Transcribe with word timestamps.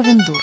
Ковендур. 0.00 0.42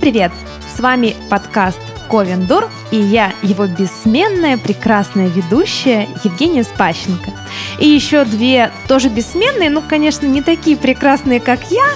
Привет! 0.00 0.32
С 0.74 0.80
вами 0.80 1.14
подкаст 1.28 1.78
Ковендур 2.08 2.70
и 2.90 2.96
я, 2.96 3.34
его 3.42 3.66
бессменная, 3.66 4.56
прекрасная 4.56 5.28
ведущая 5.28 6.08
Евгения 6.24 6.64
Спащенко. 6.64 7.32
И 7.78 7.86
еще 7.86 8.24
две 8.24 8.72
тоже 8.88 9.08
бессменные, 9.08 9.68
ну, 9.68 9.82
конечно, 9.82 10.26
не 10.26 10.40
такие 10.40 10.78
прекрасные, 10.78 11.40
как 11.40 11.70
я, 11.70 11.86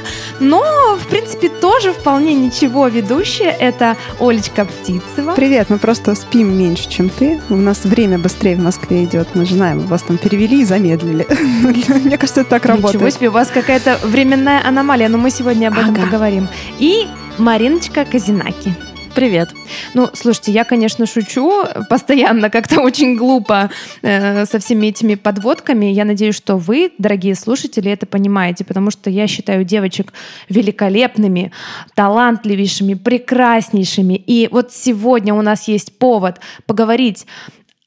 но, 0.41 0.96
в 0.96 1.07
принципе, 1.07 1.48
тоже 1.48 1.93
вполне 1.93 2.34
ничего 2.34 2.89
ведущая. 2.89 3.50
Это 3.50 3.96
Олечка 4.18 4.64
Птицева. 4.64 5.35
Привет, 5.36 5.71
мы 5.71 5.79
просто 5.79 6.14
спим 6.14 6.58
меньше, 6.58 6.89
чем 6.89 7.11
ты. 7.11 7.40
У 7.50 7.57
нас 7.57 7.85
время 7.85 8.18
быстрее 8.18 8.57
в 8.57 8.61
Москве 8.61 9.04
идет. 9.04 9.29
Мы 9.35 9.44
же 9.44 9.54
знаем, 9.54 9.80
вас 9.80 10.03
там 10.03 10.18
перевели 10.18 10.63
и 10.63 10.64
замедлили. 10.64 11.26
Мне 12.04 12.16
кажется, 12.18 12.40
это 12.40 12.50
так 12.50 12.64
работает. 12.66 12.94
Ничего 12.94 13.11
себе, 13.11 13.29
у 13.29 13.32
вас 13.32 13.49
какая-то 13.49 13.99
временная 14.03 14.66
аномалия, 14.66 15.08
но 15.08 15.18
мы 15.18 15.30
сегодня 15.30 15.68
об 15.68 15.75
этом 15.79 15.90
Ага. 15.94 16.03
поговорим. 16.07 16.49
И 16.79 17.07
Мариночка 17.38 18.04
Казинаки. 18.04 18.75
Привет. 19.14 19.50
Ну, 19.95 20.09
слушайте, 20.13 20.53
я, 20.53 20.64
конечно, 20.64 21.05
шучу 21.05 21.64
постоянно, 21.89 22.49
как-то 22.49 22.81
очень 22.81 23.17
глупо 23.17 23.71
э, 24.03 24.46
со 24.46 24.59
всеми 24.61 24.86
этими 24.86 25.17
подводками. 25.17 25.86
Я 25.86 26.05
надеюсь, 26.05 26.36
что 26.36 26.57
вы, 26.57 26.93
дорогие 26.96 27.35
слушатели, 27.35 27.91
это 27.91 28.07
понимаете, 28.07 28.64
потому 28.64 28.91
что 28.91 29.11
я 29.11 29.27
считаю 29.27 29.64
девочек 29.64 30.13
великолепными, 30.49 31.50
талантливейшими, 31.95 32.95
прекраснейшими. 32.95 34.14
И 34.14 34.48
вот 34.50 34.73
сегодня 34.73 35.34
у 35.34 35.42
нас 35.42 35.67
есть 35.67 35.98
повод 35.98 36.41
поговорить 36.67 37.27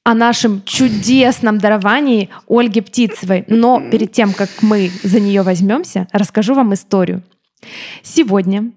о 0.04 0.14
нашем 0.14 0.62
чудесном 0.66 1.58
даровании 1.58 2.30
Ольги 2.50 2.82
Птицевой. 2.82 3.46
Но 3.48 3.82
перед 3.92 4.12
тем, 4.12 4.34
как 4.34 4.50
мы 4.62 4.92
за 5.04 5.22
нее 5.22 5.42
возьмемся, 5.42 6.08
расскажу 6.12 6.54
вам 6.54 6.74
историю. 6.74 7.24
Сегодня 8.04 8.72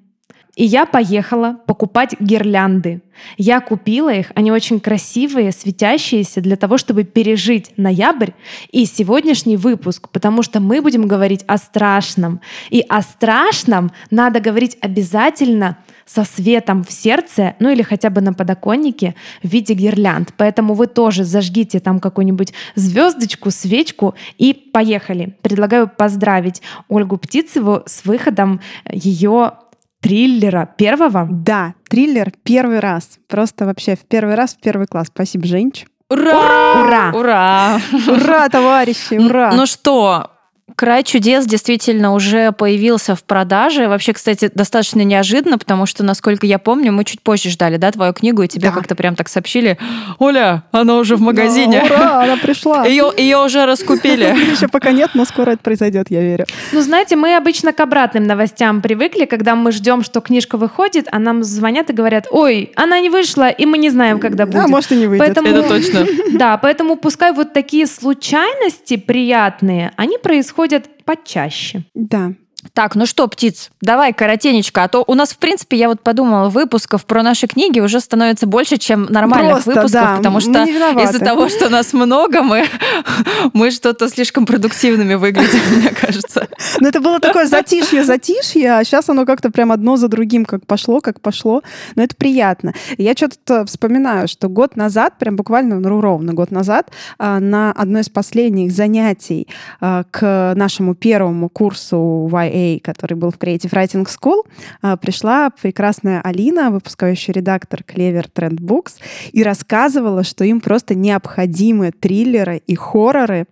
и 0.57 0.65
я 0.65 0.87
поехала 0.87 1.59
покупать 1.67 2.17
гирлянды. 2.19 3.03
Я 3.37 3.61
купила 3.61 4.13
их, 4.13 4.33
они 4.35 4.51
очень 4.51 4.81
красивые, 4.81 5.53
светящиеся, 5.53 6.41
для 6.41 6.57
того, 6.57 6.79
чтобы 6.79 7.05
пережить 7.05 7.73
ноябрь 7.77 8.31
и 8.73 8.87
сегодняшний 8.87 9.59
выпуск, 9.59 10.09
потому 10.09 10.43
что 10.43 10.61
мы 10.61 10.81
будем 10.81 11.07
говорить 11.07 11.45
о 11.47 11.59
страшном. 11.59 12.41
И 12.71 12.83
о 12.89 13.03
страшном 13.03 13.93
надо 14.11 14.41
говорить 14.41 14.79
обязательно 14.81 15.79
со 16.07 16.25
светом 16.25 16.85
в 16.85 16.93
сердце, 16.93 17.57
ну 17.59 17.69
или 17.69 17.83
хотя 17.83 18.11
бы 18.11 18.21
на 18.21 18.33
подоконнике 18.33 19.15
в 19.43 19.49
виде 19.49 19.75
гирлянд. 19.75 20.33
Поэтому 20.37 20.75
вы 20.75 20.87
тоже 20.87 21.25
зажгите 21.25 21.81
там 21.81 22.01
какую-нибудь 22.01 22.55
звездочку, 22.77 23.51
свечку 23.51 24.15
и 24.39 24.55
поехали. 24.55 25.37
Предлагаю 25.43 25.89
поздравить 25.89 26.63
Ольгу 26.89 27.19
Птицеву 27.19 27.83
с 27.87 28.05
выходом 28.05 28.61
ее 28.91 29.53
триллера 30.01 30.69
первого. 30.77 31.29
Да, 31.31 31.75
триллер 31.89 32.33
первый 32.43 32.81
раз. 32.81 33.19
Просто 33.29 33.67
вообще 33.67 33.97
в 33.97 34.05
первый 34.05 34.35
раз, 34.35 34.55
в 34.55 34.61
первый 34.61 34.87
класс. 34.87 35.09
Спасибо, 35.09 35.47
Женич. 35.47 35.87
Ура! 36.09 36.83
Ура! 36.85 37.13
Ура! 37.15 37.81
Ура, 38.07 38.49
товарищи, 38.49 39.15
ура! 39.15 39.53
Ну 39.53 39.67
что, 39.67 40.31
Край 40.77 41.05
чудес 41.05 41.47
действительно 41.47 42.13
уже 42.13 42.53
появился 42.53 43.15
в 43.17 43.25
продаже. 43.25 43.89
Вообще, 43.89 44.13
кстати, 44.13 44.51
достаточно 44.55 45.01
неожиданно, 45.01 45.57
потому 45.57 45.87
что, 45.87 46.05
насколько 46.05 46.45
я 46.45 46.59
помню, 46.59 46.93
мы 46.93 47.05
чуть 47.05 47.23
позже 47.23 47.49
ждали, 47.49 47.79
да, 47.79 47.91
твою 47.93 48.13
книгу, 48.13 48.43
и 48.43 48.49
тебе 48.49 48.69
Да. 48.69 48.75
как-то 48.75 48.95
прям 48.95 49.15
так 49.17 49.31
сообщили. 49.31 49.79
Оля, 50.19 50.65
она 50.73 50.97
уже 50.99 51.17
в 51.17 51.23
магазине. 51.23 51.83
Да, 51.89 51.95
ура, 51.97 52.23
она 52.25 52.37
пришла. 52.37 52.85
Ее, 52.85 53.11
ее 53.17 53.39
уже 53.39 53.65
раскупили. 53.65 54.25
Еще 54.53 54.69
пока 54.69 54.93
нет, 54.93 55.13
но 55.15 55.25
скоро 55.25 55.53
это 55.53 55.63
произойдет, 55.63 56.09
я 56.11 56.21
верю. 56.21 56.45
Ну, 56.73 56.83
знаете, 56.83 57.17
мы 57.17 57.37
обычно 57.37 57.73
к 57.73 57.81
обратным 57.81 58.25
новостям 58.25 58.83
привыкли, 58.83 59.25
когда 59.25 59.55
мы 59.55 59.73
ждем, 59.73 60.03
что 60.05 60.21
книжка 60.21 60.59
выходит, 60.59 61.09
а 61.11 61.19
нам 61.19 61.43
звонят 61.43 61.89
и 61.89 61.95
говорят, 61.95 62.27
ой, 62.31 62.73
она 62.77 63.01
не 63.01 63.09
вышла, 63.09 63.49
и 63.49 63.65
мы 63.65 63.79
не 63.79 63.89
знаем, 63.89 64.19
когда 64.21 64.45
будет. 64.45 64.65
А 64.65 64.69
может 64.69 64.93
и 64.93 64.97
не 64.97 65.07
выйдет. 65.07 65.25
Поэтому- 65.27 65.49
Это 65.49 65.67
точно. 65.69 66.07
Да, 66.37 66.59
поэтому 66.59 66.97
пускай 66.97 67.33
вот 67.33 67.55
такие 67.55 67.87
случайности 67.87 68.99
приятные, 68.99 69.93
они 69.97 70.19
происходят 70.19 70.66
почаще. 71.05 71.83
Да. 71.95 72.33
Так, 72.73 72.95
ну 72.95 73.07
что, 73.07 73.27
птиц, 73.29 73.71
давай 73.81 74.13
коротенечко, 74.13 74.85
а 74.85 74.89
то 74.89 75.05
у 75.07 75.15
нас, 75.15 75.33
в 75.33 75.39
принципе, 75.39 75.77
я 75.77 75.89
вот 75.89 76.01
подумала, 76.01 76.49
выпусков 76.49 77.05
про 77.07 77.23
наши 77.23 77.47
книги 77.47 77.81
уже 77.81 78.01
становится 78.01 78.47
больше, 78.47 78.77
чем 78.77 79.05
нормальных 79.05 79.65
Просто, 79.65 79.71
выпусков, 79.71 79.93
да, 79.93 80.17
потому 80.17 80.41
что 80.41 80.65
из-за 80.65 81.19
того, 81.19 81.49
что 81.49 81.69
нас 81.69 81.93
много, 81.93 82.43
мы, 82.43 82.67
мы 83.53 83.71
что-то 83.71 84.09
слишком 84.09 84.47
продуктивными 84.47 85.15
выглядим, 85.15 85.61
мне 85.77 85.91
кажется. 85.91 86.49
Но 86.81 86.89
это 86.89 87.01
было 87.01 87.21
такое 87.21 87.47
затишье, 87.47 88.05
затишье, 88.05 88.75
а 88.75 88.85
сейчас 88.85 89.09
оно 89.09 89.27
как-то 89.27 89.51
прям 89.51 89.73
одно 89.73 89.97
за 89.97 90.09
другим 90.09 90.45
как 90.45 90.67
пошло, 90.67 91.01
как 91.01 91.21
пошло. 91.21 91.63
Но 91.95 92.03
это 92.03 92.17
приятно. 92.17 92.75
Я 92.99 93.13
что-то 93.15 93.65
вспоминаю, 93.67 94.29
что 94.29 94.49
год 94.49 94.77
назад, 94.77 95.19
прям 95.19 95.37
буквально, 95.37 95.81
ну, 95.81 96.01
ровно 96.01 96.33
год 96.33 96.51
назад, 96.51 96.91
а, 97.19 97.41
на 97.41 97.73
одно 97.73 98.01
из 98.01 98.09
последних 98.09 98.73
занятий 98.73 99.49
а, 99.81 100.05
к 100.11 100.55
нашему 100.57 100.95
первому 100.95 101.49
курсу 101.49 102.29
YA, 102.31 102.56
который 102.83 103.15
был 103.15 103.31
в 103.31 103.39
Creative 103.39 103.71
Writing 103.71 104.07
School, 104.07 104.43
а, 104.83 104.97
пришла 104.97 105.51
прекрасная 105.51 106.21
Алина, 106.23 106.71
выпускающий 106.71 107.33
редактор 107.33 107.81
Clever 107.87 108.27
Trend 108.33 108.59
Books, 108.59 108.95
и 109.33 109.43
рассказывала, 109.43 110.25
что 110.25 110.45
им 110.45 110.61
просто 110.61 110.95
необходимы 110.95 111.93
триллеры 111.93 112.63
и 112.67 112.75
хорроры 112.75 113.47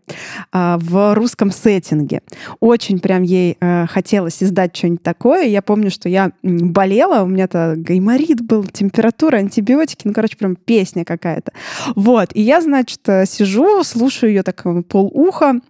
а, 0.52 0.78
в 0.78 1.14
русском 1.14 1.50
сеттинге. 1.50 2.22
Очень 2.60 2.98
прям 2.98 3.22
ей 3.22 3.56
э, 3.60 3.86
хотелось 3.86 4.42
издать 4.42 4.76
что-нибудь 4.76 5.02
такое. 5.02 5.44
Я 5.44 5.62
помню, 5.62 5.90
что 5.90 6.08
я 6.08 6.32
болела, 6.42 7.22
у 7.22 7.26
меня-то 7.26 7.74
гайморит 7.76 8.40
был, 8.42 8.64
температура, 8.64 9.36
антибиотики, 9.36 10.06
ну, 10.06 10.12
короче, 10.12 10.36
прям 10.36 10.56
песня 10.56 11.04
какая-то. 11.04 11.52
Вот, 11.94 12.30
и 12.34 12.40
я, 12.40 12.60
значит, 12.60 13.00
э, 13.06 13.26
сижу, 13.26 13.82
слушаю 13.84 14.30
ее 14.30 14.42
так 14.42 14.64
э, 14.64 14.82
полуха, 14.82 15.60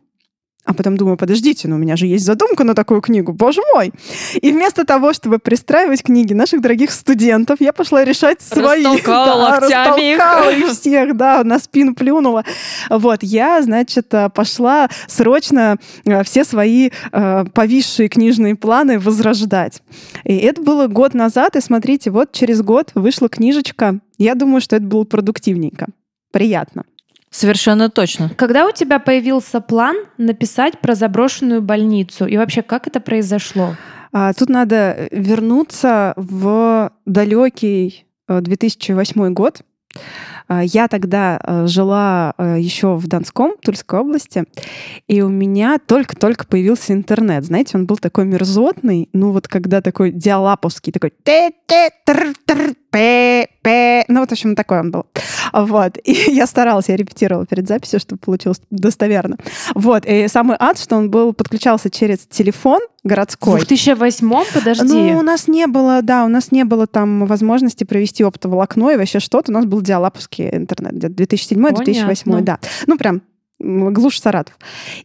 а 0.64 0.72
потом 0.72 0.96
думаю, 0.96 1.16
подождите, 1.18 1.68
ну 1.68 1.76
у 1.76 1.78
меня 1.78 1.96
же 1.96 2.06
есть 2.06 2.24
задумка 2.24 2.64
на 2.64 2.74
такую 2.74 3.02
книгу, 3.02 3.32
боже 3.32 3.60
мой. 3.74 3.92
И 4.40 4.50
вместо 4.50 4.86
того, 4.86 5.12
чтобы 5.12 5.38
пристраивать 5.38 6.02
книги 6.02 6.32
наших 6.32 6.62
дорогих 6.62 6.90
студентов, 6.90 7.60
я 7.60 7.72
пошла 7.72 8.02
решать 8.02 8.40
свои. 8.40 8.82
Растолкала 8.82 9.42
локтями 9.42 10.12
их. 10.12 10.18
растолкала 10.18 10.54
их 10.54 10.70
всех, 10.70 11.16
да, 11.16 11.44
на 11.44 11.58
спину 11.58 11.94
плюнула. 11.94 12.44
Вот, 12.88 13.22
я, 13.22 13.60
значит, 13.62 14.12
э, 14.14 14.30
пошла 14.30 14.88
срочно 15.06 15.76
э, 16.06 16.24
все 16.24 16.44
свои 16.44 16.90
э, 17.12 17.44
повисшие 17.52 18.08
книжные 18.08 18.56
планы 18.56 18.98
возрождать. 18.98 19.82
И 20.24 20.34
это 20.36 20.62
было 20.62 20.86
год 20.86 21.12
назад, 21.12 21.56
и 21.56 21.60
смотрите, 21.60 22.10
вот 22.10 22.32
через 22.32 22.62
год 22.62 22.92
вышла 22.94 23.28
книжечка. 23.28 23.98
Я 24.16 24.34
думаю, 24.34 24.62
что 24.62 24.76
это 24.76 24.86
было 24.86 25.04
продуктивненько. 25.04 25.88
Приятно. 26.32 26.84
Совершенно 27.34 27.90
точно. 27.90 28.30
Когда 28.36 28.64
у 28.64 28.70
тебя 28.70 29.00
появился 29.00 29.60
план 29.60 29.96
написать 30.18 30.78
про 30.78 30.94
заброшенную 30.94 31.62
больницу? 31.62 32.26
И 32.26 32.36
вообще, 32.36 32.62
как 32.62 32.86
это 32.86 33.00
произошло? 33.00 33.74
А, 34.12 34.32
Тут 34.34 34.48
надо 34.50 35.08
вернуться 35.10 36.12
в 36.14 36.92
далекий 37.04 38.06
э, 38.28 38.40
2008 38.40 39.32
год. 39.34 39.62
А, 40.46 40.62
Я 40.62 40.86
тогда 40.86 41.40
э, 41.42 41.66
жила 41.66 42.34
еще 42.38 42.94
в 42.94 43.08
Донском, 43.08 43.54
Тульской 43.60 43.98
области, 43.98 44.44
и 45.08 45.20
у 45.20 45.28
меня 45.28 45.80
только-только 45.84 46.46
появился 46.46 46.92
интернет. 46.92 47.44
Знаете, 47.44 47.76
он 47.76 47.86
был 47.86 47.96
такой 47.96 48.26
мерзотный, 48.26 49.08
ну 49.12 49.32
вот 49.32 49.48
когда 49.48 49.80
такой 49.80 50.12
диалаповский, 50.12 50.92
такой 50.92 51.12
«Тэ-тэ-тр-тр-пэ-пэ». 52.94 54.04
ну 54.08 54.20
вот, 54.20 54.28
в 54.28 54.32
общем, 54.32 54.54
такой 54.54 54.80
он 54.80 54.90
был. 54.90 55.06
Вот. 55.52 55.98
И 56.04 56.12
я 56.32 56.46
старалась, 56.46 56.88
я 56.88 56.96
репетировала 56.96 57.46
перед 57.46 57.66
записью, 57.66 58.00
чтобы 58.00 58.20
получилось 58.20 58.60
достоверно. 58.70 59.36
Вот. 59.74 60.04
И 60.06 60.28
самый 60.28 60.56
ад, 60.58 60.78
что 60.78 60.96
он 60.96 61.10
был, 61.10 61.32
подключался 61.32 61.90
через 61.90 62.20
телефон 62.26 62.80
В 63.02 63.08
городской. 63.08 63.58
2008 63.58 64.30
подожди. 64.52 64.84
Ну, 64.86 65.18
у 65.18 65.22
нас 65.22 65.48
не 65.48 65.66
было, 65.66 66.02
да, 66.02 66.24
у 66.24 66.28
нас 66.28 66.52
не 66.52 66.64
было 66.64 66.86
там 66.86 67.26
возможности 67.26 67.84
провести 67.84 68.22
оптоволокно 68.22 68.90
и 68.90 68.96
вообще 68.96 69.20
что-то. 69.20 69.50
У 69.50 69.54
нас 69.54 69.64
был 69.64 69.80
диалаповский 69.80 70.50
интернет, 70.50 70.94
где-то 70.94 71.36
2007-2008, 71.36 72.24
Понятно. 72.24 72.42
да. 72.42 72.58
Ну, 72.86 72.96
прям 72.96 73.22
глушь 73.60 74.20
Саратов. 74.20 74.56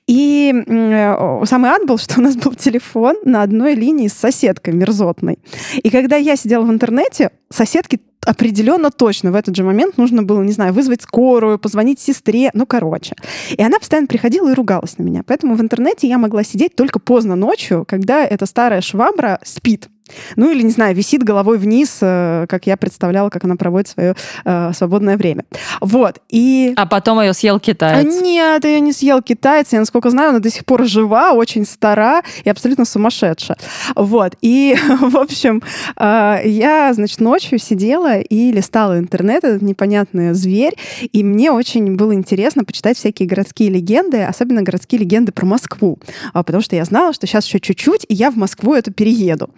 И 0.08 0.54
э, 0.54 1.44
самый 1.46 1.72
ад 1.72 1.86
был, 1.86 1.98
что 1.98 2.20
у 2.20 2.24
нас 2.24 2.36
был 2.36 2.54
телефон 2.56 3.18
на 3.24 3.44
одной 3.44 3.76
линии 3.76 4.08
с 4.08 4.14
соседкой 4.14 4.74
мерзотной. 4.74 5.40
И 5.76 5.90
когда 5.90 6.16
я 6.16 6.36
сидела 6.36 6.64
в 6.64 6.70
интернете, 6.70 7.32
соседки 7.50 8.00
определенно 8.26 8.92
точно 8.92 9.32
в 9.32 9.36
этот 9.36 9.56
же 9.56 9.64
момент 9.64 9.98
нужно 9.98 10.24
было, 10.24 10.42
не 10.42 10.52
знаю, 10.52 10.74
вызвать 10.74 11.02
скорую, 11.02 11.58
позвонить 11.58 12.00
сестре, 12.00 12.52
ну, 12.54 12.66
короче. 12.66 13.16
И 13.52 13.62
она 13.62 13.80
постоянно 13.80 14.08
приходила 14.08 14.50
и 14.52 14.54
ругалась 14.54 14.98
на 14.98 15.04
меня. 15.04 15.24
Поэтому 15.26 15.56
в 15.56 15.62
интернете 15.62 16.08
я 16.08 16.18
могла 16.18 16.44
сидеть 16.44 16.76
только 16.76 17.00
поздно 17.00 17.36
ночью, 17.36 17.86
когда 17.88 18.26
эта 18.26 18.46
старая 18.46 18.82
швабра 18.82 19.40
спит. 19.44 19.88
Ну 20.36 20.52
или, 20.52 20.62
не 20.62 20.72
знаю, 20.72 20.96
висит 20.96 21.24
головой 21.24 21.58
вниз, 21.58 22.00
э, 22.02 22.46
как 22.48 22.68
я 22.68 22.78
представляла, 22.78 23.30
как 23.30 23.44
она 23.44 23.56
проводит 23.56 23.88
свое 23.90 24.16
э, 24.46 24.72
свободное 24.74 25.18
время. 25.18 25.46
Вот. 25.82 26.20
И... 26.30 26.74
А 26.76 26.86
потом 26.86 27.22
ее 27.22 27.34
съел 27.34 27.60
китаец. 27.60 28.06
А, 28.06 28.22
нет, 28.22 28.66
ее 28.66 28.80
не 28.80 28.94
съел 28.94 29.22
китаец. 29.22 29.72
Я, 29.72 29.80
насколько 29.80 30.10
знаю, 30.10 30.30
она 30.30 30.40
до 30.40 30.50
сих 30.50 30.66
пор 30.66 30.86
жива, 30.86 31.34
очень 31.34 31.66
стара 31.66 32.22
и 32.44 32.50
абсолютно 32.50 32.86
сумасшедшая. 32.86 33.58
Вот. 33.96 34.36
И, 34.42 34.76
в 35.02 35.18
общем, 35.18 35.62
э, 35.98 36.42
я, 36.46 36.94
значит, 36.94 37.20
ночью 37.20 37.60
сидела 37.60 38.20
и 38.20 38.52
листала 38.52 39.00
интернет, 39.00 39.44
этот 39.44 39.62
непонятный 39.62 40.34
зверь, 40.34 40.76
и 41.12 41.24
мне 41.24 41.52
очень 41.52 41.96
было 41.96 42.14
интересно 42.14 42.64
почитать 42.64 42.98
всякие 42.98 43.28
городские 43.28 43.70
легенды, 43.70 44.24
особенно 44.24 44.62
городские 44.62 45.02
легенды 45.02 45.32
про 45.32 45.46
Москву, 45.46 46.00
а, 46.34 46.44
потому 46.44 46.62
что 46.62 46.76
я 46.76 46.86
знала, 46.86 47.14
что 47.14 47.28
сейчас 47.28 47.46
еще 47.46 47.60
чуть-чуть, 47.60 48.06
и 48.08 48.14
я 48.14 48.32
в 48.32 48.36
Москву 48.38 48.74
эту 48.74 48.92
перееду. 48.92 49.50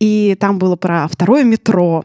И 0.00 0.36
там 0.38 0.58
было 0.58 0.76
про 0.76 1.08
второе 1.08 1.44
метро, 1.44 2.04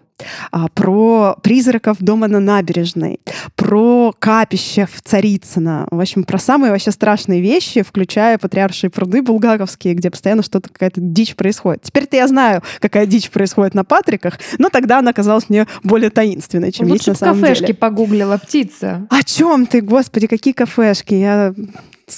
а, 0.52 0.68
про 0.70 1.38
призраков 1.42 1.98
дома 2.00 2.28
на 2.28 2.40
набережной, 2.40 3.20
про 3.56 4.14
капище 4.18 4.88
в 4.92 5.02
Царицыно. 5.02 5.88
В 5.92 6.00
общем, 6.00 6.24
про 6.24 6.38
самые 6.38 6.72
вообще 6.72 6.92
страшные 6.92 7.42
вещи, 7.42 7.82
включая 7.82 8.38
патриаршие 8.38 8.90
пруды 8.90 9.22
булгаковские, 9.22 9.94
где 9.94 10.10
постоянно 10.10 10.44
что-то, 10.44 10.70
какая-то 10.70 11.00
дичь 11.02 11.36
происходит. 11.36 11.84
Теперь-то 11.84 12.18
я 12.18 12.28
знаю, 12.28 12.64
какая 12.80 13.06
дичь 13.06 13.30
происходит 13.30 13.74
на 13.74 13.84
Патриках, 13.84 14.40
но 14.58 14.70
тогда 14.70 15.00
она 15.00 15.14
казалась 15.14 15.50
мне 15.50 15.68
более 15.84 16.10
таинственной, 16.10 16.72
чем 16.72 16.88
Лучше 16.88 17.12
есть 17.12 17.22
на 17.22 17.28
самом 17.28 17.42
кафешки 17.42 17.68
деле. 17.68 17.74
погуглила, 17.76 18.38
птица. 18.38 19.08
О 19.10 19.24
чем 19.24 19.66
ты, 19.66 19.82
господи, 19.82 20.28
какие 20.28 20.54
кафешки? 20.54 21.14
Я 21.14 21.54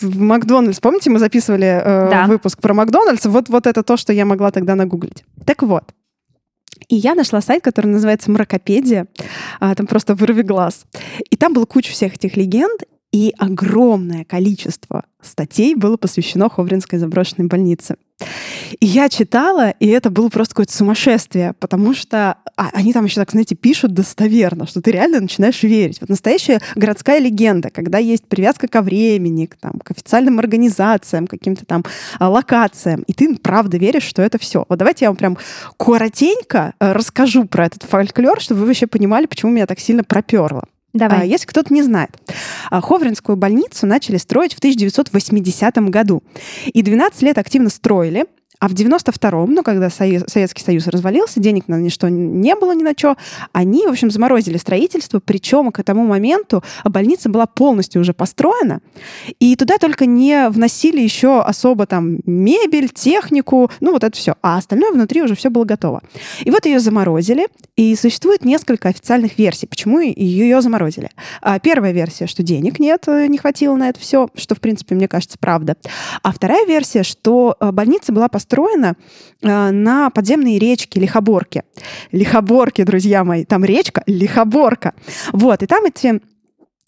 в 0.01 0.19
Макдональдс, 0.19 0.79
помните, 0.79 1.09
мы 1.09 1.19
записывали 1.19 1.81
э, 1.83 2.09
Да. 2.09 2.25
выпуск 2.27 2.59
про 2.61 2.73
Макдональдс? 2.73 3.25
Вот, 3.25 3.49
вот 3.49 3.67
это 3.67 3.83
то, 3.83 3.97
что 3.97 4.13
я 4.13 4.25
могла 4.25 4.51
тогда 4.51 4.75
нагуглить. 4.75 5.23
Так 5.45 5.63
вот. 5.63 5.83
И 6.87 6.95
я 6.95 7.15
нашла 7.15 7.41
сайт, 7.41 7.63
который 7.63 7.87
называется 7.87 8.31
Мракопедия. 8.31 9.07
А, 9.59 9.75
там 9.75 9.87
просто 9.87 10.15
вырви 10.15 10.41
глаз. 10.41 10.85
И 11.29 11.35
там 11.37 11.53
было 11.53 11.65
куча 11.65 11.91
всех 11.91 12.15
этих 12.15 12.35
легенд, 12.37 12.81
и 13.11 13.33
огромное 13.37 14.23
количество 14.23 15.03
статей 15.21 15.75
было 15.75 15.97
посвящено 15.97 16.49
Ховринской 16.49 16.97
заброшенной 16.97 17.47
больнице. 17.47 17.95
И 18.79 18.85
я 18.85 19.09
читала, 19.09 19.71
и 19.71 19.87
это 19.87 20.09
было 20.09 20.29
просто 20.29 20.53
какое-то 20.53 20.73
сумасшествие, 20.73 21.53
потому 21.59 21.93
что 21.93 22.37
а, 22.55 22.69
они 22.73 22.93
там 22.93 23.05
еще 23.05 23.15
так, 23.15 23.31
знаете, 23.31 23.55
пишут 23.55 23.93
достоверно, 23.93 24.65
что 24.65 24.81
ты 24.81 24.91
реально 24.91 25.19
начинаешь 25.19 25.61
верить. 25.63 25.99
Вот 25.99 26.09
настоящая 26.09 26.61
городская 26.75 27.19
легенда, 27.19 27.69
когда 27.69 27.97
есть 27.97 28.25
привязка 28.25 28.67
ко 28.67 28.81
времени, 28.81 29.47
к, 29.47 29.55
там, 29.55 29.73
к 29.83 29.91
официальным 29.91 30.39
организациям, 30.39 31.27
каким-то 31.27 31.65
там 31.65 31.83
а, 32.19 32.29
локациям, 32.29 33.01
и 33.01 33.13
ты 33.13 33.35
правда 33.35 33.77
веришь, 33.77 34.03
что 34.03 34.21
это 34.21 34.37
все. 34.37 34.65
Вот 34.69 34.79
давайте 34.79 35.05
я 35.05 35.09
вам 35.09 35.17
прям 35.17 35.37
коротенько 35.77 36.73
э, 36.79 36.91
расскажу 36.93 37.45
про 37.45 37.65
этот 37.65 37.83
фольклор, 37.83 38.39
чтобы 38.39 38.61
вы 38.61 38.67
вообще 38.67 38.87
понимали, 38.87 39.25
почему 39.25 39.51
меня 39.51 39.67
так 39.67 39.79
сильно 39.79 40.03
проперло. 40.03 40.63
А, 40.93 40.97
Давай. 40.97 41.29
Если 41.29 41.45
кто-то 41.45 41.73
не 41.73 41.83
знает, 41.83 42.11
а, 42.69 42.81
Ховринскую 42.81 43.35
больницу 43.37 43.85
начали 43.87 44.17
строить 44.17 44.53
в 44.53 44.59
1980 44.59 45.89
году. 45.89 46.23
И 46.65 46.81
12 46.81 47.21
лет 47.21 47.37
активно 47.37 47.69
строили. 47.69 48.25
А 48.61 48.67
в 48.67 48.73
92-м, 48.73 49.51
ну, 49.51 49.63
когда 49.63 49.89
Союз- 49.89 50.25
Советский 50.27 50.63
Союз 50.63 50.85
развалился, 50.85 51.39
денег 51.39 51.67
на 51.67 51.79
ничто 51.81 52.09
не 52.09 52.55
было 52.55 52.73
ни 52.75 52.83
на 52.83 52.93
что, 52.95 53.17
они, 53.53 53.87
в 53.87 53.89
общем, 53.89 54.11
заморозили 54.11 54.57
строительство, 54.57 55.19
причем 55.19 55.71
к 55.71 55.83
тому 55.83 56.05
моменту 56.05 56.63
больница 56.85 57.27
была 57.29 57.47
полностью 57.47 58.01
уже 58.01 58.13
построена, 58.13 58.81
и 59.39 59.55
туда 59.55 59.79
только 59.79 60.05
не 60.05 60.47
вносили 60.49 61.01
еще 61.01 61.41
особо 61.41 61.87
там 61.87 62.19
мебель, 62.27 62.89
технику, 62.89 63.71
ну, 63.79 63.93
вот 63.93 64.03
это 64.03 64.15
все. 64.15 64.35
А 64.43 64.59
остальное 64.59 64.91
внутри 64.91 65.23
уже 65.23 65.33
все 65.35 65.49
было 65.49 65.65
готово. 65.65 66.03
И 66.41 66.51
вот 66.51 66.67
ее 66.67 66.79
заморозили, 66.79 67.47
и 67.75 67.95
существует 67.95 68.45
несколько 68.45 68.89
официальных 68.89 69.39
версий, 69.39 69.65
почему 69.65 70.01
ее 70.01 70.61
заморозили. 70.61 71.09
А, 71.41 71.57
Первая 71.57 71.93
версия, 71.93 72.27
что 72.27 72.43
денег 72.43 72.77
нет, 72.77 73.07
э, 73.07 73.25
не 73.25 73.39
хватило 73.39 73.75
на 73.75 73.89
это 73.89 73.99
все, 73.99 74.29
что, 74.35 74.53
в 74.53 74.59
принципе, 74.59 74.93
мне 74.93 75.07
кажется, 75.07 75.37
правда. 75.39 75.77
А 76.21 76.31
вторая 76.31 76.67
версия, 76.67 77.01
что 77.01 77.55
э, 77.59 77.71
больница 77.71 78.11
была 78.11 78.27
построена 78.27 78.50
э, 79.41 79.71
на 79.71 80.09
подземные 80.09 80.59
речки 80.59 80.99
Лихоборки. 80.99 81.63
Лихоборки, 82.11 82.83
друзья 82.83 83.23
мои, 83.23 83.45
там 83.45 83.63
речка 83.65 84.03
Лихоборка. 84.07 84.93
Вот, 85.31 85.63
и 85.63 85.67
там 85.67 85.85
эти 85.85 86.21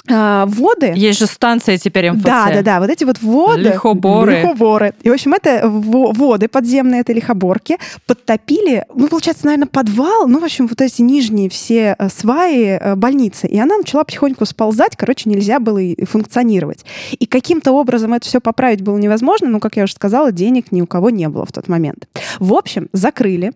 а, 0.09 0.45
воды... 0.47 0.93
Есть 0.95 1.19
же 1.19 1.27
станция 1.27 1.77
теперь 1.77 2.11
МФЦ. 2.11 2.23
Да, 2.23 2.49
да, 2.53 2.61
да, 2.61 2.79
вот 2.81 2.89
эти 2.89 3.05
вот 3.05 3.21
воды. 3.21 3.61
Лихоборы. 3.61 4.41
Лихоборы. 4.41 4.93
И, 5.01 5.09
в 5.09 5.13
общем, 5.13 5.33
это 5.33 5.61
во- 5.69 6.11
воды 6.11 6.49
подземные, 6.49 7.01
это 7.01 7.13
лихоборки, 7.13 7.77
подтопили, 8.05 8.85
ну, 8.93 9.07
получается, 9.07 9.45
наверное, 9.45 9.67
подвал, 9.67 10.27
ну, 10.27 10.39
в 10.39 10.43
общем, 10.43 10.67
вот 10.67 10.81
эти 10.81 11.01
нижние 11.01 11.49
все 11.49 11.95
э, 11.97 12.09
сваи 12.09 12.77
э, 12.77 12.95
больницы. 12.95 13.47
И 13.47 13.57
она 13.57 13.77
начала 13.77 14.03
потихоньку 14.03 14.45
сползать, 14.45 14.97
короче, 14.97 15.29
нельзя 15.29 15.59
было 15.59 15.77
и 15.77 16.03
функционировать. 16.03 16.83
И 17.17 17.25
каким-то 17.25 17.71
образом 17.71 18.13
это 18.13 18.25
все 18.25 18.41
поправить 18.41 18.81
было 18.81 18.97
невозможно, 18.97 19.47
но, 19.47 19.61
как 19.61 19.77
я 19.77 19.83
уже 19.83 19.93
сказала, 19.93 20.33
денег 20.33 20.73
ни 20.73 20.81
у 20.81 20.87
кого 20.87 21.11
не 21.11 21.29
было 21.29 21.45
в 21.45 21.53
тот 21.53 21.69
момент. 21.69 22.09
В 22.39 22.53
общем, 22.53 22.89
закрыли 22.91 23.53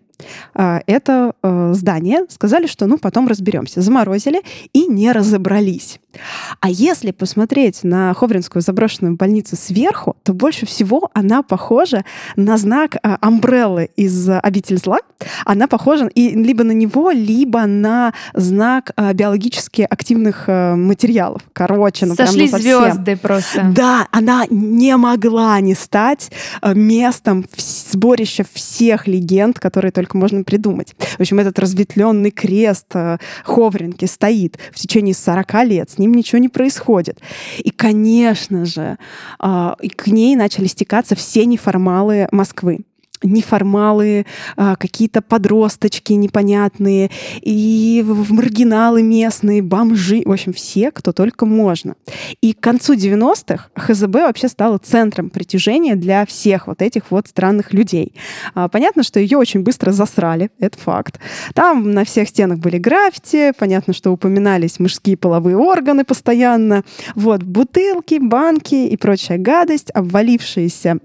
это 0.54 1.32
э, 1.42 1.72
здание, 1.74 2.24
сказали, 2.28 2.66
что 2.66 2.86
ну 2.86 2.98
потом 2.98 3.28
разберемся. 3.28 3.80
Заморозили 3.80 4.42
и 4.72 4.86
не 4.86 5.12
разобрались. 5.12 6.00
А 6.60 6.70
если 6.70 7.10
посмотреть 7.12 7.84
на 7.84 8.12
Ховринскую 8.14 8.62
заброшенную 8.62 9.16
больницу 9.16 9.56
сверху, 9.56 10.16
то 10.24 10.32
больше 10.32 10.66
всего 10.66 11.10
она 11.14 11.42
похожа 11.42 12.04
на 12.36 12.56
знак 12.56 12.96
а, 13.02 13.18
Амбреллы 13.20 13.90
из 13.96 14.28
а, 14.28 14.40
«Обитель 14.40 14.78
зла». 14.78 14.98
Она 15.44 15.66
похожа 15.66 16.06
и 16.06 16.30
либо 16.30 16.64
на 16.64 16.72
него, 16.72 17.10
либо 17.10 17.66
на 17.66 18.14
знак 18.34 18.92
а, 18.96 19.12
биологически 19.12 19.86
активных 19.88 20.44
а, 20.48 20.74
материалов. 20.76 21.42
Короче, 21.52 22.06
ну 22.06 22.16
прям, 22.16 22.26
ну, 22.26 22.32
Сошли 22.32 22.48
совсем. 22.48 22.82
звезды 22.82 23.16
просто. 23.16 23.72
Да, 23.74 24.08
она 24.10 24.44
не 24.50 24.96
могла 24.96 25.60
не 25.60 25.74
стать 25.74 26.30
э, 26.62 26.74
местом 26.74 27.44
в- 27.52 27.60
сборища 27.90 28.44
всех 28.52 29.06
легенд, 29.06 29.58
которые 29.58 29.92
только 29.92 30.16
можно 30.16 30.42
придумать. 30.44 30.94
В 31.16 31.20
общем, 31.20 31.38
этот 31.38 31.58
разветвленный 31.58 32.30
крест 32.30 32.86
э, 32.94 33.18
Ховринки 33.44 34.04
стоит 34.04 34.58
в 34.72 34.76
течение 34.76 35.14
40 35.14 35.64
лет, 35.64 35.90
с 35.90 35.98
ним 35.98 36.12
ничего 36.12 36.38
не 36.38 36.48
происходит. 36.48 37.20
И, 37.58 37.70
конечно 37.70 38.64
же, 38.64 38.98
а, 39.38 39.76
к 39.96 40.06
ней 40.08 40.36
начали 40.36 40.66
стекаться 40.66 41.14
все 41.14 41.44
неформалы 41.46 42.28
Москвы 42.30 42.84
неформалы, 43.22 44.26
а, 44.56 44.76
какие-то 44.76 45.22
подросточки 45.22 46.12
непонятные, 46.12 47.10
и 47.40 48.02
в 48.06 48.32
маргиналы 48.32 49.02
местные, 49.02 49.62
бомжи, 49.62 50.22
в 50.24 50.32
общем, 50.32 50.52
все, 50.52 50.90
кто 50.90 51.12
только 51.12 51.46
можно. 51.46 51.94
И 52.40 52.52
к 52.52 52.60
концу 52.60 52.94
90-х 52.94 53.70
ХЗБ 53.74 54.14
вообще 54.14 54.48
стала 54.48 54.78
центром 54.78 55.30
притяжения 55.30 55.96
для 55.96 56.26
всех 56.26 56.66
вот 56.66 56.82
этих 56.82 57.10
вот 57.10 57.28
странных 57.28 57.72
людей. 57.72 58.14
А, 58.54 58.68
Понятно, 58.68 59.02
что 59.02 59.18
ее 59.18 59.38
очень 59.38 59.62
быстро 59.62 59.90
засрали, 59.90 60.50
это 60.60 60.78
факт. 60.78 61.18
Там 61.54 61.90
на 61.90 62.04
всех 62.04 62.28
стенах 62.28 62.58
были 62.58 62.78
граффити, 62.78 63.52
понятно, 63.58 63.92
что 63.92 64.12
упоминались 64.12 64.78
мужские 64.78 65.16
половые 65.16 65.56
органы 65.56 66.04
постоянно. 66.04 66.84
Вот, 67.14 67.42
бутылки, 67.42 68.18
банки 68.20 68.86
и 68.86 68.96
прочая 68.96 69.38
гадость, 69.38 69.90
обвалившиеся 69.90 70.98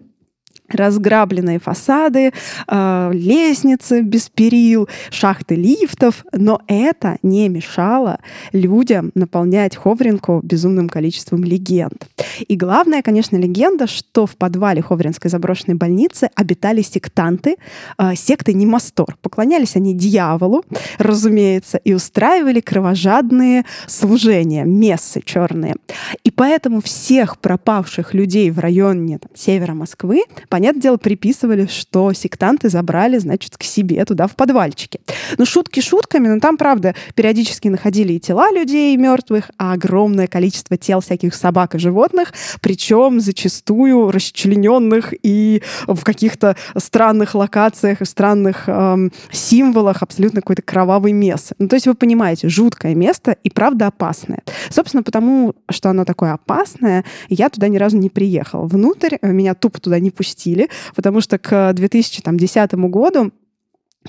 разграбленные 0.75 1.59
фасады, 1.59 2.31
э, 2.67 3.11
лестницы 3.13 4.01
без 4.01 4.29
перил, 4.29 4.87
шахты 5.09 5.55
лифтов, 5.55 6.25
но 6.31 6.61
это 6.67 7.17
не 7.23 7.49
мешало 7.49 8.19
людям 8.51 9.11
наполнять 9.15 9.75
Ховринку 9.75 10.41
безумным 10.43 10.89
количеством 10.89 11.43
легенд. 11.43 12.07
И 12.47 12.55
главная, 12.55 13.01
конечно, 13.01 13.37
легенда, 13.37 13.87
что 13.87 14.25
в 14.25 14.35
подвале 14.35 14.81
Ховринской 14.81 15.29
заброшенной 15.29 15.75
больницы 15.75 16.29
обитали 16.35 16.81
сектанты 16.81 17.55
э, 17.97 18.15
секты 18.15 18.53
Немастор. 18.53 19.17
Поклонялись 19.21 19.75
они 19.75 19.93
дьяволу, 19.93 20.63
разумеется, 20.97 21.77
и 21.77 21.93
устраивали 21.93 22.59
кровожадные 22.59 23.65
служения, 23.87 24.63
мессы 24.63 25.21
черные. 25.23 25.75
И 26.23 26.31
поэтому 26.31 26.81
всех 26.81 27.39
пропавших 27.39 28.13
людей 28.13 28.51
в 28.51 28.59
районе 28.59 29.19
там, 29.19 29.31
севера 29.35 29.73
Москвы, 29.73 30.23
понятное 30.63 30.81
дело, 30.81 30.95
приписывали, 30.95 31.65
что 31.65 32.13
сектанты 32.13 32.69
забрали, 32.69 33.17
значит, 33.17 33.57
к 33.57 33.63
себе 33.63 34.05
туда 34.05 34.27
в 34.27 34.35
подвальчики. 34.37 35.01
Ну, 35.37 35.45
шутки 35.45 35.81
шутками, 35.81 36.29
но 36.29 36.39
там, 36.39 36.55
правда, 36.55 36.95
периодически 37.15 37.67
находили 37.67 38.13
и 38.13 38.19
тела 38.19 38.49
людей 38.49 38.95
мертвых, 38.95 39.51
а 39.57 39.73
огромное 39.73 40.27
количество 40.27 40.77
тел 40.77 41.01
всяких 41.01 41.35
собак 41.35 41.75
и 41.75 41.79
животных, 41.79 42.33
причем 42.61 43.19
зачастую 43.19 44.09
расчлененных 44.09 45.13
и 45.21 45.61
в 45.85 46.01
каких-то 46.05 46.55
странных 46.77 47.35
локациях 47.35 48.01
и 48.01 48.05
странных 48.05 48.69
эм, 48.69 49.11
символах 49.31 50.01
абсолютно 50.01 50.39
какой-то 50.39 50.61
кровавый 50.61 51.11
место. 51.11 51.55
Ну, 51.59 51.67
то 51.67 51.75
есть 51.75 51.87
вы 51.87 51.93
понимаете, 51.93 52.47
жуткое 52.47 52.95
место 52.95 53.35
и 53.43 53.49
правда 53.49 53.87
опасное. 53.87 54.43
Собственно, 54.69 55.03
потому 55.03 55.55
что 55.69 55.89
оно 55.89 56.05
такое 56.05 56.31
опасное, 56.31 57.03
я 57.27 57.49
туда 57.49 57.67
ни 57.67 57.75
разу 57.75 57.97
не 57.97 58.09
приехала. 58.09 58.65
Внутрь 58.65 59.17
меня 59.21 59.55
тупо 59.55 59.81
туда 59.81 59.99
не 59.99 60.11
пустили, 60.13 60.52
потому 60.95 61.21
что 61.21 61.37
к 61.37 61.73
2010 61.73 62.73
году 62.73 63.31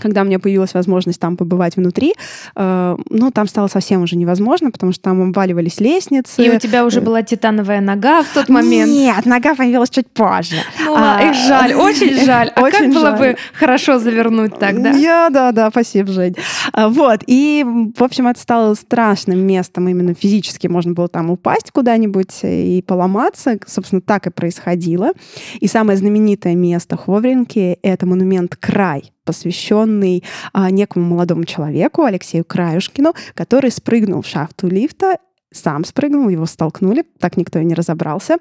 когда 0.00 0.22
у 0.22 0.24
меня 0.24 0.38
появилась 0.38 0.74
возможность 0.74 1.20
там 1.20 1.36
побывать 1.36 1.76
внутри, 1.76 2.14
э, 2.56 2.96
ну, 3.10 3.30
там 3.30 3.46
стало 3.46 3.68
совсем 3.68 4.02
уже 4.02 4.16
невозможно, 4.16 4.70
потому 4.70 4.92
что 4.92 5.02
там 5.02 5.22
обваливались 5.22 5.80
лестницы. 5.80 6.44
И 6.44 6.50
у 6.50 6.58
тебя 6.58 6.84
уже 6.84 7.00
была 7.00 7.22
титановая 7.22 7.80
нога 7.80 8.22
в 8.22 8.32
тот 8.34 8.48
момент? 8.48 8.90
Нет, 8.90 9.26
нога 9.26 9.54
появилась 9.54 9.90
чуть 9.90 10.08
позже. 10.08 10.56
Ну, 10.84 10.94
а, 10.96 11.20
эх, 11.20 11.34
жаль, 11.34 11.74
очень 11.74 12.24
жаль. 12.24 12.50
А 12.54 12.62
очень 12.62 12.78
как 12.78 12.94
было 12.94 13.10
жаль. 13.10 13.18
бы 13.18 13.36
хорошо 13.52 13.98
завернуть 13.98 14.58
тогда? 14.58 14.90
Я, 14.90 15.28
да, 15.30 15.52
да, 15.52 15.70
спасибо, 15.70 16.10
Жень. 16.10 16.36
А, 16.72 16.88
вот, 16.88 17.20
и, 17.26 17.64
в 17.96 18.02
общем, 18.02 18.26
это 18.26 18.40
стало 18.40 18.74
страшным 18.74 19.38
местом, 19.40 19.88
именно 19.88 20.14
физически 20.14 20.66
можно 20.66 20.92
было 20.92 21.08
там 21.08 21.30
упасть 21.30 21.70
куда-нибудь 21.70 22.40
и 22.42 22.82
поломаться. 22.86 23.58
Собственно, 23.66 24.00
так 24.00 24.26
и 24.26 24.30
происходило. 24.30 25.12
И 25.60 25.66
самое 25.66 25.98
знаменитое 25.98 26.54
место 26.54 26.96
Ховринки— 26.96 27.78
это 27.82 28.06
монумент 28.06 28.56
«Край», 28.56 29.13
посвященный 29.25 30.23
а, 30.52 30.71
некому 30.71 31.07
молодому 31.07 31.45
человеку, 31.45 32.04
Алексею 32.04 32.45
Краюшкину, 32.45 33.14
который 33.35 33.71
спрыгнул 33.71 34.23
в 34.23 34.26
шахту 34.26 34.69
лифта 34.69 35.19
сам 35.54 35.84
спрыгнул, 35.84 36.28
его 36.28 36.46
столкнули, 36.46 37.04
так 37.18 37.37
никто 37.37 37.58
и 37.58 37.64
не 37.64 37.75
разобрался. 37.75 38.37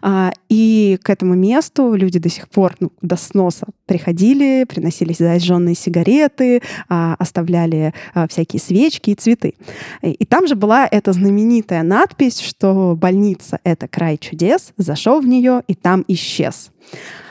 А, 0.00 0.32
и 0.48 0.98
к 1.02 1.10
этому 1.10 1.34
месту 1.34 1.94
люди 1.94 2.18
до 2.18 2.28
сих 2.28 2.48
пор 2.48 2.74
ну, 2.80 2.92
до 3.02 3.16
сноса 3.16 3.66
приходили, 3.86 4.64
приносили 4.64 5.12
зажженные 5.12 5.74
сигареты, 5.74 6.62
а, 6.88 7.16
оставляли 7.18 7.92
а, 8.14 8.28
всякие 8.28 8.60
свечки 8.60 9.10
и 9.10 9.14
цветы. 9.14 9.54
И 10.02 10.24
там 10.24 10.46
же 10.46 10.54
была 10.54 10.86
эта 10.90 11.12
знаменитая 11.12 11.82
надпись, 11.82 12.40
что 12.40 12.96
больница— 12.96 13.58
это 13.64 13.88
край 13.88 14.16
чудес, 14.18 14.72
зашел 14.76 15.20
в 15.20 15.26
нее 15.26 15.62
и 15.66 15.74
там 15.74 16.04
исчез. 16.08 16.70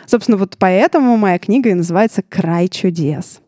Собственно, 0.06 0.38
вот 0.38 0.58
поэтому 0.60 1.16
моя 1.16 1.40
книга 1.40 1.70
и 1.70 1.74
называется 1.74 2.22
«Край 2.28 2.68
чудес». 2.68 3.40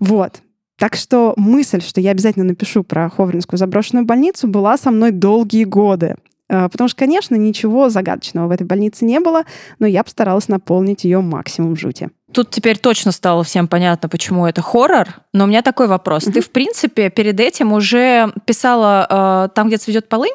Вот. 0.00 0.40
Так 0.78 0.94
что 0.94 1.32
мысль, 1.36 1.80
что 1.80 2.00
я 2.00 2.10
обязательно 2.10 2.44
напишу 2.44 2.84
про 2.84 3.08
Ховринскую 3.08 3.58
заброшенную 3.58 4.04
больницу, 4.04 4.46
была 4.46 4.76
со 4.76 4.90
мной 4.90 5.10
долгие 5.10 5.64
годы. 5.64 6.16
Э, 6.48 6.68
потому 6.70 6.88
что, 6.88 6.98
конечно, 6.98 7.34
ничего 7.34 7.88
загадочного 7.88 8.48
в 8.48 8.50
этой 8.50 8.64
больнице 8.64 9.04
не 9.04 9.20
было, 9.20 9.44
но 9.78 9.86
я 9.86 10.04
постаралась 10.04 10.48
наполнить 10.48 11.04
ее 11.04 11.20
максимум 11.20 11.76
жути. 11.76 12.10
Тут 12.32 12.50
теперь 12.50 12.78
точно 12.78 13.12
стало 13.12 13.42
всем 13.44 13.68
понятно, 13.68 14.08
почему 14.08 14.46
это 14.46 14.60
хоррор. 14.60 15.08
Но 15.32 15.44
у 15.44 15.46
меня 15.46 15.62
такой 15.62 15.86
вопрос. 15.86 16.24
Mm-hmm. 16.24 16.32
Ты, 16.32 16.40
в 16.42 16.50
принципе, 16.50 17.10
перед 17.10 17.40
этим 17.40 17.72
уже 17.72 18.32
писала 18.44 19.46
э, 19.48 19.54
там, 19.54 19.68
где 19.68 19.78
цветет 19.78 20.08
полынь? 20.08 20.34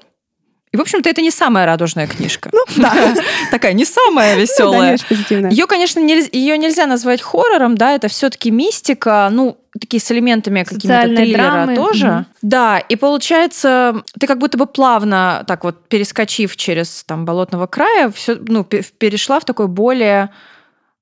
И, 0.72 0.78
в 0.78 0.82
общем-то, 0.82 1.10
это 1.10 1.22
не 1.22 1.32
самая 1.32 1.66
радужная 1.66 2.08
книжка. 2.08 2.50
Ну, 2.54 2.64
да. 2.78 3.14
Такая 3.52 3.74
не 3.74 3.84
самая 3.84 4.38
веселая. 4.38 4.98
Ну, 5.10 5.50
ее, 5.50 5.68
конечно, 5.68 6.00
нельзя, 6.00 6.30
ее 6.32 6.58
нельзя 6.58 6.86
назвать 6.88 7.22
хоррором, 7.22 7.76
да, 7.76 7.94
это 7.94 8.08
все-таки 8.08 8.52
мистика, 8.52 9.28
ну, 9.32 9.58
такие 9.80 10.02
с 10.02 10.12
элементами 10.12 10.64
какими-то 10.64 11.08
триллера 11.08 11.52
драмы. 11.52 11.76
тоже. 11.76 12.08
Угу. 12.08 12.26
Да, 12.42 12.80
и 12.80 12.96
получается, 12.96 14.04
ты 14.20 14.28
как 14.28 14.38
будто 14.38 14.58
бы 14.58 14.66
плавно, 14.66 15.44
так 15.48 15.64
вот, 15.64 15.88
перескочив 15.88 16.56
через 16.56 17.04
там 17.04 17.26
болотного 17.26 17.68
края, 17.68 18.12
все, 18.12 18.36
ну, 18.36 18.64
перешла 18.64 19.40
в 19.40 19.46
такой 19.46 19.68
более 19.68 20.30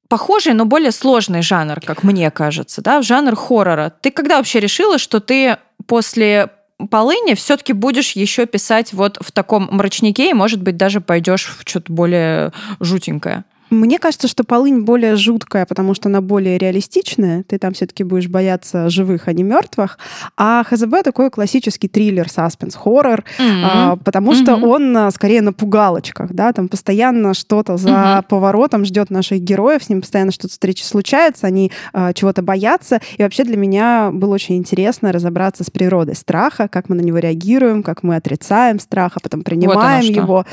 похожий, 0.07 0.53
но 0.53 0.65
более 0.65 0.91
сложный 0.91 1.41
жанр, 1.41 1.79
как 1.81 2.03
мне 2.03 2.29
кажется, 2.31 2.81
да, 2.81 2.99
в 2.99 3.03
жанр 3.03 3.35
хоррора. 3.35 3.93
Ты 4.01 4.11
когда 4.11 4.37
вообще 4.37 4.59
решила, 4.59 4.97
что 4.97 5.19
ты 5.19 5.57
после 5.85 6.49
полыни 6.89 7.35
все-таки 7.35 7.73
будешь 7.73 8.13
еще 8.13 8.45
писать 8.45 8.93
вот 8.93 9.17
в 9.21 9.31
таком 9.31 9.67
мрачнике, 9.71 10.31
и, 10.31 10.33
может 10.33 10.61
быть, 10.61 10.77
даже 10.77 11.01
пойдешь 11.01 11.45
в 11.45 11.67
что-то 11.67 11.91
более 11.91 12.51
жутенькое. 12.79 13.43
Мне 13.69 13.99
кажется, 13.99 14.27
что 14.27 14.43
полынь 14.43 14.81
более 14.81 15.15
жуткая, 15.15 15.65
потому 15.65 15.93
что 15.93 16.09
она 16.09 16.21
более 16.21 16.57
реалистичная. 16.57 17.43
Ты 17.43 17.59
там 17.59 17.73
все-таки 17.73 18.03
будешь 18.03 18.27
бояться 18.27 18.89
живых, 18.89 19.27
а 19.27 19.33
не 19.33 19.43
мертвых. 19.43 19.97
А 20.37 20.63
ХЗБ 20.63 21.03
такой 21.03 21.29
классический 21.29 21.87
триллер, 21.87 22.29
саспенс, 22.29 22.75
хоррор, 22.75 23.23
mm-hmm. 23.37 23.61
а, 23.63 23.95
потому 23.97 24.33
mm-hmm. 24.33 24.41
что 24.43 24.55
он 24.55 24.97
а, 24.97 25.11
скорее 25.11 25.41
на 25.41 25.53
пугалочках, 25.53 26.31
да, 26.31 26.51
там 26.53 26.67
постоянно 26.67 27.33
что-то 27.33 27.77
за 27.77 27.89
mm-hmm. 27.89 28.23
поворотом 28.27 28.85
ждет 28.85 29.09
наших 29.09 29.39
героев, 29.41 29.83
с 29.83 29.89
ним 29.89 30.01
постоянно 30.01 30.31
что-то 30.31 30.49
встречи 30.49 30.83
случается, 30.83 31.47
они 31.47 31.71
а, 31.93 32.13
чего-то 32.13 32.41
боятся. 32.41 33.01
И 33.17 33.23
вообще 33.23 33.43
для 33.43 33.57
меня 33.57 34.09
было 34.11 34.33
очень 34.33 34.55
интересно 34.57 35.11
разобраться 35.11 35.63
с 35.63 35.69
природой 35.69 36.15
страха, 36.15 36.67
как 36.67 36.89
мы 36.89 36.95
на 36.95 37.01
него 37.01 37.19
реагируем, 37.19 37.83
как 37.83 38.03
мы 38.03 38.15
отрицаем 38.15 38.79
страх, 38.79 39.13
а 39.15 39.19
потом 39.19 39.43
принимаем 39.43 40.05
вот 40.05 40.15
его. 40.15 40.45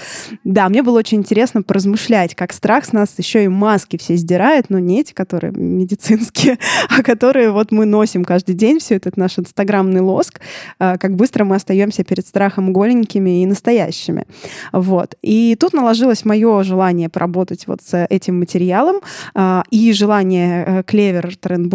Да, 0.45 0.69
мне 0.69 0.83
было 0.83 0.99
очень 0.99 1.19
интересно 1.19 1.63
поразмышлять, 1.63 2.35
как 2.35 2.53
страх 2.53 2.85
с 2.85 2.93
нас 2.93 3.06
нас 3.07 3.15
еще 3.19 3.45
и 3.45 3.49
маски 3.49 3.97
все 3.97 4.17
сдирают, 4.17 4.67
но 4.69 4.79
не 4.79 5.01
эти, 5.01 5.13
которые 5.13 5.53
медицинские, 5.53 6.59
а 6.89 7.03
которые 7.03 7.51
вот 7.51 7.71
мы 7.73 7.87
носим 7.87 8.25
каждый 8.25 8.55
день, 8.55 8.79
все 8.81 8.97
этот 8.97 9.17
наш 9.17 9.39
инстаграмный 9.39 10.01
лоск, 10.01 10.41
а, 10.79 10.99
как 10.99 11.15
быстро 11.15 11.45
мы 11.45 11.57
остаемся 11.57 12.05
перед 12.05 12.27
страхом 12.27 12.73
голенькими 12.73 13.43
и 13.43 13.47
настоящими. 13.47 14.25
Вот. 14.73 15.15
И 15.23 15.57
тут 15.59 15.73
наложилось 15.73 16.25
мое 16.25 16.63
желание 16.65 17.09
поработать 17.09 17.67
вот 17.67 17.81
с 17.83 18.07
этим 18.11 18.39
материалом 18.39 18.97
а, 19.35 19.63
и 19.71 19.93
желание 19.93 20.83
Клевер 20.87 21.35
Trend 21.41 21.67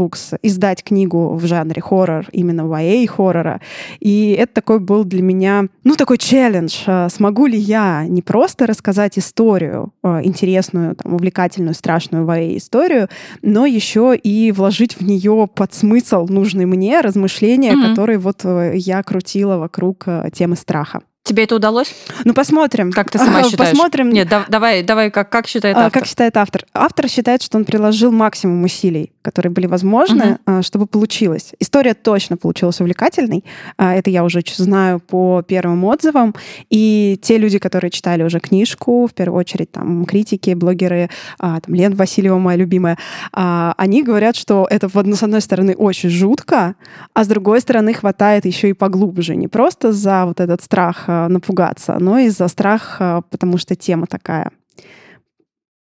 издать 0.41 0.83
книгу 0.83 1.35
в 1.35 1.45
жанре 1.45 1.81
хоррор, 1.81 2.25
именно 2.31 2.61
YA 2.61 3.07
хоррора. 3.07 3.61
И 3.99 4.35
это 4.37 4.53
такой 4.53 4.79
был 4.79 5.03
для 5.05 5.21
меня, 5.21 5.65
ну, 5.83 5.95
такой 5.95 6.17
челлендж. 6.17 6.83
А, 6.87 7.09
смогу 7.09 7.45
ли 7.45 7.57
я 7.57 8.05
не 8.07 8.21
просто 8.21 8.67
рассказать 8.67 9.17
историю 9.17 9.93
интересную, 10.03 10.95
там, 10.95 11.15
увлекательную, 11.21 11.75
страшную 11.75 12.25
историю, 12.57 13.07
но 13.43 13.65
еще 13.65 14.15
и 14.15 14.51
вложить 14.51 14.99
в 14.99 15.03
нее 15.03 15.47
под 15.53 15.73
смысл 15.73 16.25
нужный 16.27 16.65
мне 16.65 17.01
размышления, 17.01 17.73
mm-hmm. 17.73 17.89
которые 17.89 18.17
вот 18.17 18.41
э, 18.43 18.73
я 18.75 19.03
крутила 19.03 19.57
вокруг 19.57 20.07
э, 20.07 20.29
темы 20.33 20.55
страха. 20.55 21.01
Тебе 21.23 21.43
это 21.43 21.55
удалось? 21.55 21.93
Ну, 22.25 22.33
посмотрим. 22.33 22.91
Как 22.91 23.11
ты 23.11 23.19
сама 23.19 23.43
считаешь? 23.49 23.71
Посмотрим. 23.71 24.09
Нет, 24.09 24.27
да, 24.27 24.45
давай, 24.47 24.81
давай, 24.81 25.11
как, 25.11 25.29
как 25.29 25.47
считает 25.47 25.77
а, 25.77 25.85
автор? 25.85 26.01
Как 26.01 26.09
считает 26.09 26.35
автор? 26.35 26.65
Автор 26.73 27.07
считает, 27.07 27.43
что 27.43 27.59
он 27.59 27.65
приложил 27.65 28.11
максимум 28.11 28.63
усилий, 28.63 29.11
которые 29.21 29.51
были 29.51 29.67
возможны, 29.67 30.39
угу. 30.47 30.63
чтобы 30.63 30.87
получилось. 30.87 31.51
История 31.59 31.93
точно 31.93 32.37
получилась 32.37 32.81
увлекательной. 32.81 33.45
А, 33.77 33.93
это 33.93 34.09
я 34.09 34.23
уже 34.23 34.41
знаю 34.57 34.99
по 34.99 35.43
первым 35.47 35.85
отзывам. 35.85 36.33
И 36.71 37.19
те 37.21 37.37
люди, 37.37 37.59
которые 37.59 37.91
читали 37.91 38.23
уже 38.23 38.39
книжку, 38.39 39.05
в 39.05 39.13
первую 39.13 39.39
очередь 39.39 39.71
там 39.71 40.05
критики, 40.05 40.55
блогеры, 40.55 41.11
там, 41.37 41.61
Лен 41.67 41.93
Васильева, 41.93 42.39
моя 42.39 42.57
любимая, 42.57 42.97
они 43.31 44.01
говорят, 44.01 44.35
что 44.35 44.65
это, 44.69 44.89
с 44.89 45.23
одной 45.23 45.41
стороны, 45.41 45.75
очень 45.75 46.09
жутко, 46.09 46.75
а 47.13 47.23
с 47.23 47.27
другой 47.27 47.61
стороны, 47.61 47.93
хватает 47.93 48.45
еще 48.45 48.69
и 48.69 48.73
поглубже. 48.73 49.35
Не 49.35 49.47
просто 49.47 49.91
за 49.91 50.25
вот 50.25 50.39
этот 50.39 50.63
страх 50.63 51.10
напугаться, 51.29 51.97
но 51.99 52.19
из-за 52.19 52.47
страха, 52.47 53.23
потому 53.29 53.57
что 53.57 53.75
тема 53.75 54.07
такая 54.07 54.51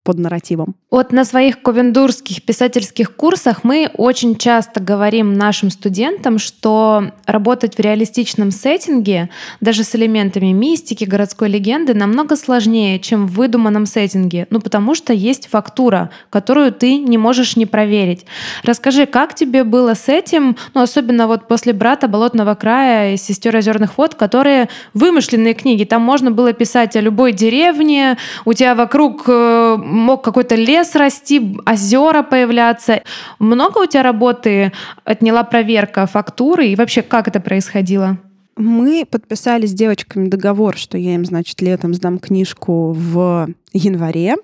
под 0.03 0.19
нарративом. 0.19 0.75
Вот 0.91 1.13
на 1.13 1.25
своих 1.25 1.61
ковендурских 1.63 2.43
писательских 2.43 3.15
курсах 3.15 3.65
мы 3.65 3.91
очень 3.95 4.35
часто 4.37 4.81
говорим 4.81 5.35
нашим 5.35 5.71
студентам, 5.71 6.39
что 6.39 7.13
работать 7.27 7.77
в 7.77 7.81
реалистичном 7.81 8.51
сеттинге, 8.51 9.29
даже 9.61 9.85
с 9.85 9.95
элементами 9.95 10.53
мистики, 10.53 11.05
городской 11.05 11.49
легенды, 11.51 11.93
намного 11.93 12.37
сложнее, 12.37 12.99
чем 12.99 13.27
в 13.27 13.35
выдуманном 13.35 13.85
сеттинге. 13.85 14.47
Ну, 14.51 14.61
потому 14.61 14.95
что 14.95 15.13
есть 15.13 15.49
фактура, 15.49 16.11
которую 16.31 16.73
ты 16.73 16.97
не 16.97 17.19
можешь 17.19 17.57
не 17.57 17.67
проверить. 17.67 18.25
Расскажи, 18.65 19.05
как 19.05 19.35
тебе 19.35 19.65
было 19.65 19.95
с 19.95 20.09
этим, 20.09 20.57
ну, 20.73 20.81
особенно 20.81 21.27
вот 21.27 21.47
после 21.47 21.75
«Брата 21.75 22.09
Болотного 22.09 22.55
края» 22.55 23.15
и 23.15 23.17
«Сестер 23.19 23.55
озерных 23.55 23.99
вод», 23.99 24.15
которые 24.15 24.71
вымышленные 24.95 25.53
книги. 25.53 25.85
Там 25.85 26.03
можно 26.03 26.31
было 26.31 26.55
писать 26.55 26.97
о 26.97 27.01
любой 27.01 27.33
деревне, 27.33 28.17
у 28.45 28.55
тебя 28.55 28.75
вокруг 28.75 29.25
э, 29.27 29.77
мог 29.91 30.23
какой-то 30.23 30.55
лес 30.55 30.95
расти, 30.95 31.57
озера 31.67 32.23
появляться. 32.23 33.03
Много 33.39 33.79
у 33.79 33.87
тебя 33.87 34.03
работы 34.03 34.73
отняла 35.05 35.43
проверка 35.45 36.07
фактуры 36.07 36.69
и 36.69 36.77
вообще 36.77 37.03
как 37.03 37.29
это 37.29 37.41
происходило? 37.41 38.19
Мы 38.57 39.07
подписали 39.11 39.67
с 39.67 39.73
девочками 39.73 40.29
договор, 40.29 40.77
что 40.77 40.99
я 40.99 41.15
им, 41.15 41.25
значит, 41.25 41.63
летом 41.63 41.95
сдам 41.95 42.19
книжку 42.19 42.93
в 42.93 43.49
январе, 43.73 44.37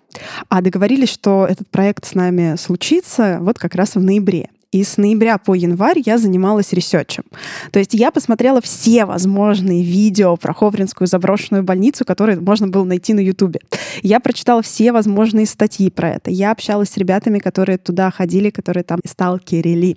а 0.49 0.63
договорились, 0.63 1.11
что 1.11 1.47
этот 1.49 1.69
проект 1.69 2.07
с 2.07 2.15
нами 2.15 2.57
случится 2.57 3.39
вот 3.41 3.59
как 3.59 3.75
раз 3.75 3.95
в 3.95 4.01
ноябре. 4.01 4.49
И 4.77 4.85
с 4.85 4.99
ноября 4.99 5.39
по 5.39 5.55
январь 5.55 6.03
я 6.05 6.19
занималась 6.19 6.75
ресерчем. 6.75 7.25
То 7.71 7.79
есть 7.79 7.95
я 7.95 8.11
посмотрела 8.11 8.61
все 8.61 9.07
возможные 9.07 9.83
видео 9.83 10.37
про 10.37 10.53
Ховринскую 10.53 11.09
заброшенную 11.09 11.63
больницу, 11.63 12.05
которые 12.05 12.39
можно 12.39 12.69
было 12.69 12.85
найти 12.85 13.15
на 13.15 13.21
Ютубе. 13.21 13.61
Я 14.03 14.21
прочитала 14.21 14.61
все 14.61 14.93
возможные 14.93 15.47
статьи 15.47 15.89
про 15.89 16.11
это. 16.11 16.31
Я 16.31 16.51
общалась 16.51 16.91
с 16.91 16.99
ребятами, 16.99 17.39
которые 17.39 17.79
туда 17.79 18.11
ходили, 18.11 18.51
которые 18.51 18.85
там 18.85 19.01
сталкерили. 19.07 19.97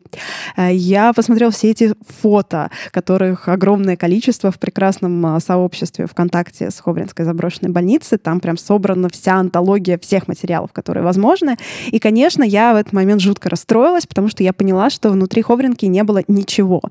Э, 0.55 0.73
я 0.73 1.11
посмотрела 1.11 1.51
все 1.51 1.71
эти 1.71 1.93
фото, 2.21 2.71
которых 2.91 3.49
огромное 3.49 3.97
количество 3.97 4.49
в 4.49 4.59
прекрасном 4.59 5.25
а, 5.25 5.41
сообществе 5.41 6.07
ВКонтакте 6.07 6.71
с 6.71 6.79
Ховринской 6.79 7.25
заброшенной 7.25 7.71
больницы. 7.71 8.17
Там 8.17 8.39
прям 8.39 8.57
собрана 8.57 9.09
вся 9.09 9.35
антология 9.35 9.97
всех 9.97 10.29
материалов, 10.29 10.71
которые 10.71 11.03
возможны. 11.03 11.57
И, 11.87 11.99
конечно, 11.99 12.43
я 12.43 12.71
в 12.71 12.77
этот 12.77 12.93
момент 12.93 13.19
жутко 13.19 13.49
расстроилась, 13.49 14.07
потому 14.07 14.29
что 14.29 14.41
я 14.41 14.53
поняла, 14.53 14.68
поняла, 14.69 14.91
что 14.91 15.09
внутри 15.09 15.41
Ховринки 15.41 15.87
не 15.87 16.03
было 16.03 16.21
ничего. 16.27 16.81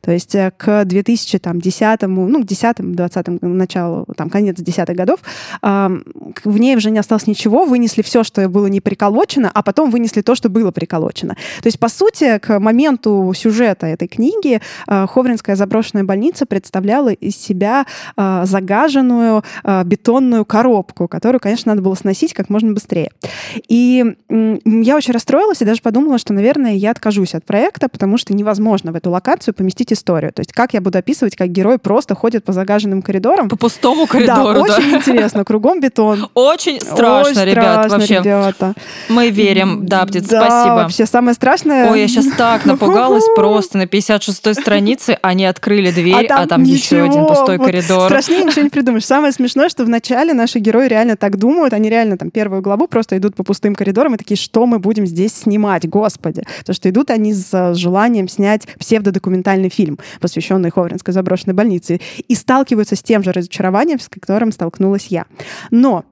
То 0.00 0.10
есть 0.10 0.34
э, 0.34 0.50
к 0.56 0.84
2010, 0.84 2.02
ну, 2.02 2.42
к 2.42 2.46
10-20 2.46 3.46
началу, 3.46 4.06
там, 4.16 4.28
конец 4.28 4.58
10-х 4.58 4.94
годов, 4.94 5.20
в 5.62 6.58
ней 6.58 6.76
уже 6.76 6.90
не 6.90 6.98
осталось 6.98 7.28
ничего, 7.28 7.64
вынесли 7.64 8.02
все, 8.02 8.24
что 8.24 8.48
было 8.48 8.66
не 8.66 8.80
приколочено, 8.80 9.50
а 9.54 9.62
потом 9.62 9.90
вынесли 9.90 10.20
то, 10.20 10.34
что 10.34 10.48
было 10.48 10.72
приколочено. 10.72 11.34
То 11.62 11.66
есть, 11.66 11.78
по 11.78 11.88
сути, 11.88 12.38
к 12.38 12.58
моменту 12.58 13.32
сюжета 13.36 13.86
этой 13.86 14.08
книги 14.08 14.60
э, 14.88 15.06
Ховринская 15.06 15.54
заброшенная 15.54 16.04
больница 16.04 16.44
представляла 16.44 17.12
из 17.12 17.36
себя 17.36 17.86
э, 18.16 18.42
загаженную 18.46 19.44
бетонную 19.84 20.44
коробку, 20.44 21.06
которую, 21.06 21.40
конечно, 21.40 21.72
надо 21.72 21.82
было 21.82 21.94
сносить 21.94 22.34
как 22.34 22.48
можно 22.48 22.72
быстрее. 22.72 23.10
И 23.68 24.04
я 24.28 24.96
очень 24.96 25.12
расстроилась 25.12 25.62
и 25.62 25.64
даже 25.64 25.82
подумала, 25.82 26.18
что, 26.18 26.32
наверное, 26.32 26.74
я 26.74 26.90
откажусь 27.18 27.34
от 27.34 27.44
проекта, 27.44 27.88
потому 27.88 28.18
что 28.18 28.34
невозможно 28.34 28.92
в 28.92 28.96
эту 28.96 29.10
локацию 29.10 29.54
поместить 29.54 29.92
историю. 29.92 30.32
То 30.32 30.40
есть 30.40 30.52
как 30.52 30.74
я 30.74 30.80
буду 30.80 30.98
описывать, 30.98 31.36
как 31.36 31.48
герой 31.48 31.78
просто 31.78 32.14
ходит 32.14 32.44
по 32.44 32.52
загаженным 32.52 33.02
коридорам? 33.02 33.48
По 33.48 33.56
пустому 33.56 34.06
коридору, 34.06 34.64
да? 34.66 34.76
очень 34.76 34.94
интересно. 34.94 35.44
Кругом 35.44 35.80
бетон. 35.80 36.28
Очень 36.34 36.80
страшно, 36.80 37.44
ребят, 37.44 37.90
вообще. 37.90 38.18
ребята. 38.18 38.74
Мы 39.08 39.30
верим, 39.30 39.86
да, 39.86 40.04
птица, 40.06 40.30
да, 40.30 40.46
спасибо. 40.46 40.74
вообще 40.74 41.06
самое 41.06 41.34
страшное... 41.34 41.90
Ой, 41.90 42.00
я 42.00 42.08
сейчас 42.08 42.26
так 42.38 42.64
напугалась 42.64 43.24
просто. 43.34 43.78
На 43.78 43.84
56-й 43.84 44.54
странице 44.54 45.18
они 45.22 45.46
открыли 45.46 45.90
дверь, 45.90 46.26
а 46.26 46.28
там, 46.28 46.40
а 46.42 46.46
там 46.46 46.62
еще 46.62 47.02
один 47.02 47.26
пустой 47.26 47.58
коридор. 47.58 48.06
Страшнее 48.06 48.44
ничего 48.44 48.62
не 48.62 48.70
придумаешь. 48.70 49.04
Самое 49.04 49.32
смешное, 49.32 49.68
что 49.68 49.84
вначале 49.84 50.34
наши 50.34 50.58
герои 50.58 50.88
реально 50.88 51.16
так 51.16 51.36
думают, 51.36 51.72
они 51.72 51.88
реально 51.90 52.16
там 52.16 52.30
первую 52.30 52.62
главу 52.62 52.86
просто 52.86 53.16
идут 53.16 53.34
по 53.34 53.42
пустым 53.42 53.74
коридорам 53.74 54.14
и 54.14 54.18
такие, 54.18 54.36
что 54.36 54.66
мы 54.66 54.78
будем 54.78 55.06
здесь 55.06 55.34
снимать, 55.34 55.88
господи. 55.88 56.44
Потому 56.60 56.74
что 56.74 56.90
идут 56.90 57.07
они 57.10 57.32
с 57.32 57.74
желанием 57.74 58.28
снять 58.28 58.66
псевдодокументальный 58.78 59.68
фильм, 59.68 59.98
посвященный 60.20 60.70
Ховринской 60.70 61.14
заброшенной 61.14 61.54
больнице, 61.54 62.00
и 62.26 62.34
сталкиваются 62.34 62.96
с 62.96 63.02
тем 63.02 63.22
же 63.22 63.32
разочарованием, 63.32 63.98
с 63.98 64.08
которым 64.08 64.52
столкнулась 64.52 65.06
я. 65.06 65.26
Но 65.70 66.04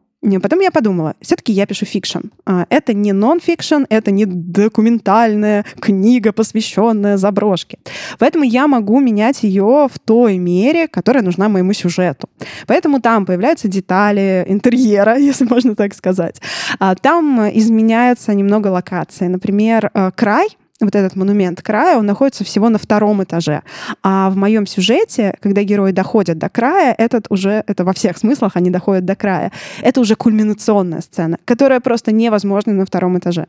Потом 0.42 0.60
я 0.60 0.70
подумала, 0.70 1.14
все-таки 1.20 1.52
я 1.52 1.66
пишу 1.66 1.86
fiction. 1.86 2.18
А, 2.46 2.66
это 2.68 2.94
не 2.94 3.12
нон-фикшн, 3.12 3.84
это 3.88 4.10
не 4.10 4.24
документальная 4.26 5.64
книга, 5.80 6.32
посвященная 6.32 7.16
заброшке. 7.16 7.78
Поэтому 8.18 8.44
я 8.44 8.66
могу 8.66 8.98
менять 8.98 9.44
ее 9.44 9.88
в 9.92 9.98
той 10.04 10.38
мере, 10.38 10.88
которая 10.88 11.22
нужна 11.22 11.48
моему 11.48 11.72
сюжету. 11.74 12.28
Поэтому 12.66 13.00
там 13.00 13.24
появляются 13.24 13.68
детали 13.68 14.44
интерьера, 14.48 15.16
если 15.18 15.44
можно 15.44 15.76
так 15.76 15.94
сказать. 15.94 16.40
А, 16.80 16.94
там 16.96 17.48
изменяется 17.52 18.34
немного 18.34 18.68
локация. 18.68 19.28
Например, 19.28 19.90
э, 19.94 20.10
край— 20.14 20.48
вот 20.80 20.94
этот 20.94 21.16
монумент 21.16 21.62
края, 21.62 21.98
он 21.98 22.06
находится 22.06 22.44
всего 22.44 22.68
на 22.68 22.78
втором 22.78 23.22
этаже. 23.22 23.62
А 24.02 24.30
в 24.30 24.36
моем 24.36 24.66
сюжете, 24.66 25.36
когда 25.40 25.62
герои 25.62 25.92
доходят 25.92 26.38
до 26.38 26.48
края, 26.48 26.94
этот 26.96 27.26
уже, 27.30 27.64
это 27.66 27.84
во 27.84 27.92
всех 27.92 28.18
смыслах 28.18 28.56
они 28.56 28.70
доходят 28.70 29.04
до 29.04 29.16
края, 29.16 29.52
это 29.82 30.00
уже 30.00 30.16
кульминационная 30.16 31.00
сцена, 31.00 31.38
которая 31.44 31.80
просто 31.80 32.12
невозможна 32.12 32.72
на 32.72 32.84
втором 32.84 33.18
этаже. 33.18 33.46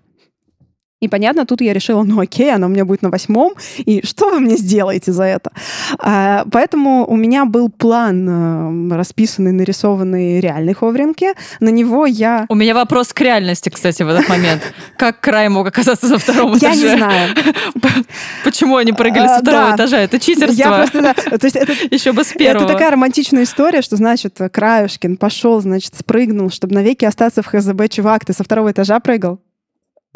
И 0.99 1.07
понятно, 1.07 1.45
тут 1.45 1.61
я 1.61 1.73
решила, 1.73 2.01
ну 2.01 2.19
окей, 2.19 2.51
она 2.51 2.65
у 2.65 2.69
меня 2.69 2.83
будет 2.83 3.03
на 3.03 3.11
восьмом, 3.11 3.53
и 3.77 4.03
что 4.03 4.31
вы 4.31 4.39
мне 4.39 4.57
сделаете 4.57 5.11
за 5.11 5.23
это? 5.23 5.51
А, 5.99 6.43
поэтому 6.51 7.05
у 7.05 7.15
меня 7.15 7.45
был 7.45 7.69
план, 7.69 8.89
э, 8.91 8.95
расписанный, 8.95 9.51
нарисованный 9.51 10.39
реальной 10.39 10.73
ховринки. 10.73 11.33
На 11.59 11.69
него 11.69 12.07
я... 12.07 12.47
У 12.49 12.55
меня 12.55 12.73
вопрос 12.73 13.13
к 13.13 13.21
реальности, 13.21 13.69
кстати, 13.69 14.01
в 14.01 14.09
этот 14.09 14.27
момент. 14.27 14.63
Как 14.97 15.19
край 15.19 15.49
мог 15.49 15.67
оказаться 15.67 16.07
на 16.07 16.17
втором 16.17 16.57
этаже? 16.57 16.87
Я 16.87 16.91
не 16.91 16.97
знаю. 16.97 17.35
Почему 18.43 18.77
они 18.77 18.91
прыгали 18.91 19.27
со 19.27 19.39
второго 19.41 19.75
этажа? 19.75 19.99
Это 19.99 20.19
читерство. 20.19 20.57
Я 20.57 20.71
просто, 20.71 21.01
да. 21.01 21.13
То 21.13 21.45
есть 21.45 21.55
это, 21.55 21.73
Еще 21.91 22.11
бы 22.11 22.23
с 22.23 22.33
первого. 22.33 22.63
Это 22.63 22.73
такая 22.73 22.89
романтичная 22.89 23.43
история, 23.43 23.83
что, 23.83 23.97
значит, 23.97 24.39
Краюшкин 24.51 25.17
пошел, 25.17 25.61
значит, 25.61 25.93
спрыгнул, 25.95 26.49
чтобы 26.49 26.73
навеки 26.73 27.05
остаться 27.05 27.43
в 27.43 27.45
ХЗБ. 27.45 27.87
Чувак, 27.87 28.25
ты 28.25 28.33
со 28.33 28.43
второго 28.43 28.71
этажа 28.71 28.99
прыгал? 28.99 29.39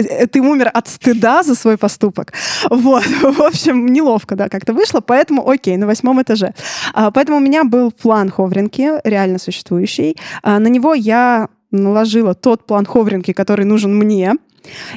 Э, 0.10 0.28
ты 0.28 0.42
умер 0.42 0.72
от 0.74 0.88
стыда 0.88 1.44
за 1.44 1.56
свой 1.56 1.78
поступок. 1.78 2.34
Вот, 2.70 3.04
в 3.22 3.42
общем, 3.42 3.88
неловко, 3.88 4.36
да, 4.36 4.50
как-то 4.50 4.74
вышло, 4.74 5.02
поэтому 5.02 5.50
окей, 5.50 5.78
на 5.78 5.88
восьмом 5.88 6.22
этаже. 6.22 6.54
А, 6.94 7.12
поэтому 7.12 7.38
у 7.38 7.42
меня 7.42 7.64
был 7.64 7.92
план 7.92 8.30
Ховринки, 8.30 8.90
реально 9.04 9.40
существующий. 9.40 10.18
А, 10.44 10.60
на 10.60 10.68
него 10.68 10.94
я 10.94 11.50
наложила 11.72 12.34
тот 12.34 12.66
план 12.66 12.86
Ховринки, 12.86 13.34
который 13.34 13.66
нужен 13.66 13.98
мне, 13.98 14.36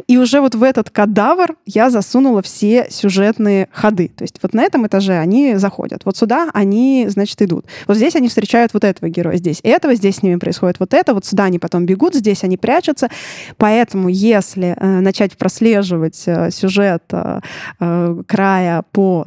и 0.06 0.18
уже 0.18 0.40
вот 0.40 0.54
в 0.54 0.62
этот 0.62 0.90
кадавр 0.90 1.56
я 1.66 1.90
засунула 1.90 2.42
все 2.42 2.86
сюжетные 2.90 3.68
ходы. 3.72 4.08
То 4.08 4.24
есть 4.24 4.38
вот 4.42 4.54
на 4.54 4.62
этом 4.62 4.86
этаже 4.86 5.18
они 5.18 5.56
заходят. 5.56 6.02
Вот 6.04 6.16
сюда 6.16 6.50
они, 6.52 7.06
значит, 7.08 7.40
идут. 7.42 7.66
Вот 7.86 7.96
здесь 7.96 8.16
они 8.16 8.28
встречают 8.28 8.74
вот 8.74 8.84
этого 8.84 9.08
героя, 9.08 9.36
здесь 9.36 9.60
этого, 9.62 9.94
здесь 9.94 10.16
с 10.16 10.22
ними 10.22 10.36
происходит 10.36 10.80
вот 10.80 10.94
это, 10.94 11.14
вот 11.14 11.24
сюда 11.24 11.44
они 11.44 11.58
потом 11.58 11.86
бегут, 11.86 12.14
здесь 12.14 12.44
они 12.44 12.56
прячутся. 12.56 13.08
Поэтому 13.56 14.08
если 14.08 14.76
э, 14.78 15.00
начать 15.00 15.36
прослеживать 15.36 16.22
э, 16.26 16.50
сюжет 16.50 17.04
э, 17.12 17.40
э, 17.80 18.22
края 18.26 18.84
по 18.92 19.26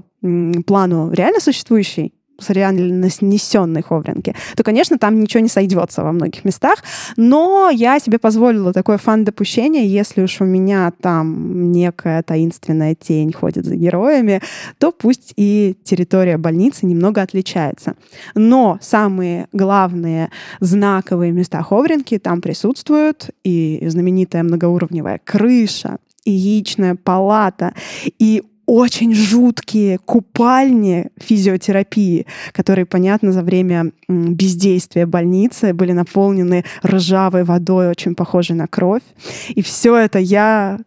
плану 0.66 1.12
реально 1.12 1.40
существующий, 1.40 2.14
с 2.40 2.50
реально 2.50 3.10
снесенной 3.10 3.84
Ховринки, 3.84 4.36
то, 4.56 4.64
конечно, 4.64 4.98
там 4.98 5.20
ничего 5.20 5.42
не 5.42 5.50
сойдется 5.50 6.04
во 6.04 6.12
многих 6.12 6.46
местах. 6.46 6.84
Но 7.16 7.70
я 7.70 8.00
себе 8.00 8.20
позволила 8.20 8.74
такое 8.74 8.98
фан-допущение, 8.98 9.88
если 9.88 10.22
уж 10.22 10.42
у 10.42 10.46
меня 10.46 10.92
там 11.02 11.72
некая 11.72 12.24
таинственная 12.24 12.96
тень 12.96 13.34
ходит 13.34 13.66
за 13.66 13.76
героями, 13.76 14.42
то 14.78 14.92
пусть 14.92 15.34
и 15.36 15.76
территория 15.84 16.38
больницы 16.38 16.86
немного 16.86 17.22
отличается. 17.22 17.96
Но 18.36 18.78
самые 18.82 19.48
главные 19.54 20.30
знаковые 20.60 21.32
места 21.32 21.62
Ховринки 21.64 22.18
там 22.18 22.42
присутствуют, 22.42 23.30
и 23.44 23.84
знаменитая 23.88 24.44
многоуровневая 24.44 25.20
крыша, 25.24 25.98
и 26.26 26.32
яичная 26.32 26.96
палата, 26.96 27.74
и 28.20 28.44
очень 28.68 29.16
жуткие 29.16 29.98
купальни 29.98 31.08
физиотерапии, 31.18 32.28
которые, 32.52 32.86
понятно, 32.86 33.32
за 33.32 33.42
время 33.42 33.92
бездействия 34.08 35.06
больницы 35.06 35.74
были 35.74 35.94
наполнены 35.94 36.66
ржавой 36.86 37.46
водой, 37.46 37.90
очень 37.90 38.14
похожей 38.14 38.56
на 38.56 38.68
кровь. 38.68 39.04
И 39.48 39.62
все 39.62 39.96
это 39.96 40.20
я 40.20 40.80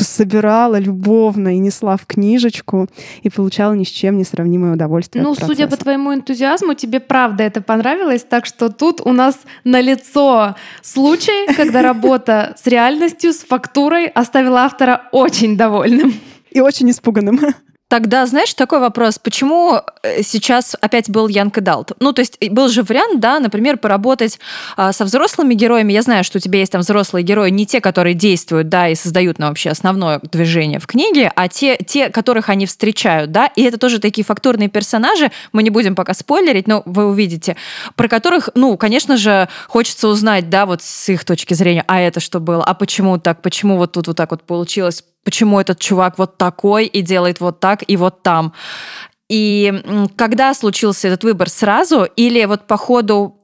собирала 0.00 0.78
любовно 0.78 1.54
и 1.54 1.58
несла 1.58 1.96
в 1.96 2.06
книжечку 2.06 2.88
и 3.22 3.30
получала 3.30 3.74
ни 3.74 3.84
с 3.84 3.88
чем 3.88 4.16
не 4.16 4.24
сравнимое 4.24 4.74
удовольствие. 4.74 5.22
Ну, 5.22 5.34
судя 5.34 5.68
по 5.68 5.76
твоему 5.76 6.12
энтузиазму, 6.12 6.74
тебе 6.74 6.98
правда 7.00 7.44
это 7.44 7.62
понравилось, 7.62 8.24
так 8.28 8.46
что 8.46 8.70
тут 8.70 9.00
у 9.00 9.12
нас 9.12 9.38
на 9.62 9.80
лицо 9.80 10.56
случай, 10.82 11.54
когда 11.54 11.82
работа 11.82 12.56
с 12.60 12.66
реальностью, 12.66 13.32
с 13.32 13.38
фактурой 13.38 14.06
оставила 14.06 14.62
автора 14.62 15.04
очень 15.12 15.56
довольным 15.56 16.12
и 16.58 16.60
очень 16.60 16.90
испуганным. 16.90 17.40
Тогда, 17.88 18.26
знаешь, 18.26 18.52
такой 18.52 18.80
вопрос, 18.80 19.18
почему 19.18 19.80
э, 20.02 20.22
сейчас 20.22 20.76
опять 20.78 21.08
был 21.08 21.26
Янг 21.26 21.58
Далт? 21.60 21.92
Ну, 22.00 22.12
то 22.12 22.20
есть 22.20 22.36
был 22.50 22.68
же 22.68 22.82
вариант, 22.82 23.18
да, 23.18 23.40
например, 23.40 23.78
поработать 23.78 24.38
а, 24.76 24.92
со 24.92 25.06
взрослыми 25.06 25.54
героями. 25.54 25.94
Я 25.94 26.02
знаю, 26.02 26.22
что 26.22 26.36
у 26.36 26.40
тебя 26.40 26.58
есть 26.58 26.70
там 26.70 26.82
взрослые 26.82 27.24
герои, 27.24 27.48
не 27.48 27.64
те, 27.64 27.80
которые 27.80 28.12
действуют, 28.12 28.68
да, 28.68 28.90
и 28.90 28.94
создают 28.94 29.38
нам 29.38 29.48
вообще 29.48 29.70
основное 29.70 30.20
движение 30.20 30.80
в 30.80 30.86
книге, 30.86 31.32
а 31.34 31.48
те, 31.48 31.78
те, 31.78 32.10
которых 32.10 32.50
они 32.50 32.66
встречают, 32.66 33.32
да, 33.32 33.46
и 33.46 33.62
это 33.62 33.78
тоже 33.78 34.00
такие 34.00 34.22
фактурные 34.22 34.68
персонажи, 34.68 35.32
мы 35.52 35.62
не 35.62 35.70
будем 35.70 35.94
пока 35.94 36.12
спойлерить, 36.12 36.68
но 36.68 36.82
вы 36.84 37.06
увидите, 37.06 37.56
про 37.96 38.06
которых, 38.08 38.50
ну, 38.54 38.76
конечно 38.76 39.16
же, 39.16 39.48
хочется 39.66 40.08
узнать, 40.08 40.50
да, 40.50 40.66
вот 40.66 40.82
с 40.82 41.08
их 41.08 41.24
точки 41.24 41.54
зрения, 41.54 41.84
а 41.88 42.00
это 42.00 42.20
что 42.20 42.38
было, 42.38 42.62
а 42.62 42.74
почему 42.74 43.18
так, 43.18 43.40
почему 43.40 43.78
вот 43.78 43.92
тут 43.92 44.08
вот 44.08 44.16
так 44.18 44.30
вот 44.30 44.42
получилось, 44.42 45.02
почему 45.28 45.60
этот 45.60 45.78
чувак 45.78 46.16
вот 46.16 46.38
такой 46.38 46.86
и 46.86 47.02
делает 47.02 47.38
вот 47.38 47.60
так 47.60 47.84
и 47.86 47.98
вот 47.98 48.22
там. 48.22 48.54
И 49.28 50.08
когда 50.16 50.54
случился 50.54 51.08
этот 51.08 51.22
выбор 51.22 51.50
сразу 51.50 52.04
или 52.04 52.42
вот 52.46 52.66
по 52.66 52.78
ходу 52.78 53.36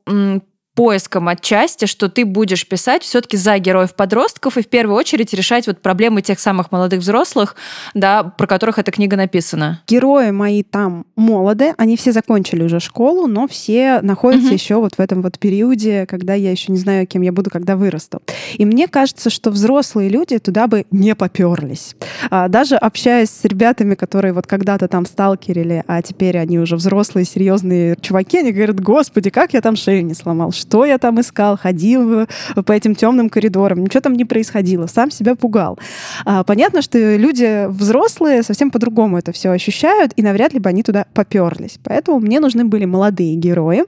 поиском 0.75 1.29
отчасти, 1.29 1.87
что 1.87 2.09
ты 2.09 2.25
будешь 2.25 2.67
писать 2.67 3.03
все-таки 3.03 3.37
за 3.37 3.59
героев-подростков 3.59 4.59
и 4.59 4.63
в 4.63 4.67
первую 4.67 4.97
очередь 4.97 5.33
решать 5.33 5.67
вот 5.67 5.81
проблемы 5.81 6.21
тех 6.21 6.41
самых 6.41 6.73
молодых 6.73 7.01
взрослых, 7.01 7.55
да, 7.95 8.25
про 8.25 8.47
которых 8.47 8.79
эта 8.79 8.91
книга 8.91 9.17
написана. 9.17 9.83
Герои 9.87 10.31
мои 10.31 10.63
там 10.63 11.07
молоды, 11.17 11.75
они 11.79 11.97
все 11.97 12.13
закончили 12.13 12.65
уже 12.65 12.81
школу, 12.81 13.27
но 13.27 13.47
все 13.47 14.01
находятся 14.03 14.49
угу. 14.49 14.55
еще 14.55 14.75
вот 14.77 14.95
в 14.95 15.01
этом 15.01 15.23
вот 15.23 15.39
периоде, 15.39 16.07
когда 16.07 16.35
я 16.35 16.51
еще 16.51 16.73
не 16.73 16.79
знаю, 16.79 17.07
кем 17.07 17.23
я 17.23 17.33
буду, 17.33 17.51
когда 17.51 17.77
вырасту. 17.77 18.21
И 18.55 18.65
мне 18.65 18.89
кажется, 18.89 19.31
что 19.31 19.51
взрослые 19.51 20.09
люди 20.09 20.39
туда 20.39 20.67
бы 20.67 20.87
не 20.91 21.15
поперлись. 21.15 21.95
А, 22.31 22.49
даже 22.49 22.77
общаясь 22.77 23.31
с 23.31 23.45
ребятами, 23.45 23.95
которые 23.95 24.33
вот 24.33 24.47
когда-то 24.47 24.89
там 24.89 25.07
сталкерили, 25.07 25.85
а 25.87 26.03
теперь 26.03 26.37
они 26.39 26.59
уже 26.59 26.75
взрослые, 26.77 27.25
серьезные 27.25 27.97
чуваки, 28.01 28.39
они 28.39 28.53
говорят, 28.53 28.81
господи, 28.81 29.31
как 29.31 29.53
я 29.53 29.61
там 29.61 29.77
шею 29.77 30.05
не 30.05 30.15
сломал, 30.15 30.51
что 30.65 30.85
я 30.85 30.99
там 30.99 31.21
искал, 31.21 31.59
ходил 31.59 32.27
по 32.67 32.73
этим 32.73 32.95
темным 32.95 33.29
коридорам, 33.29 33.85
ничего 33.85 34.01
там 34.01 34.15
не 34.15 34.25
происходило, 34.25 34.87
сам 34.87 35.11
себя 35.11 35.35
пугал. 35.35 35.79
А, 36.25 36.43
понятно, 36.43 36.81
что 36.83 37.17
люди 37.17 37.67
взрослые 37.69 38.43
совсем 38.43 38.71
по-другому 38.71 39.19
это 39.19 39.33
все 39.33 39.51
ощущают, 39.51 40.13
и 40.17 40.23
навряд 40.23 40.55
ли 40.55 40.61
бы 40.61 40.69
они 40.69 40.83
туда 40.83 41.07
поперлись. 41.13 41.79
Поэтому 41.85 42.19
мне 42.19 42.41
нужны 42.41 42.65
были 42.65 42.87
молодые 42.87 43.35
герои, 43.37 43.85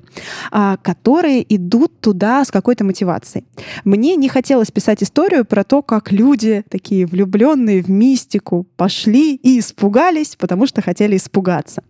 а, 0.53 0.77
которые 0.77 1.45
идут 1.55 2.01
туда 2.01 2.45
с 2.45 2.51
какой-то 2.51 2.85
мотивацией. 2.85 3.45
Мне 3.85 4.17
не 4.17 4.29
хотелось 4.29 4.71
писать 4.71 5.03
историю 5.03 5.45
про 5.45 5.65
то, 5.65 5.83
как 5.83 6.13
люди, 6.13 6.63
такие 6.69 7.07
влюбленные 7.07 7.83
в 7.83 7.89
мистику, 7.91 8.67
пошли 8.77 9.37
и 9.37 9.61
испугались, 9.61 10.37
потому 10.37 10.67
что 10.67 10.83
хотели 10.83 11.17
испугаться. 11.17 11.83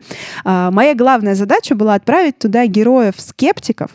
А, 0.44 0.70
моя 0.70 0.94
главная 0.94 1.35
задача 1.35 1.75
была 1.75 1.94
отправить 1.94 2.38
туда 2.38 2.66
героев-скептиков 2.66 3.90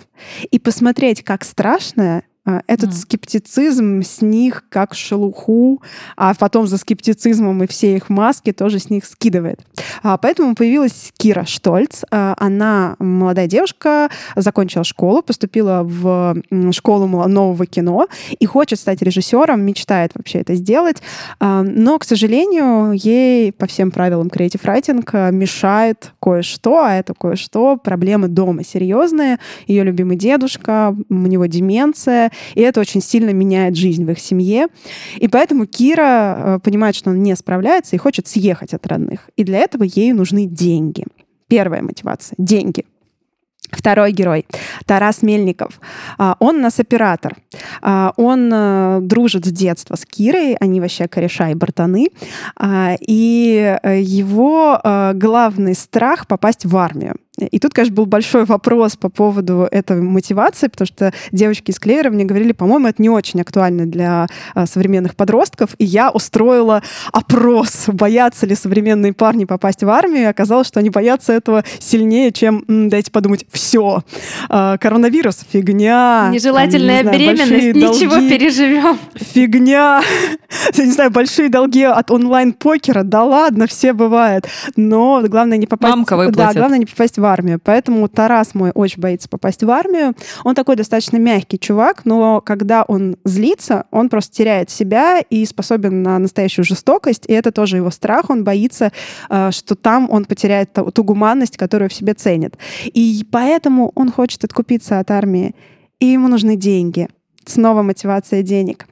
и 0.50 0.60
посмотреть, 0.60 0.81
как 1.24 1.44
страшное 1.44 2.20
а, 2.20 2.31
этот 2.46 2.90
mm. 2.90 2.94
скептицизм 2.94 4.02
с 4.02 4.22
них 4.22 4.64
как 4.70 4.96
шелуху, 4.96 5.82
а 6.18 6.34
потом 6.34 6.66
за 6.66 6.78
скептицизмом 6.78 7.64
и 7.64 7.68
все 7.68 7.96
их 7.96 8.10
маски 8.10 8.52
тоже 8.52 8.80
с 8.80 8.90
них 8.90 9.06
скидывает. 9.06 9.62
А, 10.02 10.18
поэтому 10.18 10.56
появилась 10.56 11.14
Кира 11.18 11.46
Штольц. 11.46 12.04
А, 12.10 12.34
она 12.38 12.96
молодая 12.98 13.46
девушка, 13.46 14.10
закончила 14.36 14.84
школу, 14.84 15.22
поступила 15.22 15.84
в 15.84 16.36
школу 16.72 17.08
нового 17.28 17.66
кино 17.68 18.08
и 18.40 18.46
хочет 18.46 18.80
стать 18.80 19.04
режиссером, 19.04 19.62
мечтает 19.62 20.12
вообще 20.16 20.40
это 20.40 20.56
сделать. 20.56 21.02
Но, 21.40 22.00
к 22.00 22.04
сожалению, 22.04 22.94
ей 22.94 23.52
по 23.52 23.68
всем 23.68 23.92
правилам 23.92 24.28
Creative 24.28 24.62
Writing 24.64 25.32
мешает 25.32 26.14
кое-что, 26.22 26.84
а 26.84 26.94
это 26.96 27.14
кое-что 27.14 27.78
проблемы 27.78 28.28
дома 28.28 28.64
серьезные. 28.64 29.38
Ее 29.68 29.84
любимый 29.84 30.18
дедушка, 30.18 30.96
у 31.10 31.14
него 31.14 31.46
деменция, 31.46 32.31
и 32.56 32.62
это 32.62 32.80
очень 32.80 33.02
сильно 33.02 33.32
меняет 33.32 33.76
жизнь 33.76 34.06
в 34.06 34.12
их 34.12 34.20
семье. 34.20 34.68
И 35.18 35.28
поэтому 35.28 35.66
Кира 35.66 36.36
э, 36.38 36.60
понимает, 36.64 36.96
что 36.96 37.10
он 37.10 37.22
не 37.22 37.36
справляется 37.36 37.96
и 37.96 38.00
хочет 38.00 38.28
съехать 38.28 38.74
от 38.74 38.86
родных. 38.88 39.30
И 39.36 39.44
для 39.44 39.60
этого 39.60 39.84
ей 39.84 40.14
нужны 40.14 40.46
деньги. 40.46 41.06
Первая 41.48 41.82
мотивация— 41.82 42.36
деньги. 42.38 42.86
Второй 43.72 44.12
герой— 44.12 44.46
Тарас 44.86 45.22
Мельников. 45.22 45.80
А, 46.18 46.36
он 46.40 46.62
нас 46.62 46.80
оператор. 46.80 47.38
А, 47.82 48.14
он 48.18 48.52
э, 48.54 49.00
дружит 49.02 49.46
с 49.46 49.52
детства 49.52 49.96
с 49.96 50.06
Кирой, 50.06 50.56
они 50.56 50.82
вообще 50.82 51.08
кореша 51.08 51.50
и 51.52 51.56
братаны. 51.56 52.08
А, 52.58 52.96
и 53.00 53.78
э, 53.82 54.02
его 54.02 54.80
главный 55.14 55.76
страх— 55.76 56.28
попасть 56.28 56.66
в 56.66 56.76
армию. 56.76 57.16
И 57.40 57.60
тут, 57.60 57.74
конечно, 57.74 57.96
был 57.96 58.06
большой 58.06 58.44
вопрос 58.44 58.98
по 58.98 59.08
поводу 59.08 59.68
этой 59.72 60.02
мотивации, 60.02 60.68
потому 60.68 60.86
что 60.86 61.14
девочки 61.32 61.72
из 61.72 61.80
Клевера 61.80 62.10
мне 62.10 62.26
говорили, 62.26 62.52
по-моему, 62.52 62.88
это 62.88 63.02
не 63.02 63.10
очень 63.10 63.40
актуально 63.40 63.86
для 63.86 64.28
а, 64.54 64.66
современных 64.68 65.16
подростков. 65.16 65.70
И 65.78 65.86
я 65.86 66.12
устроила 66.12 66.84
опрос, 67.14 67.86
боятся 67.88 68.46
ли 68.46 68.54
современные 68.54 69.14
парни 69.14 69.46
попасть 69.46 69.82
в 69.82 69.90
армию. 69.90 70.24
И 70.24 70.26
оказалось, 70.26 70.68
что 70.68 70.82
они 70.82 70.90
боятся 70.90 71.32
этого 71.32 71.64
сильнее, 71.80 72.34
чем, 72.34 72.66
дайте 72.68 73.12
подумать, 73.12 73.46
все. 73.50 74.04
А, 74.50 74.78
коронавирус— 74.78 75.46
фигня. 75.52 76.30
Нежелательная 76.34 77.04
там, 77.04 77.14
не 77.14 77.36
знаю, 77.36 77.38
беременность, 77.38 77.98
ничего 77.98 78.16
долги, 78.16 78.30
переживем. 78.30 79.00
Фигня. 79.16 80.02
Я 80.74 80.86
не 80.86 80.92
знаю, 80.92 81.12
большие 81.12 81.48
долги 81.48 81.84
от 81.84 82.12
онлайн-покера, 82.12 83.04
да 83.04 83.24
ладно, 83.24 83.68
все 83.68 83.94
бывает. 83.94 84.48
Но 84.76 85.24
главное 85.26 85.58
не 85.58 85.66
попасть... 85.66 85.96
Мамка 85.96 86.18
выплатит. 86.18 86.54
Да, 86.54 86.60
главное 86.60 86.80
не 86.80 86.86
попасть 86.86 87.21
в 87.22 87.26
армию. 87.26 87.60
Поэтому 87.64 88.08
Тарас 88.08 88.54
мой 88.54 88.72
очень 88.74 89.02
боится 89.02 89.30
попасть 89.30 89.64
в 89.64 89.70
армию. 89.70 90.14
Он 90.44 90.56
такой 90.56 90.76
достаточно 90.76 91.18
мягкий 91.18 91.60
чувак, 91.60 92.02
но 92.06 92.42
когда 92.42 92.84
он 92.84 93.16
злится, 93.24 93.86
он 93.92 94.10
просто 94.10 94.36
теряет 94.36 94.70
себя 94.70 95.20
и 95.20 95.46
способен 95.46 96.04
на 96.04 96.20
настоящую 96.20 96.66
жестокость, 96.66 97.26
и 97.28 97.34
это 97.34 97.52
тоже 97.52 97.78
его 97.78 97.92
страх. 97.92 98.30
Он 98.30 98.44
боится, 98.44 98.92
э, 99.30 99.52
что 99.52 99.76
там 99.76 100.10
он 100.10 100.26
потеряет 100.26 100.72
ту 100.74 101.04
гуманность, 101.04 101.58
которую 101.58 101.90
в 101.90 101.94
себе 101.94 102.14
ценит. 102.14 102.58
И 102.86 103.26
поэтому 103.32 103.92
он 103.96 104.12
хочет 104.12 104.44
откупиться 104.44 105.00
от 105.00 105.12
армии, 105.12 105.56
и 106.00 106.08
ему 106.08 106.28
нужны 106.28 106.56
деньги. 106.56 107.08
Снова 107.46 107.82
мотивация 107.82 108.44
денег. 108.44 108.88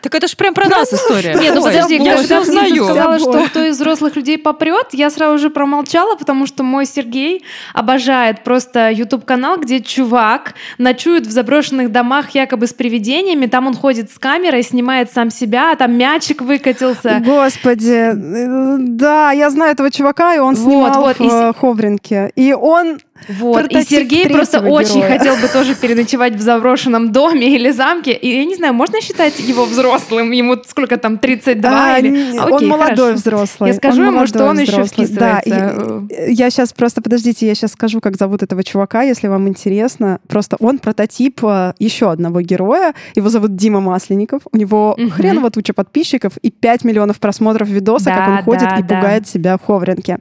Так 0.00 0.14
это 0.14 0.28
же 0.28 0.36
прям 0.36 0.54
про 0.54 0.68
нас 0.68 0.92
история. 0.92 1.34
Нет, 1.34 1.54
ну 1.54 1.62
подожди, 1.62 1.96
я 1.96 2.16
же 2.16 2.24
сказала, 2.24 3.18
что 3.18 3.44
кто 3.46 3.64
из 3.64 3.76
взрослых 3.76 4.16
людей 4.16 4.38
попрет, 4.38 4.88
я 4.92 5.10
сразу 5.10 5.38
же 5.38 5.50
промолчала, 5.50 6.16
потому 6.16 6.46
что 6.46 6.62
мой 6.62 6.86
Сергей 6.86 7.44
обожает 7.74 8.44
просто 8.44 8.90
YouTube-канал, 8.90 9.58
где 9.58 9.80
чувак 9.80 10.54
ночует 10.78 11.26
в 11.26 11.30
заброшенных 11.30 11.92
домах 11.92 12.30
якобы 12.30 12.66
с 12.66 12.72
привидениями, 12.72 13.46
там 13.46 13.66
он 13.66 13.74
ходит 13.74 14.10
с 14.10 14.18
камерой, 14.18 14.62
снимает 14.62 15.10
сам 15.12 15.30
себя, 15.30 15.72
а 15.72 15.76
там 15.76 15.96
мячик 15.96 16.42
выкатился. 16.42 17.22
Господи, 17.24 18.12
да, 18.14 19.32
я 19.32 19.50
знаю 19.50 19.72
этого 19.72 19.90
чувака, 19.90 20.34
и 20.34 20.38
он 20.38 20.56
снимал 20.56 21.02
вот, 21.02 21.18
вот. 21.18 21.54
в 21.54 21.58
Ховринке. 21.58 22.32
И 22.36 22.52
он 22.52 22.98
вот. 23.26 23.66
И 23.70 23.82
Сергей 23.82 24.28
просто 24.28 24.58
героя. 24.58 24.72
очень 24.72 25.02
хотел 25.02 25.36
бы 25.36 25.48
тоже 25.48 25.74
переночевать 25.74 26.34
в 26.34 26.40
заброшенном 26.40 27.12
доме 27.12 27.54
или 27.54 27.70
замке. 27.70 28.12
И 28.12 28.28
я 28.28 28.44
не 28.44 28.54
знаю, 28.54 28.74
можно 28.74 29.00
считать 29.00 29.38
его 29.40 29.64
взрослым? 29.64 29.87
Ему 29.96 30.56
сколько 30.66 30.96
там, 30.96 31.18
32? 31.18 31.70
А, 31.70 31.98
или... 31.98 32.36
окей, 32.38 32.50
он 32.50 32.68
молодой 32.68 32.96
хорошо. 32.96 33.14
взрослый. 33.14 33.70
Я 33.70 33.76
скажу 33.76 34.02
он 34.02 34.14
ему, 34.14 34.26
что 34.26 34.44
он 34.44 34.56
взрослый. 34.56 34.80
еще 34.80 34.84
вписывается. 34.84 35.18
Да, 35.18 36.16
я, 36.16 36.26
я 36.28 36.50
сейчас 36.50 36.72
просто, 36.72 37.02
подождите, 37.02 37.46
я 37.46 37.54
сейчас 37.54 37.72
скажу, 37.72 38.00
как 38.00 38.16
зовут 38.16 38.42
этого 38.42 38.62
чувака, 38.64 39.02
если 39.02 39.28
вам 39.28 39.48
интересно. 39.48 40.20
Просто 40.28 40.56
он 40.60 40.78
прототип 40.78 41.40
э, 41.44 41.72
еще 41.78 42.10
одного 42.10 42.40
героя. 42.40 42.94
Его 43.14 43.28
зовут 43.28 43.56
Дима 43.56 43.80
Масленников. 43.80 44.42
У 44.52 44.56
него 44.56 44.96
угу. 44.98 45.10
хреново 45.10 45.50
туча 45.50 45.72
подписчиков 45.72 46.36
и 46.38 46.50
5 46.50 46.84
миллионов 46.84 47.18
просмотров 47.20 47.68
видоса, 47.68 48.06
да, 48.06 48.16
как 48.16 48.28
он 48.28 48.42
ходит 48.44 48.68
да, 48.68 48.78
и 48.78 48.82
да. 48.82 48.96
пугает 48.96 49.28
себя 49.28 49.56
в 49.56 49.64
Ховринке. 49.64 50.18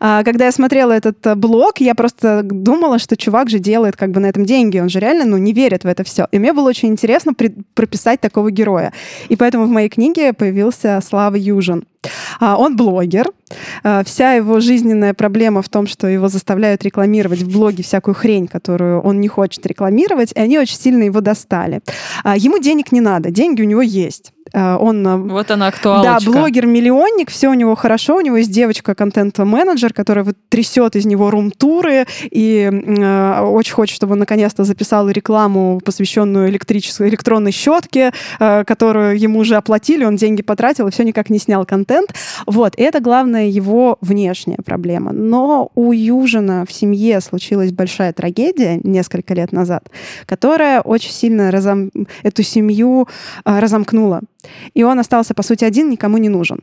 А, 0.00 0.22
когда 0.24 0.46
я 0.46 0.52
смотрела 0.52 0.92
этот 0.92 1.26
э, 1.26 1.34
блог, 1.34 1.78
я 1.78 1.94
просто 1.94 2.42
думала, 2.42 2.98
что 2.98 3.16
чувак 3.16 3.50
же 3.50 3.58
делает 3.58 3.96
как 3.96 4.10
бы 4.10 4.20
на 4.20 4.26
этом 4.26 4.44
деньги, 4.44 4.78
он 4.78 4.88
же 4.88 5.00
реально, 5.00 5.24
ну, 5.24 5.36
не 5.36 5.52
верит 5.52 5.84
в 5.84 5.86
это 5.86 6.04
все. 6.04 6.26
И 6.32 6.38
мне 6.38 6.52
было 6.52 6.68
очень 6.68 6.88
интересно 6.88 7.34
при- 7.34 7.54
прописать 7.74 8.20
такого 8.20 8.50
героя. 8.50 8.92
И 9.28 9.36
поэтому 9.36 9.64
в 9.66 9.70
моей 9.70 9.88
книге 9.88 10.32
появился 10.32 11.00
Слава 11.02 11.36
Южин. 11.36 11.84
А, 12.40 12.56
он 12.56 12.76
блогер. 12.76 13.26
А, 13.84 14.02
вся 14.04 14.32
его 14.32 14.60
жизненная 14.60 15.14
проблема 15.14 15.62
в 15.62 15.68
том, 15.68 15.86
что 15.86 16.06
его 16.06 16.28
заставляют 16.28 16.82
рекламировать 16.82 17.42
в 17.42 17.52
блоге 17.52 17.82
всякую 17.82 18.14
хрень, 18.14 18.48
которую 18.48 19.00
он 19.00 19.20
не 19.20 19.28
хочет 19.28 19.64
рекламировать, 19.66 20.32
и 20.32 20.40
они 20.40 20.58
очень 20.58 20.76
сильно 20.76 21.04
его 21.04 21.20
достали. 21.20 21.80
А, 22.24 22.36
ему 22.36 22.58
денег 22.58 22.92
не 22.92 23.00
надо, 23.00 23.30
деньги 23.30 23.62
у 23.62 23.66
него 23.66 23.82
есть. 23.82 24.32
Э, 24.52 24.76
он... 24.76 25.06
Э, 25.06 25.16
вот 25.16 25.50
она 25.50 25.68
актуалочка. 25.68 26.24
Да, 26.24 26.30
блогер-миллионник, 26.30 27.30
все 27.30 27.48
у 27.48 27.54
него 27.54 27.74
хорошо, 27.74 28.16
у 28.16 28.20
него 28.20 28.36
есть 28.36 28.50
девочка 28.50 28.94
контент-менеджер, 28.94 29.92
которая 29.92 30.24
вот 30.24 30.36
трясет 30.48 30.96
из 30.96 31.06
него 31.06 31.30
рум-туры 31.30 32.06
и 32.30 32.70
э, 32.70 33.40
очень 33.40 33.72
хочет, 33.74 33.96
чтобы 33.96 34.12
он 34.12 34.18
наконец-то 34.20 34.64
записал 34.64 35.08
рекламу, 35.08 35.80
посвященную 35.84 36.48
электрической, 36.48 37.08
электронной 37.08 37.52
щетке, 37.52 38.12
э, 38.38 38.64
которую 38.64 39.18
ему 39.18 39.40
уже 39.40 39.56
оплатили, 39.56 40.04
он 40.04 40.16
деньги 40.16 40.42
потратил 40.42 40.88
и 40.88 40.90
все 40.90 41.04
никак 41.04 41.30
не 41.30 41.38
снял 41.38 41.64
контент. 41.64 42.14
Вот, 42.46 42.74
и 42.76 42.82
это 42.82 43.00
главная 43.00 43.46
его 43.46 43.98
внешняя 44.00 44.58
проблема. 44.64 45.12
Но 45.12 45.70
у 45.74 45.92
Южина 45.92 46.64
в 46.66 46.72
семье 46.72 47.20
случилась 47.20 47.72
большая 47.72 48.12
трагедия 48.12 48.80
несколько 48.82 49.34
лет 49.34 49.52
назад, 49.52 49.88
которая 50.26 50.80
очень 50.80 51.12
сильно 51.12 51.50
разом... 51.50 51.90
эту 52.22 52.42
семью 52.42 53.08
э, 53.44 53.58
разомкнула. 53.58 54.20
И 54.74 54.82
он 54.82 54.98
остался, 54.98 55.34
по 55.34 55.42
сути, 55.42 55.64
один, 55.64 55.90
никому 55.90 56.18
не 56.18 56.28
нужен. 56.28 56.60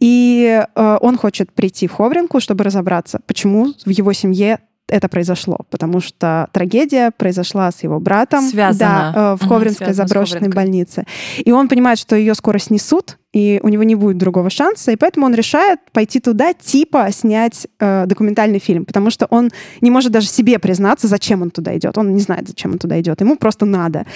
И 0.00 0.64
э, 0.74 0.98
он 1.00 1.16
хочет 1.16 1.52
прийти 1.52 1.86
в 1.86 1.92
Ховринку, 1.92 2.40
чтобы 2.40 2.64
разобраться, 2.64 3.20
почему 3.26 3.74
в 3.84 3.90
его 3.90 4.12
семье 4.12 4.58
это 4.88 5.08
произошло, 5.08 5.58
потому 5.70 6.00
что 6.00 6.48
трагедия 6.52 7.10
произошла 7.16 7.70
с 7.70 7.82
его 7.82 8.00
братом 8.00 8.42
Связано. 8.42 9.12
Да, 9.14 9.34
э, 9.34 9.44
в 9.44 9.48
Ховринской 9.48 9.92
заброшенной 9.92 10.48
больнице. 10.48 11.04
И 11.38 11.52
он 11.52 11.68
понимает, 11.68 11.98
что 11.98 12.16
ее 12.16 12.34
скоро 12.34 12.58
снесут, 12.58 13.18
и 13.32 13.60
у 13.62 13.68
него 13.68 13.82
не 13.82 13.94
будет 13.94 14.16
другого 14.16 14.48
шанса, 14.48 14.90
и 14.90 14.96
поэтому 14.96 15.26
он 15.26 15.34
решает 15.34 15.80
пойти 15.92 16.18
туда, 16.18 16.54
типа 16.54 17.08
снять 17.12 17.66
э, 17.78 18.06
документальный 18.06 18.58
фильм, 18.58 18.86
потому 18.86 19.10
что 19.10 19.26
он 19.26 19.50
не 19.82 19.90
может 19.90 20.12
даже 20.12 20.28
себе 20.28 20.58
признаться, 20.58 21.06
зачем 21.08 21.42
он 21.42 21.50
туда 21.50 21.76
идет. 21.76 21.98
Он 21.98 22.12
не 22.14 22.20
знает, 22.20 22.48
зачем 22.48 22.72
он 22.72 22.78
туда 22.78 22.98
идет. 23.00 23.20
Ему 23.20 23.36
просто 23.36 23.66
надо. 23.66 24.06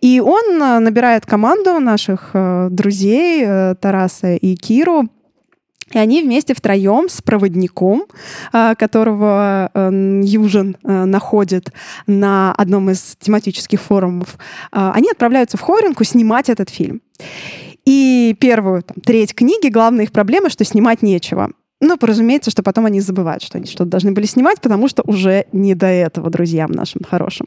И 0.00 0.20
он 0.20 0.60
э, 0.60 0.78
набирает 0.80 1.24
команду 1.26 1.78
наших 1.78 2.30
э, 2.34 2.68
друзей 2.70 3.44
э, 3.46 3.74
Тараса 3.80 4.34
и 4.34 4.56
Киру, 4.56 5.08
и 5.92 5.98
они 5.98 6.22
вместе 6.22 6.54
втроем 6.54 7.08
с 7.08 7.22
проводником, 7.22 8.06
а, 8.52 8.74
которого 8.74 9.70
эм, 9.72 10.20
Южин 10.20 10.76
э, 10.82 11.04
находит 11.04 11.72
на 12.06 12.52
одном 12.52 12.90
из 12.90 13.16
тематических 13.20 13.80
форумов, 13.80 14.36
а, 14.72 14.92
они 14.92 15.10
отправляются 15.10 15.56
в 15.56 15.60
Хоринку 15.60 16.02
снимать 16.04 16.48
этот 16.50 16.70
фильм. 16.70 17.02
И 17.84 18.36
первую 18.40 18.82
там, 18.82 18.96
треть 19.00 19.34
книги 19.34 19.68
главная 19.68 20.04
их 20.04 20.12
проблема, 20.12 20.50
что 20.50 20.64
снимать 20.64 21.02
нечего. 21.02 21.52
Ну, 21.80 21.96
разумеется, 22.00 22.50
что 22.50 22.62
потом 22.62 22.86
они 22.86 23.00
забывают, 23.00 23.42
что 23.42 23.58
они 23.58 23.66
что-то 23.66 23.90
должны 23.90 24.12
были 24.12 24.26
снимать, 24.26 24.60
потому 24.60 24.88
что 24.88 25.02
уже 25.06 25.44
не 25.52 25.74
до 25.74 25.86
этого 25.86 26.30
друзьям 26.30 26.72
нашим 26.72 27.02
хорошим. 27.08 27.46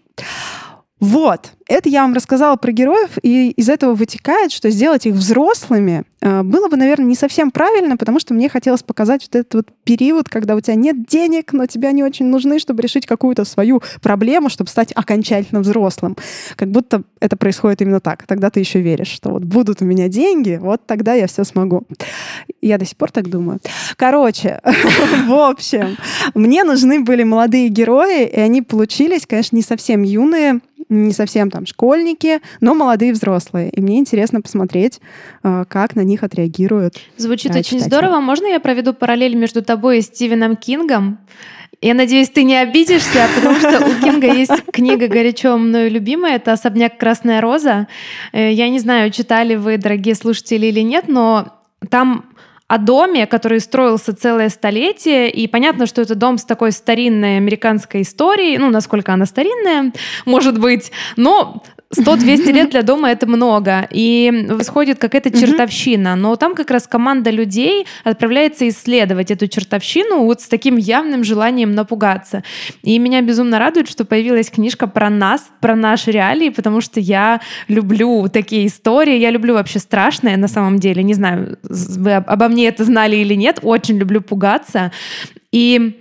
Вот, 1.00 1.54
это 1.70 1.88
я 1.88 2.02
вам 2.02 2.14
рассказала 2.14 2.56
про 2.58 2.72
героев, 2.72 3.12
и 3.22 3.52
из 3.52 3.70
этого 3.70 3.94
вытекает, 3.94 4.52
что 4.52 4.70
сделать 4.70 5.06
их 5.06 5.14
взрослыми 5.14 6.04
э, 6.20 6.42
было 6.42 6.68
бы, 6.68 6.76
наверное, 6.76 7.06
не 7.06 7.16
совсем 7.16 7.52
правильно, 7.52 7.96
потому 7.96 8.20
что 8.20 8.34
мне 8.34 8.50
хотелось 8.50 8.84
показать 8.84 9.22
вот 9.24 9.36
этот 9.36 9.54
вот 9.54 9.68
период, 9.84 10.28
когда 10.28 10.56
у 10.56 10.60
тебя 10.60 10.76
нет 10.76 11.06
денег, 11.06 11.54
но 11.54 11.68
тебе 11.68 11.88
они 11.88 12.04
очень 12.04 12.26
нужны, 12.26 12.60
чтобы 12.60 12.82
решить 12.82 13.06
какую-то 13.06 13.46
свою 13.46 13.82
проблему, 14.02 14.50
чтобы 14.50 14.70
стать 14.70 14.92
окончательно 14.94 15.62
взрослым. 15.62 16.18
Как 16.56 16.70
будто 16.72 17.04
это 17.20 17.38
происходит 17.38 17.82
именно 17.82 18.00
так. 18.00 18.26
Тогда 18.26 18.50
ты 18.50 18.60
еще 18.60 18.82
веришь, 18.82 19.08
что 19.10 19.30
вот 19.30 19.44
будут 19.44 19.82
у 19.82 19.86
меня 19.86 20.10
деньги, 20.10 20.60
вот 20.60 20.86
тогда 20.86 21.14
я 21.14 21.28
все 21.28 21.44
смогу. 21.44 21.84
Я 22.62 22.78
до 22.78 22.86
сих 22.86 22.98
пор 22.98 23.12
так 23.12 23.30
думаю. 23.30 23.60
Короче, 23.96 24.60
в 25.28 25.34
общем, 25.34 25.98
мне 26.34 26.64
нужны 26.64 27.00
были 27.00 27.24
молодые 27.24 27.70
герои, 27.70 28.26
и 28.26 28.40
они 28.40 28.62
получились, 28.64 29.26
конечно, 29.26 29.56
не 29.56 29.62
совсем 29.62 30.02
юные, 30.02 30.60
не 30.90 31.14
совсем 31.14 31.52
там 31.52 31.66
школьники, 31.66 32.42
но 32.62 32.74
молодые 32.74 33.14
взрослые. 33.14 33.70
И 33.70 33.82
мне 33.82 34.00
интересно 34.00 34.42
посмотреть, 34.42 35.00
э, 35.44 35.66
как 35.70 35.96
на 35.96 36.02
них 36.02 36.24
отреагируют. 36.24 36.96
Звучит 37.18 37.52
очень 37.52 37.64
читатели. 37.64 37.88
здорово. 37.88 38.20
Можно 38.20 38.48
я 38.48 38.60
проведу 38.60 38.94
параллель 38.94 39.36
между 39.36 39.62
тобой 39.62 40.00
и 40.00 40.02
Стивеном 40.02 40.56
Кингом? 40.56 41.20
Я 41.82 41.94
надеюсь, 41.94 42.30
ты 42.30 42.44
не 42.44 42.58
обидишься, 42.58 43.28
потому 43.36 43.58
что 43.60 43.86
у 43.86 44.02
Кинга 44.02 44.34
есть 44.34 44.52
книга 44.74 45.08
горячо 45.08 45.58
мною 45.58 45.90
любимая, 45.90 46.36
это 46.36 46.52
«Особняк 46.52 46.98
Красная 46.98 47.40
Роза». 47.40 47.88
Э, 48.34 48.52
я 48.52 48.68
не 48.70 48.80
знаю, 48.80 49.12
читали 49.12 49.56
вы, 49.56 49.78
дорогие 49.78 50.16
слушатели, 50.16 50.66
или 50.66 50.82
нет, 50.82 51.06
но 51.08 51.54
там 51.90 52.26
о 52.70 52.78
доме, 52.78 53.26
который 53.26 53.60
строился 53.60 54.16
целое 54.16 54.50
столетие, 54.50 55.32
и 55.32 55.48
понятно, 55.48 55.88
что 55.88 56.04
это 56.04 56.14
дом 56.14 56.38
с 56.38 56.46
такой 56.46 56.72
старинной 56.72 57.38
американской 57.38 58.04
историей, 58.04 58.60
ну, 58.60 58.70
насколько 58.70 59.12
она 59.12 59.26
старинная, 59.26 59.92
может 60.26 60.60
быть, 60.60 60.92
но 61.16 61.64
100-200 61.96 62.52
лет 62.52 62.70
для 62.72 62.84
дома 62.84 63.10
это 63.12 63.26
много. 63.28 63.88
И 63.92 64.46
происходит 64.48 65.00
какая-то 65.00 65.32
чертовщина. 65.32 66.16
Но 66.16 66.36
там 66.36 66.56
как 66.56 66.70
раз 66.72 66.88
команда 66.88 67.32
людей 67.32 67.88
отправляется 68.04 68.68
исследовать 68.68 69.32
эту 69.32 69.48
чертовщину 69.48 70.24
вот 70.26 70.42
с 70.42 70.48
таким 70.48 70.78
явным 70.78 71.24
желанием 71.24 71.74
напугаться. 71.74 72.44
И 72.84 73.00
меня 73.00 73.22
безумно 73.22 73.60
радует, 73.60 73.90
что 73.90 74.06
появилась 74.06 74.50
книжка 74.50 74.88
про 74.88 75.10
нас, 75.10 75.50
про 75.62 75.76
наши 75.76 76.12
реалии, 76.12 76.50
потому 76.50 76.82
что 76.82 77.00
я 77.00 77.42
люблю 77.68 78.28
такие 78.30 78.68
истории. 78.68 79.18
Я 79.18 79.32
люблю 79.32 79.56
вообще 79.56 79.80
страшное 79.80 80.38
на 80.38 80.48
самом 80.48 80.78
деле. 80.80 81.02
Не 81.02 81.16
знаю, 81.16 81.58
вы 81.64 82.14
обо 82.14 82.48
мне 82.48 82.68
это 82.68 82.84
знали 82.84 83.16
или 83.16 83.34
нет. 83.34 83.60
Очень 83.64 83.98
люблю 83.98 84.22
пугаться. 84.22 84.92
И 85.52 86.00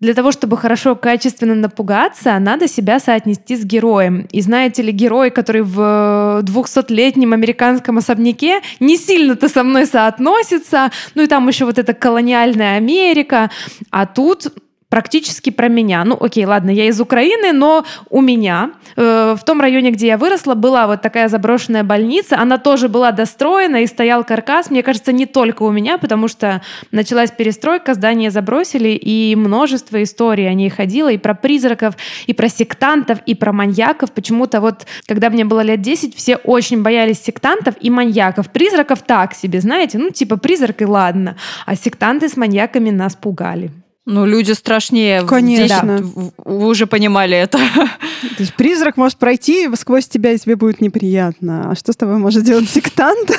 для 0.00 0.14
того, 0.14 0.32
чтобы 0.32 0.56
хорошо, 0.56 0.96
качественно 0.96 1.54
напугаться, 1.54 2.38
надо 2.38 2.68
себя 2.68 2.98
соотнести 3.00 3.56
с 3.56 3.64
героем. 3.64 4.26
И 4.32 4.40
знаете 4.40 4.82
ли, 4.82 4.92
герой, 4.92 5.30
который 5.30 5.62
в 5.62 6.42
200-летнем 6.42 7.32
американском 7.32 7.98
особняке, 7.98 8.60
не 8.80 8.96
сильно-то 8.96 9.48
со 9.48 9.62
мной 9.62 9.86
соотносится. 9.86 10.90
Ну 11.14 11.22
и 11.22 11.26
там 11.26 11.48
еще 11.48 11.64
вот 11.64 11.78
эта 11.78 11.94
колониальная 11.94 12.76
Америка. 12.76 13.50
А 13.90 14.06
тут 14.06 14.52
практически 14.94 15.50
про 15.50 15.66
меня. 15.66 16.04
Ну, 16.04 16.16
окей, 16.20 16.44
ладно, 16.44 16.70
я 16.70 16.86
из 16.86 17.00
Украины, 17.00 17.52
но 17.52 17.84
у 18.10 18.20
меня 18.20 18.70
э, 18.94 19.34
в 19.36 19.44
том 19.44 19.60
районе, 19.60 19.90
где 19.90 20.06
я 20.06 20.16
выросла, 20.16 20.54
была 20.54 20.86
вот 20.86 21.02
такая 21.02 21.26
заброшенная 21.26 21.82
больница. 21.82 22.38
Она 22.38 22.58
тоже 22.58 22.88
была 22.88 23.10
достроена 23.10 23.82
и 23.82 23.88
стоял 23.88 24.22
каркас. 24.22 24.70
Мне 24.70 24.84
кажется, 24.84 25.10
не 25.10 25.26
только 25.26 25.64
у 25.64 25.72
меня, 25.72 25.98
потому 25.98 26.28
что 26.28 26.62
началась 26.92 27.32
перестройка, 27.32 27.94
здание 27.94 28.30
забросили, 28.30 28.90
и 28.90 29.34
множество 29.34 30.00
историй 30.00 30.48
о 30.48 30.54
ней 30.54 30.70
ходило, 30.70 31.10
и 31.10 31.18
про 31.18 31.34
призраков, 31.34 31.96
и 32.28 32.32
про 32.32 32.48
сектантов, 32.48 33.18
и 33.26 33.34
про 33.34 33.52
маньяков. 33.52 34.12
Почему-то 34.12 34.60
вот, 34.60 34.86
когда 35.08 35.28
мне 35.28 35.44
было 35.44 35.62
лет 35.62 35.80
10, 35.80 36.14
все 36.14 36.36
очень 36.36 36.84
боялись 36.84 37.20
сектантов 37.20 37.74
и 37.80 37.90
маньяков. 37.90 38.48
Призраков 38.52 39.02
так 39.02 39.34
себе, 39.34 39.60
знаете, 39.60 39.98
ну, 39.98 40.10
типа 40.10 40.36
призрак 40.36 40.82
и 40.82 40.84
ладно. 40.84 41.36
А 41.66 41.74
сектанты 41.74 42.28
с 42.28 42.36
маньяками 42.36 42.90
нас 42.90 43.16
пугали. 43.16 43.72
Ну, 44.06 44.26
люди 44.26 44.52
страшнее. 44.52 45.22
Конечно. 45.22 46.00
Вы 46.44 46.66
уже 46.66 46.86
понимали 46.86 47.36
это. 47.36 47.58
То 47.58 48.42
есть 48.42 48.54
призрак 48.54 48.96
может 48.96 49.18
пройти 49.18 49.68
сквозь 49.76 50.08
тебя, 50.08 50.32
и 50.32 50.38
тебе 50.38 50.56
будет 50.56 50.80
неприятно. 50.80 51.70
А 51.70 51.74
что 51.74 51.92
с 51.92 51.96
тобой 51.96 52.18
может 52.18 52.44
делать 52.44 52.68
сектант? 52.68 53.30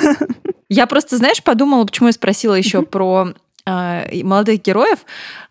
Я 0.68 0.86
просто, 0.86 1.16
знаешь, 1.16 1.42
подумала, 1.42 1.84
почему 1.84 2.08
я 2.08 2.12
спросила 2.12 2.54
еще 2.54 2.82
про 2.82 3.32
э, 3.64 4.22
молодых 4.24 4.62
героев. 4.62 4.98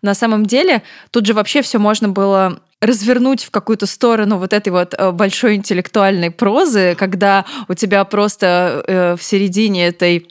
На 0.02 0.14
самом 0.14 0.44
деле, 0.44 0.82
тут 1.10 1.24
же 1.24 1.32
вообще 1.32 1.62
все 1.62 1.78
можно 1.78 2.08
было 2.08 2.60
развернуть 2.80 3.44
в 3.44 3.50
какую-то 3.50 3.86
сторону 3.86 4.36
вот 4.36 4.52
этой 4.52 4.68
вот 4.68 4.94
э, 4.96 5.10
большой 5.12 5.54
интеллектуальной 5.54 6.30
прозы, 6.30 6.94
когда 6.98 7.46
у 7.68 7.74
тебя 7.74 8.04
просто 8.04 8.84
э, 8.86 9.16
в 9.16 9.22
середине 9.22 9.86
этой 9.86 10.28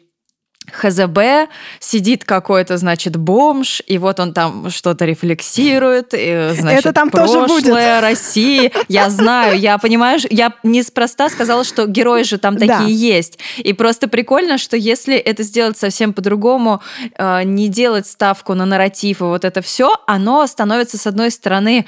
ХЗБ, 0.71 1.49
сидит 1.79 2.23
какой-то, 2.23 2.77
значит, 2.77 3.17
бомж, 3.17 3.81
и 3.87 3.97
вот 3.97 4.19
он 4.19 4.33
там 4.33 4.69
что-то 4.69 5.05
рефлексирует, 5.05 6.13
и, 6.13 6.51
значит, 6.53 6.79
Это 6.79 6.93
там 6.93 7.09
прошлое 7.09 7.47
тоже 7.47 7.63
будет. 7.63 8.01
России. 8.01 8.71
Я 8.87 9.09
знаю, 9.09 9.57
я 9.59 9.77
понимаю, 9.77 10.19
я 10.29 10.53
неспроста 10.63 11.29
сказала, 11.29 11.63
что 11.63 11.87
герои 11.87 12.23
же 12.23 12.37
там 12.37 12.57
такие 12.57 12.77
да. 12.77 12.85
есть. 12.85 13.39
И 13.57 13.73
просто 13.73 14.07
прикольно, 14.07 14.57
что 14.57 14.77
если 14.77 15.15
это 15.15 15.43
сделать 15.43 15.77
совсем 15.77 16.13
по-другому, 16.13 16.81
э, 17.17 17.43
не 17.43 17.67
делать 17.67 18.07
ставку 18.07 18.53
на 18.53 18.65
нарратив 18.65 19.21
и 19.21 19.23
вот 19.23 19.45
это 19.45 19.61
все, 19.61 19.95
оно 20.07 20.45
становится, 20.47 20.97
с 20.97 21.07
одной 21.07 21.31
стороны, 21.31 21.85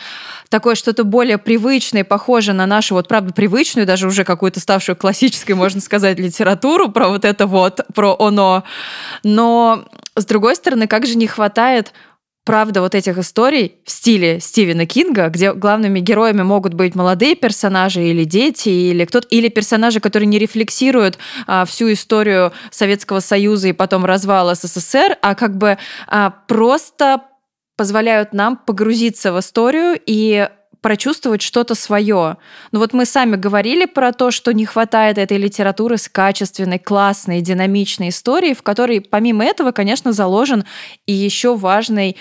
такое 0.49 0.75
что-то 0.75 1.03
более 1.03 1.37
привычное, 1.37 2.03
похоже 2.03 2.53
на 2.53 2.65
нашу, 2.65 2.95
вот 2.95 3.07
правда, 3.07 3.33
привычную, 3.33 3.85
даже 3.85 4.07
уже 4.07 4.23
какую-то 4.23 4.59
ставшую 4.59 4.95
классической, 4.95 5.53
можно 5.53 5.81
сказать, 5.81 6.19
литературу 6.19 6.89
про 6.89 7.09
вот 7.09 7.25
это 7.25 7.47
вот, 7.47 7.81
про 7.93 8.15
оно, 8.19 8.63
но, 9.23 9.85
с 10.15 10.25
другой 10.25 10.55
стороны, 10.55 10.87
как 10.87 11.05
же 11.05 11.15
не 11.15 11.27
хватает 11.27 11.93
правда 12.47 12.79
вот 12.79 12.95
этих 12.95 13.17
историй 13.17 13.75
в 13.83 13.91
стиле 13.91 14.39
Стивена 14.39 14.85
Кинга, 14.85 15.27
где 15.27 15.51
главными 15.51 15.99
героями 15.99 16.43
могут 16.43 16.73
быть 16.73 16.95
молодые 16.95 17.35
персонажи 17.35 18.01
или 18.01 18.23
дети, 18.23 18.69
или 18.69 19.03
кто-то, 19.03 19.27
или 19.27 19.49
персонажи, 19.49 19.99
которые 19.99 20.27
не 20.27 20.39
рефлексируют 20.39 21.17
а, 21.45 21.65
всю 21.65 21.91
историю 21.91 22.53
Советского 22.71 23.19
Союза 23.19 23.67
и 23.67 23.73
потом 23.73 24.05
развала 24.05 24.55
СССР, 24.55 25.17
а 25.21 25.35
как 25.35 25.57
бы 25.57 25.77
а, 26.07 26.29
просто 26.47 27.21
позволяют 27.75 28.31
нам 28.31 28.55
погрузиться 28.55 29.33
в 29.33 29.39
историю 29.39 29.99
и 30.05 30.49
прочувствовать 30.81 31.41
что-то 31.41 31.75
свое. 31.75 32.37
Ну 32.71 32.79
вот 32.79 32.93
мы 32.93 33.05
сами 33.05 33.35
говорили 33.35 33.85
про 33.85 34.13
то, 34.13 34.31
что 34.31 34.53
не 34.53 34.65
хватает 34.65 35.17
этой 35.17 35.37
литературы 35.37 35.97
с 35.97 36.07
качественной, 36.07 36.79
классной, 36.79 37.41
динамичной 37.41 38.09
историей, 38.09 38.53
в 38.53 38.61
которой 38.61 39.01
помимо 39.01 39.45
этого, 39.45 39.71
конечно, 39.71 40.13
заложен 40.13 40.65
и 41.05 41.13
еще 41.13 41.55
важный 41.55 42.17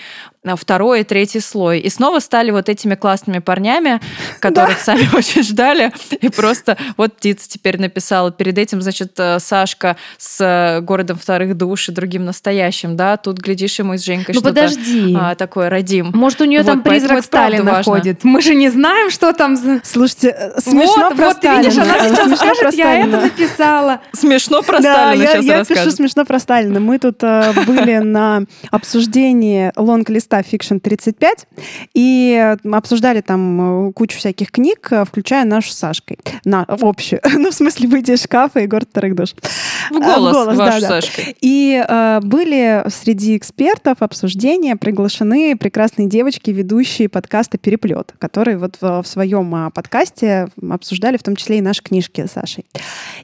второй 0.55 1.01
и 1.01 1.03
третий 1.03 1.39
слой. 1.39 1.79
И 1.79 1.89
снова 1.89 2.19
стали 2.19 2.51
вот 2.51 2.69
этими 2.69 2.95
классными 2.95 3.39
парнями, 3.39 3.99
которых 4.39 4.77
да. 4.77 4.83
сами 4.83 5.07
очень 5.15 5.43
ждали. 5.43 5.91
И 6.21 6.29
просто 6.29 6.77
вот 6.97 7.15
птица 7.15 7.49
теперь 7.49 7.79
написала. 7.79 8.31
Перед 8.31 8.57
этим, 8.57 8.81
значит, 8.81 9.13
э, 9.17 9.39
Сашка 9.39 9.97
с 10.17 10.43
э, 10.43 10.81
городом 10.81 11.17
вторых 11.17 11.55
душ 11.55 11.89
и 11.89 11.91
другим 11.91 12.25
настоящим, 12.25 12.95
да, 12.95 13.17
тут, 13.17 13.39
глядишь, 13.39 13.79
ему 13.79 13.97
с 13.97 14.03
Женькой 14.03 14.35
ну, 14.35 14.41
что-то 14.41 14.55
подожди. 14.55 15.15
А, 15.19 15.35
такое 15.35 15.69
родим. 15.69 16.11
Может, 16.13 16.41
у 16.41 16.45
нее 16.45 16.61
вот, 16.61 16.67
там 16.67 16.81
призрак 16.81 17.23
Сталина 17.23 17.83
ходит. 17.83 18.23
Мы 18.23 18.41
же 18.41 18.55
не 18.55 18.69
знаем, 18.69 19.09
что 19.09 19.33
там 19.33 19.55
за... 19.55 19.81
Слушайте, 19.83 20.29
э, 20.29 20.59
смешно 20.59 21.09
вот, 21.09 21.15
про 21.15 21.25
вот, 21.27 21.37
Сталина. 21.37 21.69
видишь, 21.69 21.77
она 21.77 21.99
сейчас 21.99 22.37
скажет, 22.37 22.73
я 22.73 22.99
это 23.05 23.21
написала. 23.21 24.01
Смешно 24.13 24.61
про 24.61 24.79
да, 24.79 24.93
Сталина 24.93 25.23
я, 25.23 25.31
сейчас 25.31 25.45
я 25.45 25.57
расскажет. 25.59 25.83
пишу 25.83 25.95
смешно 25.95 26.25
про 26.25 26.39
Сталина. 26.39 26.79
Мы 26.79 26.99
тут 26.99 27.21
были 27.21 27.97
на 27.97 28.43
обсуждении 28.71 29.71
лонг-листа 29.75 30.36
листа 30.37 30.41
Fiction 30.41 30.79
35 30.79 31.47
и 31.93 32.55
обсуждали 32.71 33.21
там 33.21 33.89
э, 33.89 33.93
кучу 33.93 34.17
всяких 34.17 34.51
книг, 34.51 34.87
э, 34.91 35.05
включая 35.05 35.45
нашу 35.45 35.71
с 35.71 35.77
Сашкой. 35.77 36.17
На, 36.45 36.65
в 36.67 36.85
общую. 36.85 37.21
ну, 37.37 37.51
в 37.51 37.53
смысле, 37.53 37.87
выйти 37.87 38.11
из 38.11 38.23
шкафа 38.23 38.59
и 38.59 38.67
город 38.67 38.89
вторых 38.91 39.15
душ. 39.15 39.33
В 39.89 39.99
голос, 39.99 40.31
в 40.31 40.55
голос 40.55 40.57
да, 40.57 40.79
да. 40.79 40.99
И 41.41 41.83
э, 41.87 42.19
были 42.21 42.83
среди 42.89 43.37
экспертов 43.37 43.97
обсуждения 43.99 44.75
приглашены 44.75 45.55
прекрасные 45.55 46.07
девочки, 46.07 46.51
ведущие 46.51 47.09
подкаста 47.09 47.57
«Переплет», 47.57 48.13
которые 48.19 48.57
вот 48.57 48.77
в, 48.81 49.03
в 49.03 49.07
своем 49.07 49.53
а, 49.55 49.69
подкасте 49.69 50.47
обсуждали 50.69 51.17
в 51.17 51.23
том 51.23 51.35
числе 51.35 51.59
и 51.59 51.61
наши 51.61 51.81
книжки 51.81 52.25
с 52.25 52.31
Сашей. 52.31 52.65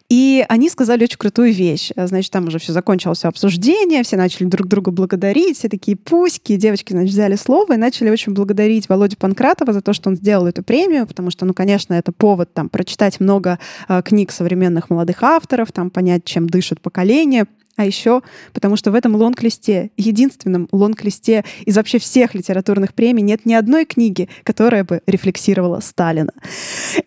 И 0.10 0.46
они 0.50 0.70
сказали 0.70 1.04
очень 1.04 1.18
крутую 1.18 1.54
вещь. 1.54 1.92
Значит, 1.96 2.32
там 2.32 2.48
уже 2.48 2.60
все 2.60 2.74
закончилось 2.74 3.26
обсуждение, 3.26 4.04
все 4.04 4.18
начали 4.18 4.46
друг 4.46 4.68
друга 4.68 4.92
благодарить, 4.92 5.58
все 5.58 5.70
такие 5.70 5.98
пуськи, 5.98 6.56
девочки, 6.64 6.94
значит, 6.94 7.03
взяли 7.10 7.36
слово 7.36 7.74
и 7.74 7.78
начали 7.78 8.10
очень 8.10 8.34
благодарить 8.34 8.90
Володю 8.90 9.18
Панкратова 9.18 9.74
за 9.74 9.82
то, 9.82 9.94
что 9.94 10.10
он 10.10 10.16
сделал 10.16 10.48
эту 10.48 10.64
премию, 10.64 11.08
потому 11.08 11.32
что, 11.32 11.46
ну, 11.46 11.54
конечно, 11.54 11.94
это 11.94 12.12
повод 12.12 12.54
там 12.54 12.70
прочитать 12.70 13.20
много 13.20 13.60
э, 13.88 14.02
книг 14.04 14.32
современных 14.32 14.90
молодых 14.90 15.24
авторов, 15.24 15.72
там 15.72 15.90
понять, 15.90 16.26
чем 16.26 16.48
дышит 16.48 16.82
поколение 16.82 17.48
а 17.76 17.86
еще 17.86 18.22
потому 18.54 18.76
что 18.76 18.92
в 18.92 18.96
этом 18.96 19.16
лонг-листе, 19.16 19.90
единственном 19.98 20.68
лонг-листе 20.72 21.44
из 21.66 21.76
вообще 21.76 21.98
всех 21.98 22.36
литературных 22.36 22.94
премий 22.94 23.24
нет 23.24 23.46
ни 23.46 23.54
одной 23.54 23.86
книги, 23.86 24.30
которая 24.44 24.84
бы 24.84 25.02
рефлексировала 25.08 25.80
Сталина. 25.80 26.32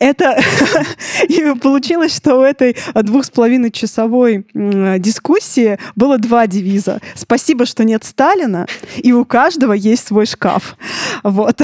Это 0.01 0.41
и 1.29 1.55
получилось, 1.61 2.17
что 2.17 2.37
у 2.37 2.43
этой 2.43 2.77
двух 2.95 3.25
с 3.25 3.31
половиной 3.31 3.71
часовой 3.71 4.47
дискуссии 4.55 5.79
было 5.95 6.19
два 6.19 6.47
девиза. 6.47 7.01
Спасибо, 7.15 7.67
что 7.67 7.85
нет 7.85 8.05
Сталина, 8.05 8.67
и 8.97 9.13
у 9.13 9.25
каждого 9.25 9.73
есть 9.73 10.07
свой 10.07 10.27
шкаф. 10.27 10.77
Вот. 11.23 11.61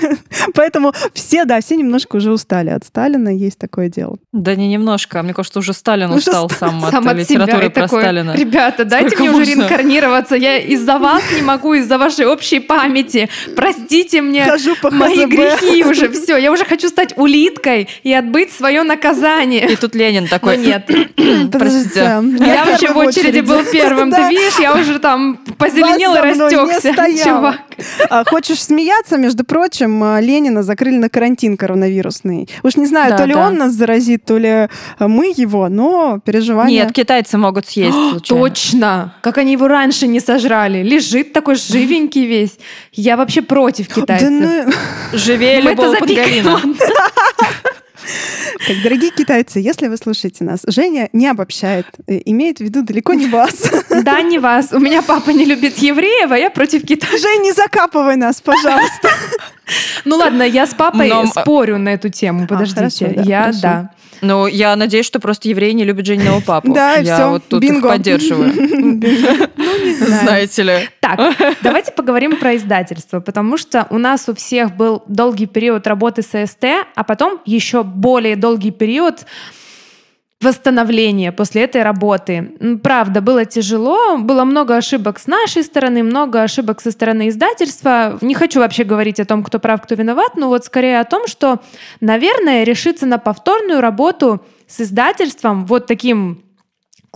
Поэтому 0.54 0.92
все, 1.12 1.44
да, 1.44 1.60
все 1.60 1.76
немножко 1.76 2.16
уже 2.16 2.32
устали 2.32 2.70
от 2.70 2.84
Сталина, 2.84 3.28
есть 3.28 3.58
такое 3.58 3.88
дело. 3.88 4.16
Да 4.32 4.54
не 4.54 4.68
немножко, 4.68 5.20
а 5.20 5.22
мне 5.22 5.34
кажется, 5.34 5.58
уже 5.58 5.72
Сталин 5.72 6.10
устал 6.10 6.48
сам 6.48 6.84
от 6.84 7.14
литературы 7.14 7.70
про 7.70 7.86
Сталина 7.88 8.34
ребята, 8.46 8.84
дайте 8.84 9.10
Сколько 9.10 9.22
мне 9.22 9.30
можно? 9.30 9.42
уже 9.42 9.54
реинкарнироваться. 9.54 10.36
Я 10.36 10.58
из-за 10.58 10.98
вас 10.98 11.22
не 11.34 11.42
могу, 11.42 11.74
из-за 11.74 11.98
вашей 11.98 12.26
общей 12.26 12.60
памяти. 12.60 13.28
Простите 13.54 14.22
мне 14.22 14.46
мои 14.90 15.26
грехи 15.26 15.84
уже. 15.90 16.08
Все, 16.10 16.36
я 16.36 16.52
уже 16.52 16.64
хочу 16.64 16.88
стать 16.88 17.14
улиткой 17.16 17.88
и 18.02 18.12
отбыть 18.12 18.52
свое 18.52 18.82
наказание. 18.82 19.68
И 19.70 19.76
тут 19.76 19.94
Ленин 19.94 20.28
такой, 20.28 20.56
нет. 20.56 20.86
Простите. 21.52 22.22
Я 22.40 22.64
вообще 22.64 22.92
в 22.92 22.96
очереди 22.96 23.40
был 23.40 23.60
первым. 23.72 24.10
Ты 24.10 24.28
видишь, 24.28 24.58
я 24.60 24.74
уже 24.74 24.98
там 24.98 25.38
позеленел 25.58 26.14
и 26.14 26.20
растекся. 26.20 26.94
Чувак. 27.24 27.60
А, 28.08 28.24
хочешь 28.24 28.62
смеяться? 28.62 29.18
Между 29.18 29.44
прочим, 29.44 30.02
а, 30.02 30.20
Ленина 30.20 30.62
закрыли 30.62 30.96
на 30.96 31.08
карантин 31.08 31.56
коронавирусный. 31.56 32.48
Уж 32.62 32.76
не 32.76 32.86
знаю, 32.86 33.16
то 33.16 33.24
ли 33.24 33.34
он 33.34 33.56
нас 33.56 33.72
заразит, 33.72 34.24
то 34.24 34.38
ли 34.38 34.68
мы 34.98 35.32
его, 35.36 35.68
но 35.68 36.20
переживания... 36.24 36.84
Нет, 36.84 36.92
китайцы 36.92 37.36
могут 37.38 37.66
съесть 37.66 37.96
Точно! 38.38 39.14
Как 39.22 39.38
они 39.38 39.52
его 39.52 39.68
раньше 39.68 40.06
не 40.06 40.20
сожрали. 40.20 40.82
Лежит 40.82 41.32
такой 41.32 41.56
живенький 41.56 42.26
весь. 42.26 42.58
Я 42.92 43.16
вообще 43.16 43.42
против 43.42 43.88
китайцев. 43.88 44.28
Да 44.28 44.64
ну... 44.64 44.72
Живее 45.12 45.60
любого 45.60 45.94
подгалина. 45.96 46.60
Так, 48.66 48.82
дорогие 48.82 49.10
китайцы, 49.10 49.58
если 49.58 49.88
вы 49.88 49.96
слушаете 49.96 50.44
нас, 50.44 50.60
Женя 50.66 51.08
не 51.12 51.26
обобщает, 51.26 51.86
э, 52.06 52.20
имеет 52.24 52.58
в 52.58 52.60
виду 52.60 52.82
далеко 52.82 53.14
не 53.14 53.26
вас. 53.26 53.70
Да, 54.02 54.22
не 54.22 54.38
вас. 54.38 54.72
У 54.72 54.78
меня 54.78 55.02
папа 55.02 55.30
не 55.30 55.44
любит 55.44 55.78
евреев, 55.78 56.30
а 56.30 56.38
я 56.38 56.50
против 56.50 56.86
китайцев. 56.86 57.20
Жень, 57.20 57.42
не 57.42 57.52
закапывай 57.52 58.16
нас, 58.16 58.40
пожалуйста. 58.40 59.10
Ну 60.04 60.16
ладно, 60.16 60.42
я 60.42 60.66
с 60.66 60.74
папой 60.74 61.08
Но... 61.08 61.26
спорю 61.26 61.78
на 61.78 61.90
эту 61.90 62.08
тему. 62.08 62.44
А, 62.44 62.46
Подождите, 62.46 62.80
а, 62.80 62.90
хорошо, 62.90 63.06
да, 63.16 63.22
я 63.22 63.40
хорошо. 63.40 63.60
да. 63.62 63.90
Ну, 64.20 64.46
я 64.46 64.74
надеюсь, 64.76 65.06
что 65.06 65.20
просто 65.20 65.48
евреи 65.48 65.72
не 65.72 65.84
любят 65.84 66.06
Жениного 66.06 66.40
папу. 66.46 66.72
Да, 66.72 66.96
я 66.96 67.16
все, 67.16 67.30
вот 67.30 67.44
тут 67.48 67.60
бинго. 67.60 67.88
их 67.88 67.94
поддерживаю. 67.94 68.52
Ну, 69.56 69.84
не 69.84 69.94
знаю. 69.94 70.22
Знаете 70.22 70.62
ли. 70.62 70.88
Так, 71.00 71.20
давайте 71.62 71.92
поговорим 71.92 72.36
про 72.36 72.56
издательство, 72.56 73.20
потому 73.20 73.56
что 73.56 73.86
у 73.90 73.98
нас 73.98 74.28
у 74.28 74.34
всех 74.34 74.74
был 74.76 75.02
долгий 75.06 75.46
период 75.46 75.86
работы 75.86 76.22
с 76.22 76.46
СТ, 76.46 76.64
а 76.94 77.04
потом 77.04 77.40
еще 77.44 77.82
более 77.82 78.36
долгий 78.36 78.70
период 78.70 79.26
восстановления 80.40 81.32
после 81.32 81.62
этой 81.62 81.82
работы. 81.82 82.52
Правда, 82.82 83.20
было 83.20 83.44
тяжело, 83.44 84.18
было 84.18 84.44
много 84.44 84.76
ошибок 84.76 85.18
с 85.18 85.26
нашей 85.26 85.62
стороны, 85.62 86.02
много 86.02 86.42
ошибок 86.42 86.80
со 86.80 86.90
стороны 86.90 87.28
издательства. 87.28 88.18
Не 88.20 88.34
хочу 88.34 88.60
вообще 88.60 88.84
говорить 88.84 89.18
о 89.18 89.24
том, 89.24 89.42
кто 89.42 89.58
прав, 89.58 89.82
кто 89.82 89.94
виноват, 89.94 90.36
но 90.36 90.48
вот 90.48 90.64
скорее 90.64 91.00
о 91.00 91.04
том, 91.04 91.26
что, 91.26 91.60
наверное, 92.00 92.64
решиться 92.64 93.06
на 93.06 93.18
повторную 93.18 93.80
работу 93.80 94.42
с 94.66 94.80
издательством 94.80 95.64
вот 95.64 95.86
таким 95.86 96.42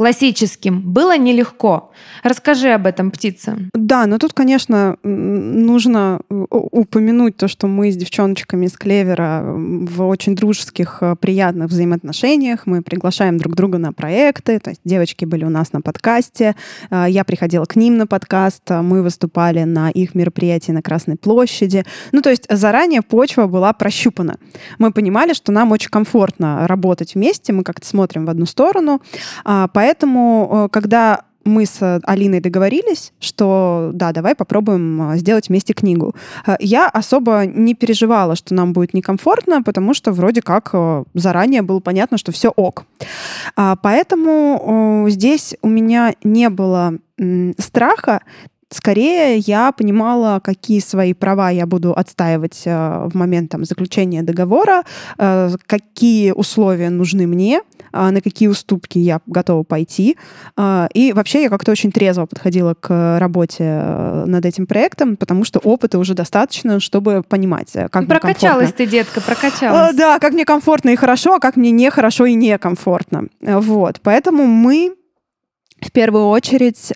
классическим 0.00 0.80
было 0.80 1.18
нелегко. 1.18 1.90
Расскажи 2.22 2.70
об 2.70 2.86
этом, 2.86 3.10
птица. 3.10 3.58
Да, 3.74 4.06
но 4.06 4.16
тут, 4.16 4.32
конечно, 4.32 4.96
нужно 5.02 6.20
э, 6.30 6.44
упомянуть 6.50 7.36
то, 7.36 7.48
что 7.48 7.66
мы 7.66 7.92
с 7.92 7.96
девчоночками 7.96 8.64
из 8.64 8.78
Клевера 8.78 9.42
в 9.44 10.06
очень 10.08 10.34
дружеских, 10.34 11.02
э, 11.02 11.16
приятных 11.20 11.68
взаимоотношениях. 11.68 12.62
Мы 12.64 12.80
приглашаем 12.80 13.36
друг 13.36 13.54
друга 13.54 13.76
на 13.76 13.92
проекты. 13.92 14.58
То 14.58 14.70
есть 14.70 14.80
девочки 14.86 15.26
были 15.26 15.44
у 15.44 15.50
нас 15.50 15.74
на 15.74 15.82
подкасте. 15.82 16.56
Э, 16.90 17.04
я 17.06 17.22
приходила 17.22 17.66
к 17.66 17.76
ним 17.76 17.98
на 17.98 18.06
подкаст. 18.06 18.70
Мы 18.70 19.02
выступали 19.02 19.64
на 19.64 19.90
их 19.90 20.14
мероприятии 20.14 20.72
на 20.72 20.80
Красной 20.80 21.16
площади. 21.16 21.84
Ну, 22.12 22.22
то 22.22 22.30
есть 22.30 22.46
заранее 22.48 23.02
почва 23.02 23.48
была 23.48 23.74
прощупана. 23.74 24.38
Мы 24.78 24.92
понимали, 24.92 25.34
что 25.34 25.52
нам 25.52 25.72
очень 25.72 25.90
комфортно 25.90 26.66
работать 26.66 27.16
вместе. 27.16 27.52
Мы 27.52 27.64
как-то 27.64 27.86
смотрим 27.86 28.24
в 28.24 28.30
одну 28.30 28.46
сторону. 28.46 29.02
А, 29.44 29.68
поэтому 29.68 29.89
Поэтому, 29.90 30.48
э, 30.52 30.68
когда 30.70 31.22
мы 31.44 31.66
с 31.66 32.00
Алиной 32.04 32.38
договорились, 32.38 33.12
что 33.18 33.90
да, 33.92 34.12
давай 34.12 34.36
попробуем 34.36 35.02
э, 35.02 35.16
сделать 35.18 35.48
вместе 35.48 35.72
книгу. 35.72 36.14
Э, 36.46 36.54
я 36.60 36.88
особо 36.88 37.44
не 37.44 37.74
переживала, 37.74 38.36
что 38.36 38.54
нам 38.54 38.72
будет 38.72 38.94
некомфортно, 38.94 39.64
потому 39.64 39.92
что 39.92 40.12
вроде 40.12 40.42
как 40.42 40.74
заранее 41.14 41.62
было 41.62 41.80
понятно, 41.80 42.18
что 42.18 42.30
все 42.30 42.50
ок. 42.50 42.84
А, 43.56 43.74
поэтому 43.82 45.06
здесь 45.08 45.56
у 45.60 45.68
меня 45.68 46.14
не 46.22 46.48
было 46.50 46.94
страха, 47.58 48.20
Скорее, 48.70 49.38
я 49.38 49.72
понимала, 49.72 50.40
какие 50.40 50.80
свои 50.80 51.12
права 51.12 51.50
я 51.50 51.66
буду 51.66 51.92
отстаивать 51.92 52.62
в 52.64 53.10
момент 53.14 53.50
там, 53.50 53.64
заключения 53.64 54.22
договора, 54.22 54.84
какие 55.66 56.30
условия 56.30 56.90
нужны 56.90 57.26
мне, 57.26 57.62
а, 57.92 58.10
на 58.10 58.20
какие 58.20 58.48
уступки 58.48 58.98
я 58.98 59.20
готова 59.26 59.62
пойти. 59.62 60.16
А, 60.56 60.88
и 60.94 61.12
вообще 61.12 61.42
я 61.42 61.48
как-то 61.48 61.72
очень 61.72 61.92
трезво 61.92 62.26
подходила 62.26 62.74
к 62.74 63.18
работе 63.18 63.64
э, 63.64 64.24
над 64.26 64.44
этим 64.46 64.66
проектом, 64.66 65.16
потому 65.16 65.44
что 65.44 65.58
опыта 65.58 65.98
уже 65.98 66.14
достаточно, 66.14 66.80
чтобы 66.80 67.22
понимать, 67.22 67.70
э, 67.74 67.88
как 67.88 68.06
Прокачалась 68.06 68.72
ты, 68.72 68.86
детка, 68.86 69.20
прокачалась. 69.20 69.94
Да, 69.96 70.18
как 70.18 70.32
мне 70.32 70.44
комфортно 70.44 70.90
и 70.90 70.96
хорошо, 70.96 71.34
а 71.34 71.40
как 71.40 71.56
мне 71.56 71.70
нехорошо 71.70 72.26
и 72.26 72.34
некомфортно. 72.34 73.26
Вот, 73.40 74.00
поэтому 74.02 74.46
мы 74.46 74.94
в 75.80 75.90
первую 75.92 76.28
очередь 76.28 76.92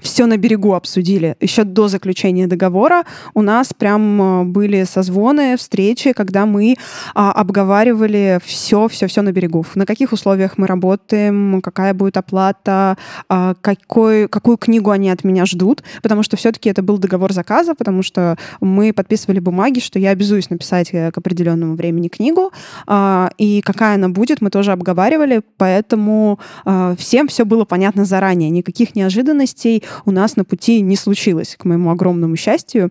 все 0.00 0.26
на 0.26 0.36
берегу 0.36 0.74
обсудили. 0.74 1.36
Еще 1.40 1.64
до 1.64 1.88
заключения 1.88 2.46
договора 2.46 3.04
у 3.34 3.42
нас 3.42 3.72
прям 3.76 4.42
э, 4.42 4.44
были 4.44 4.84
созвоны, 4.84 5.56
встречи, 5.56 6.12
когда 6.12 6.46
мы 6.46 6.76
а, 7.14 7.32
обговаривали 7.32 8.40
все, 8.44 8.88
все, 8.88 9.06
все 9.06 9.22
на 9.22 9.32
берегу. 9.32 9.64
На 9.74 9.86
каких 9.86 10.12
условиях 10.12 10.58
мы 10.58 10.66
работаем, 10.66 11.60
какая 11.62 11.94
будет 11.94 12.16
оплата, 12.16 12.96
а, 13.28 13.54
какой, 13.60 14.28
какую 14.28 14.56
книгу 14.56 14.90
они 14.90 15.10
от 15.10 15.24
меня 15.24 15.46
ждут, 15.46 15.82
потому 16.02 16.22
что 16.22 16.36
все-таки 16.36 16.70
это 16.70 16.82
был 16.82 16.98
договор 16.98 17.32
заказа, 17.32 17.74
потому 17.74 18.02
что 18.02 18.36
мы 18.60 18.92
подписывали 18.92 19.38
бумаги, 19.40 19.80
что 19.80 19.98
я 19.98 20.10
обязуюсь 20.10 20.50
написать 20.50 20.90
э, 20.92 21.10
к 21.10 21.18
определенному 21.18 21.74
времени 21.74 22.08
книгу, 22.08 22.52
а, 22.86 23.30
и 23.38 23.60
какая 23.60 23.94
она 23.94 24.08
будет, 24.08 24.40
мы 24.40 24.50
тоже 24.50 24.72
обговаривали, 24.72 25.42
поэтому 25.56 26.38
а, 26.64 26.94
всем 26.96 27.28
все 27.28 27.44
было 27.44 27.64
понятно 27.64 28.04
заранее, 28.04 28.50
никаких 28.50 28.94
неожиданностей 28.94 29.81
у 30.04 30.10
нас 30.10 30.36
на 30.36 30.44
пути 30.44 30.80
не 30.80 30.96
случилось, 30.96 31.56
к 31.58 31.64
моему 31.64 31.90
огромному 31.90 32.36
счастью. 32.36 32.90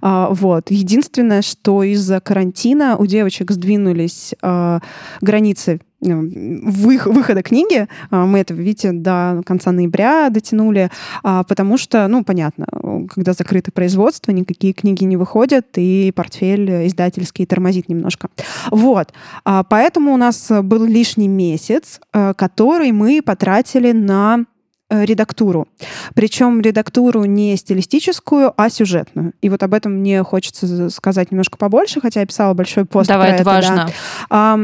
А, 0.00 0.28
вот. 0.30 0.70
Единственное, 0.70 1.42
что 1.42 1.82
из-за 1.82 2.20
карантина 2.20 2.96
у 2.96 3.06
девочек 3.06 3.50
сдвинулись 3.50 4.34
а, 4.42 4.80
границы 5.20 5.80
э, 6.02 6.14
выхода 6.14 7.42
книги. 7.42 7.88
А, 8.10 8.26
мы 8.26 8.40
это, 8.40 8.54
видите, 8.54 8.92
до 8.92 9.42
конца 9.44 9.72
ноября 9.72 10.28
дотянули, 10.30 10.90
потому 11.22 11.78
что, 11.78 12.06
ну, 12.08 12.24
понятно, 12.24 12.66
когда 13.08 13.32
закрыто 13.32 13.72
производство, 13.72 14.30
никакие 14.30 14.72
книги 14.72 15.04
не 15.04 15.16
выходят, 15.16 15.66
и 15.76 16.12
портфель 16.14 16.86
издательский 16.86 17.46
тормозит 17.46 17.88
немножко. 17.88 18.28
Вот. 18.70 19.12
Поэтому 19.44 20.12
у 20.12 20.16
нас 20.16 20.50
был 20.62 20.84
лишний 20.84 21.28
месяц, 21.28 22.00
который 22.12 22.92
мы 22.92 23.22
потратили 23.22 23.92
на 23.92 24.44
редактуру. 24.90 25.66
Причем 26.14 26.60
редактуру 26.60 27.24
не 27.24 27.56
стилистическую, 27.56 28.52
а 28.56 28.70
сюжетную. 28.70 29.32
И 29.40 29.48
вот 29.48 29.62
об 29.62 29.74
этом 29.74 29.92
мне 29.92 30.22
хочется 30.22 30.90
сказать 30.90 31.30
немножко 31.30 31.56
побольше, 31.56 32.00
хотя 32.00 32.20
я 32.20 32.26
писала 32.26 32.54
большой 32.54 32.84
пост 32.84 33.08
Давай, 33.08 33.30
про 33.30 33.34
это, 33.36 33.44
важно. 33.44 33.90
Да. 34.30 34.58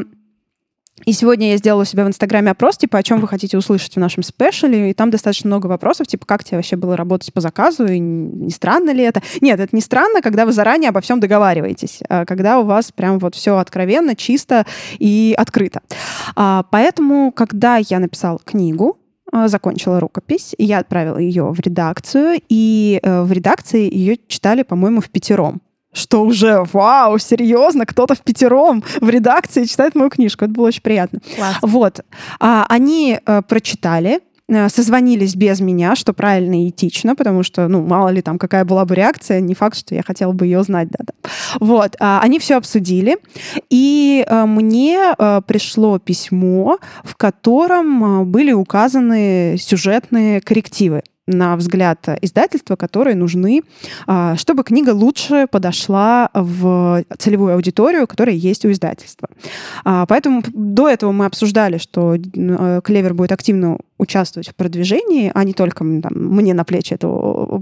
И 1.06 1.12
сегодня 1.12 1.52
я 1.52 1.56
сделала 1.56 1.82
у 1.82 1.84
себя 1.86 2.04
в 2.04 2.08
Инстаграме 2.08 2.50
опрос, 2.50 2.76
типа, 2.76 2.98
о 2.98 3.02
чем 3.02 3.20
вы 3.20 3.28
хотите 3.28 3.56
услышать 3.56 3.94
в 3.94 3.98
нашем 3.98 4.22
спешле, 4.22 4.90
и 4.90 4.94
там 4.94 5.10
достаточно 5.10 5.48
много 5.48 5.66
вопросов, 5.66 6.06
типа, 6.06 6.26
как 6.26 6.44
тебе 6.44 6.58
вообще 6.58 6.76
было 6.76 6.96
работать 6.96 7.32
по 7.32 7.40
заказу, 7.40 7.86
и 7.86 7.98
не 7.98 8.50
странно 8.50 8.90
ли 8.90 9.02
это? 9.02 9.22
Нет, 9.40 9.60
это 9.60 9.74
не 9.74 9.80
странно, 9.80 10.20
когда 10.20 10.44
вы 10.44 10.52
заранее 10.52 10.90
обо 10.90 11.00
всем 11.00 11.18
договариваетесь, 11.18 12.00
а 12.08 12.26
когда 12.26 12.58
у 12.60 12.64
вас 12.64 12.92
прям 12.92 13.18
вот 13.18 13.34
все 13.34 13.56
откровенно, 13.56 14.14
чисто 14.14 14.66
и 14.98 15.34
открыто. 15.38 15.80
А, 16.36 16.64
поэтому, 16.70 17.32
когда 17.32 17.78
я 17.78 17.98
написала 17.98 18.38
книгу, 18.44 18.99
закончила 19.32 20.00
рукопись, 20.00 20.54
я 20.58 20.78
отправила 20.78 21.18
ее 21.18 21.50
в 21.50 21.60
редакцию, 21.60 22.40
и 22.48 23.00
э, 23.02 23.22
в 23.22 23.32
редакции 23.32 23.92
ее 23.92 24.18
читали, 24.28 24.62
по-моему, 24.62 25.00
в 25.00 25.08
пятером 25.10 25.60
что 25.92 26.22
уже, 26.22 26.64
вау, 26.72 27.18
серьезно, 27.18 27.84
кто-то 27.84 28.14
в 28.14 28.20
пятером 28.20 28.84
в 29.00 29.08
редакции 29.08 29.64
читает 29.64 29.94
мою 29.94 30.10
книжку. 30.10 30.44
Это 30.44 30.54
было 30.54 30.68
очень 30.68 30.82
приятно. 30.82 31.20
Класс. 31.36 31.56
Вот. 31.62 32.00
А, 32.38 32.64
они 32.68 33.18
а, 33.24 33.42
прочитали, 33.42 34.16
э, 34.16 34.20
созвонились 34.68 35.34
без 35.34 35.60
меня, 35.60 35.94
что 35.96 36.12
правильно 36.12 36.64
и 36.64 36.70
этично, 36.70 37.14
потому 37.14 37.42
что, 37.42 37.68
ну, 37.68 37.82
мало 37.82 38.08
ли 38.08 38.22
там 38.22 38.38
какая 38.38 38.64
была 38.64 38.84
бы 38.84 38.94
реакция, 38.94 39.40
не 39.40 39.54
факт, 39.54 39.76
что 39.78 39.94
я 39.94 40.02
хотела 40.02 40.32
бы 40.32 40.46
ее 40.46 40.62
знать, 40.62 40.88
да-да. 40.90 41.12
Вот, 41.60 41.96
а, 42.00 42.20
они 42.22 42.38
все 42.38 42.56
обсудили, 42.56 43.18
и 43.68 44.24
э, 44.26 44.44
мне 44.46 45.14
пришло 45.46 45.98
письмо, 45.98 46.78
в 47.04 47.16
котором 47.16 48.30
были 48.30 48.52
указаны 48.52 49.56
сюжетные 49.58 50.40
коррективы 50.40 51.02
на 51.32 51.56
взгляд 51.56 52.06
издательства, 52.22 52.76
которые 52.76 53.16
нужны, 53.16 53.62
а, 54.06 54.36
чтобы 54.36 54.64
книга 54.64 54.90
лучше 54.90 55.46
подошла 55.50 56.30
в 56.34 57.04
целевую 57.18 57.54
аудиторию, 57.54 58.06
которая 58.06 58.34
есть 58.34 58.64
у 58.64 58.70
издательства. 58.70 59.28
А, 59.84 60.06
поэтому 60.06 60.42
до 60.52 60.88
этого 60.88 61.12
мы 61.12 61.26
обсуждали, 61.26 61.78
что 61.78 62.16
э, 62.16 62.80
Клевер 62.82 63.14
будет 63.14 63.32
активно 63.32 63.78
участвовать 64.00 64.48
в 64.48 64.54
продвижении, 64.54 65.30
а 65.34 65.44
не 65.44 65.52
только 65.52 65.78
там, 65.78 66.12
мне 66.14 66.54
на 66.54 66.64
плечи 66.64 66.94
это 66.94 67.08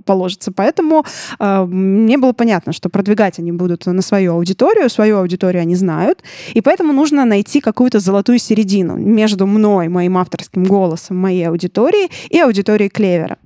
положится. 0.04 0.52
Поэтому 0.52 1.04
э, 1.38 1.64
мне 1.64 2.16
было 2.16 2.32
понятно, 2.32 2.72
что 2.72 2.88
продвигать 2.88 3.38
они 3.38 3.52
будут 3.52 3.86
на 3.86 4.02
свою 4.02 4.34
аудиторию, 4.34 4.88
свою 4.88 5.18
аудиторию 5.18 5.62
они 5.62 5.74
знают, 5.74 6.22
и 6.54 6.60
поэтому 6.60 6.92
нужно 6.92 7.24
найти 7.24 7.60
какую-то 7.60 8.00
золотую 8.00 8.38
середину 8.38 8.96
между 8.96 9.46
мной, 9.46 9.88
моим 9.88 10.16
авторским 10.16 10.64
голосом, 10.64 11.16
моей 11.16 11.48
аудиторией 11.48 12.10
и 12.30 12.38
аудиторией 12.38 12.90
Клевера. 12.90 13.36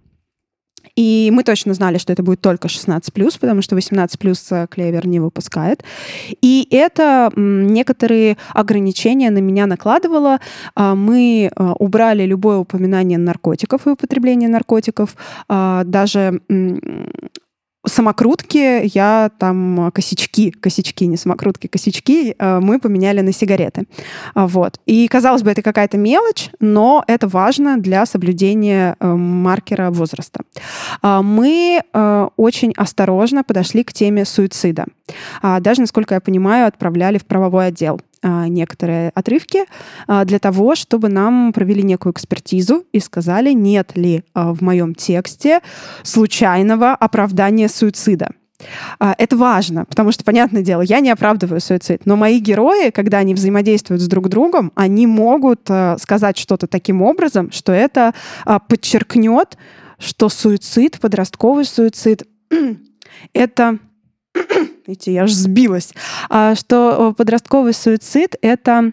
И 0.96 1.30
мы 1.32 1.42
точно 1.42 1.74
знали, 1.74 1.98
что 1.98 2.12
это 2.12 2.22
будет 2.22 2.40
только 2.40 2.68
16+, 2.68 3.40
потому 3.40 3.62
что 3.62 3.76
18+, 3.76 4.66
Клевер 4.68 5.06
не 5.06 5.20
выпускает. 5.20 5.84
И 6.42 6.68
это 6.70 7.30
некоторые 7.36 8.36
ограничения 8.52 9.30
на 9.30 9.38
меня 9.38 9.66
накладывало. 9.66 10.38
А, 10.74 10.94
мы 10.94 11.50
а, 11.54 11.72
убрали 11.72 12.24
любое 12.24 12.58
упоминание 12.58 13.18
наркотиков 13.18 13.86
и 13.86 13.90
употребления 13.90 14.48
наркотиков. 14.48 15.16
А, 15.48 15.84
даже 15.84 16.40
самокрутки 17.86 18.86
я 18.94 19.30
там 19.38 19.90
косячки, 19.92 20.50
косячки, 20.50 21.06
не 21.06 21.16
самокрутки, 21.16 21.66
косячки 21.66 22.34
э, 22.38 22.60
мы 22.60 22.78
поменяли 22.78 23.20
на 23.20 23.32
сигареты. 23.32 23.86
Вот. 24.34 24.78
И, 24.86 25.08
казалось 25.08 25.42
бы, 25.42 25.50
это 25.50 25.62
какая-то 25.62 25.98
мелочь, 25.98 26.50
но 26.60 27.04
это 27.06 27.26
важно 27.28 27.78
для 27.78 28.06
соблюдения 28.06 28.96
э, 28.98 29.06
маркера 29.06 29.90
возраста. 29.90 30.40
А, 31.00 31.22
мы 31.22 31.82
э, 31.82 32.28
очень 32.36 32.72
осторожно 32.76 33.44
подошли 33.44 33.84
к 33.84 33.92
теме 33.92 34.24
суицида. 34.24 34.86
А, 35.42 35.60
даже, 35.60 35.80
насколько 35.80 36.14
я 36.14 36.20
понимаю, 36.20 36.66
отправляли 36.66 37.18
в 37.18 37.26
правовой 37.26 37.66
отдел. 37.66 38.00
А, 38.24 38.46
некоторые 38.46 39.10
отрывки 39.14 39.64
а, 40.06 40.24
для 40.24 40.38
того, 40.38 40.76
чтобы 40.76 41.08
нам 41.08 41.52
провели 41.52 41.82
некую 41.82 42.12
экспертизу 42.12 42.84
и 42.92 43.00
сказали, 43.00 43.52
нет 43.52 43.96
ли 43.96 44.22
а, 44.32 44.54
в 44.54 44.60
моем 44.60 44.94
тексте 44.94 45.60
случайного 46.04 46.92
оправдания 46.92 47.68
суицида. 47.68 48.30
Это 49.00 49.36
важно, 49.36 49.86
потому 49.86 50.12
что, 50.12 50.22
понятное 50.22 50.62
дело, 50.62 50.82
я 50.82 51.00
не 51.00 51.10
оправдываю 51.10 51.60
суицид, 51.60 52.06
но 52.06 52.14
мои 52.14 52.38
герои, 52.38 52.90
когда 52.90 53.18
они 53.18 53.34
взаимодействуют 53.34 54.00
с 54.00 54.06
друг 54.06 54.28
другом, 54.28 54.70
они 54.76 55.08
могут 55.08 55.68
сказать 55.98 56.38
что-то 56.38 56.68
таким 56.68 57.02
образом, 57.02 57.50
что 57.50 57.72
это 57.72 58.14
подчеркнет, 58.68 59.58
что 59.98 60.28
суицид, 60.28 61.00
подростковый 61.00 61.64
суицид, 61.64 62.22
это 63.32 63.78
Видите, 64.86 65.12
я 65.12 65.24
аж 65.24 65.32
сбилась. 65.32 65.92
А, 66.28 66.54
что 66.54 67.14
подростковый 67.16 67.74
суицид— 67.74 68.36
это 68.42 68.92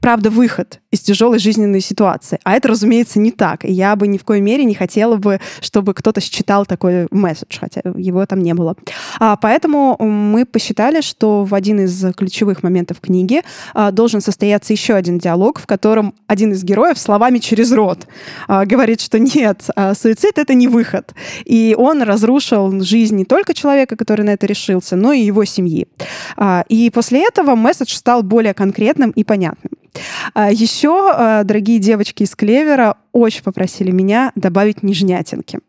правда 0.00 0.30
выход 0.30 0.80
из 0.90 1.00
тяжелой 1.00 1.38
жизненной 1.38 1.80
ситуации. 1.80 2.38
А 2.44 2.54
это, 2.54 2.68
разумеется, 2.68 3.18
не 3.18 3.30
так. 3.30 3.64
И 3.64 3.72
я 3.72 3.96
бы 3.96 4.06
ни 4.06 4.18
в 4.18 4.24
коей 4.24 4.40
мере 4.40 4.64
не 4.64 4.74
хотела 4.74 5.16
бы, 5.16 5.40
чтобы 5.60 5.94
кто-то 5.94 6.20
считал 6.20 6.66
такой 6.66 7.06
месседж, 7.10 7.58
хотя 7.58 7.82
его 7.96 8.24
там 8.26 8.40
не 8.42 8.54
было. 8.54 8.76
А, 9.18 9.36
поэтому 9.36 9.96
мы 9.98 10.44
посчитали, 10.46 11.00
что 11.00 11.44
в 11.44 11.54
один 11.54 11.80
из 11.80 12.04
ключевых 12.14 12.62
моментов 12.62 13.00
книги 13.00 13.42
а, 13.74 13.90
должен 13.90 14.20
состояться 14.20 14.72
еще 14.72 14.94
один 14.94 15.18
диалог, 15.18 15.60
в 15.60 15.66
котором 15.66 16.14
один 16.26 16.52
из 16.52 16.64
героев 16.64 16.98
словами 16.98 17.38
через 17.38 17.72
рот 17.72 18.06
а, 18.48 18.64
говорит, 18.64 19.00
что 19.00 19.18
нет, 19.18 19.64
а, 19.74 19.94
суицид— 19.94 20.32
это 20.38 20.54
не 20.54 20.68
выход. 20.68 21.14
И 21.44 21.74
он 21.76 22.02
разрушил 22.02 22.80
жизнь 22.80 23.16
не 23.16 23.24
только 23.24 23.54
человека, 23.54 23.96
который 23.96 24.22
на 24.22 24.30
это 24.30 24.46
решился, 24.46 24.96
но 24.96 25.12
и 25.12 25.20
его 25.20 25.44
семьи. 25.44 25.86
А, 26.36 26.64
и 26.68 26.90
после 26.90 27.26
этого 27.26 27.54
месседж 27.54 27.94
стал 27.94 28.22
более 28.22 28.54
конкретным 28.54 29.10
и 29.10 29.24
понятным. 29.24 29.72
А 30.34 30.50
еще, 30.50 31.12
а, 31.14 31.44
дорогие 31.44 31.78
девочки 31.78 32.22
из 32.22 32.34
Клевера, 32.34 32.96
очень 33.12 33.42
попросили 33.42 33.90
меня 33.90 34.32
добавить 34.34 34.82
нежнятинки. 34.82 35.60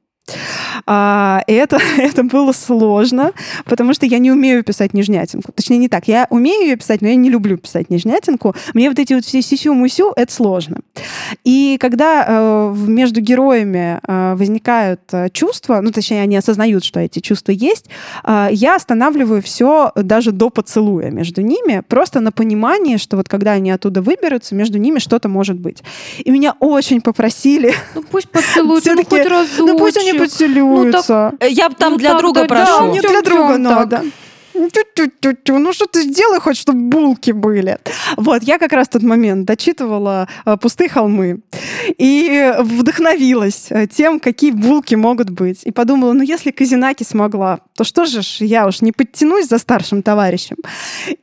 А, 0.86 1.42
это, 1.48 1.80
это 1.98 2.24
было 2.24 2.52
сложно, 2.52 3.32
потому 3.66 3.94
что 3.94 4.06
я 4.06 4.20
не 4.20 4.32
умею 4.32 4.64
писать 4.64 4.94
нежнятинку. 4.94 5.52
Точнее, 5.52 5.78
не 5.78 5.90
так. 5.90 6.08
Я 6.08 6.28
умею 6.30 6.68
ее 6.68 6.76
писать, 6.76 7.02
но 7.02 7.08
я 7.08 7.16
не 7.16 7.30
люблю 7.30 7.58
писать 7.58 7.90
нежнятинку. 7.90 8.56
Мне 8.74 8.90
вот 8.90 9.00
эти 9.00 9.14
вот 9.14 9.26
все 9.26 9.42
сисю-мусю, 9.42 10.14
это 10.16 10.32
сложно. 10.32 10.80
И 11.44 11.78
когда 11.80 12.26
э, 12.28 12.76
между 12.88 13.22
героями 13.22 14.00
э, 14.08 14.36
возникают 14.36 15.02
э, 15.12 15.30
чувства, 15.30 15.82
ну, 15.82 15.92
точнее, 15.92 16.22
они 16.22 16.38
осознают, 16.38 16.84
что 16.84 17.00
эти 17.00 17.20
чувства 17.20 17.52
есть, 17.52 17.86
э, 18.24 18.50
я 18.52 18.76
останавливаю 18.76 19.42
все 19.42 19.92
даже 19.96 20.32
до 20.32 20.50
поцелуя 20.50 21.10
между 21.12 21.42
ними, 21.42 21.84
просто 21.88 22.20
на 22.20 22.32
понимание, 22.32 22.98
что 22.98 23.18
вот 23.18 23.30
когда 23.30 23.54
они 23.54 23.72
оттуда 23.72 24.02
выберутся, 24.02 24.56
между 24.56 24.78
ними 24.78 25.00
что-то 25.00 25.30
может 25.30 25.58
быть. 25.58 25.84
И 26.24 26.32
меня 26.32 26.56
очень 26.60 27.02
попросили... 27.02 27.74
Ну, 27.96 28.04
пусть 28.04 28.30
поцелуются, 28.30 28.94
ну, 28.94 29.04
хоть 29.04 29.26
разочек. 29.26 29.60
Ну, 29.60 29.78
пусть 29.78 29.98
они 29.98 30.14
поцелуются. 30.76 31.30
Ну, 31.32 31.38
так, 31.38 31.52
я 31.52 31.70
там 31.70 31.94
ну, 31.94 31.98
для 32.00 32.12
так, 32.12 32.20
друга 32.20 32.42
да, 32.42 32.48
прошу. 32.48 32.78
Да, 32.80 32.84
мне 32.84 33.02
для 33.02 33.22
друга 33.22 33.58
надо. 33.58 34.04
Тю-тю-тю-тю. 34.54 35.60
Ну 35.60 35.74
что 35.74 35.86
ты 35.86 36.02
сделай 36.02 36.40
хоть, 36.40 36.58
чтобы 36.58 36.80
булки 36.80 37.32
были. 37.32 37.78
Вот, 38.18 38.44
я 38.44 38.58
как 38.58 38.74
раз 38.74 38.88
в 38.88 38.92
тот 38.92 39.04
момент 39.04 39.46
дочитывала 39.46 40.28
э, 40.46 40.58
«Пустые 40.58 40.90
холмы» 40.90 41.42
и 41.98 42.54
вдохновилась 42.60 43.68
э, 43.70 43.88
тем, 43.88 44.20
какие 44.20 44.52
булки 44.52 44.96
могут 44.96 45.30
быть. 45.30 45.62
И 45.64 45.72
подумала, 45.72 46.14
ну 46.14 46.24
если 46.24 46.52
Казинаки 46.52 47.04
смогла, 47.04 47.60
то 47.76 47.84
что 47.84 48.06
же 48.06 48.22
ж 48.22 48.38
я 48.40 48.66
уж 48.66 48.82
не 48.82 48.92
подтянусь 48.92 49.48
за 49.48 49.60
старшим 49.60 50.02
товарищем. 50.02 50.58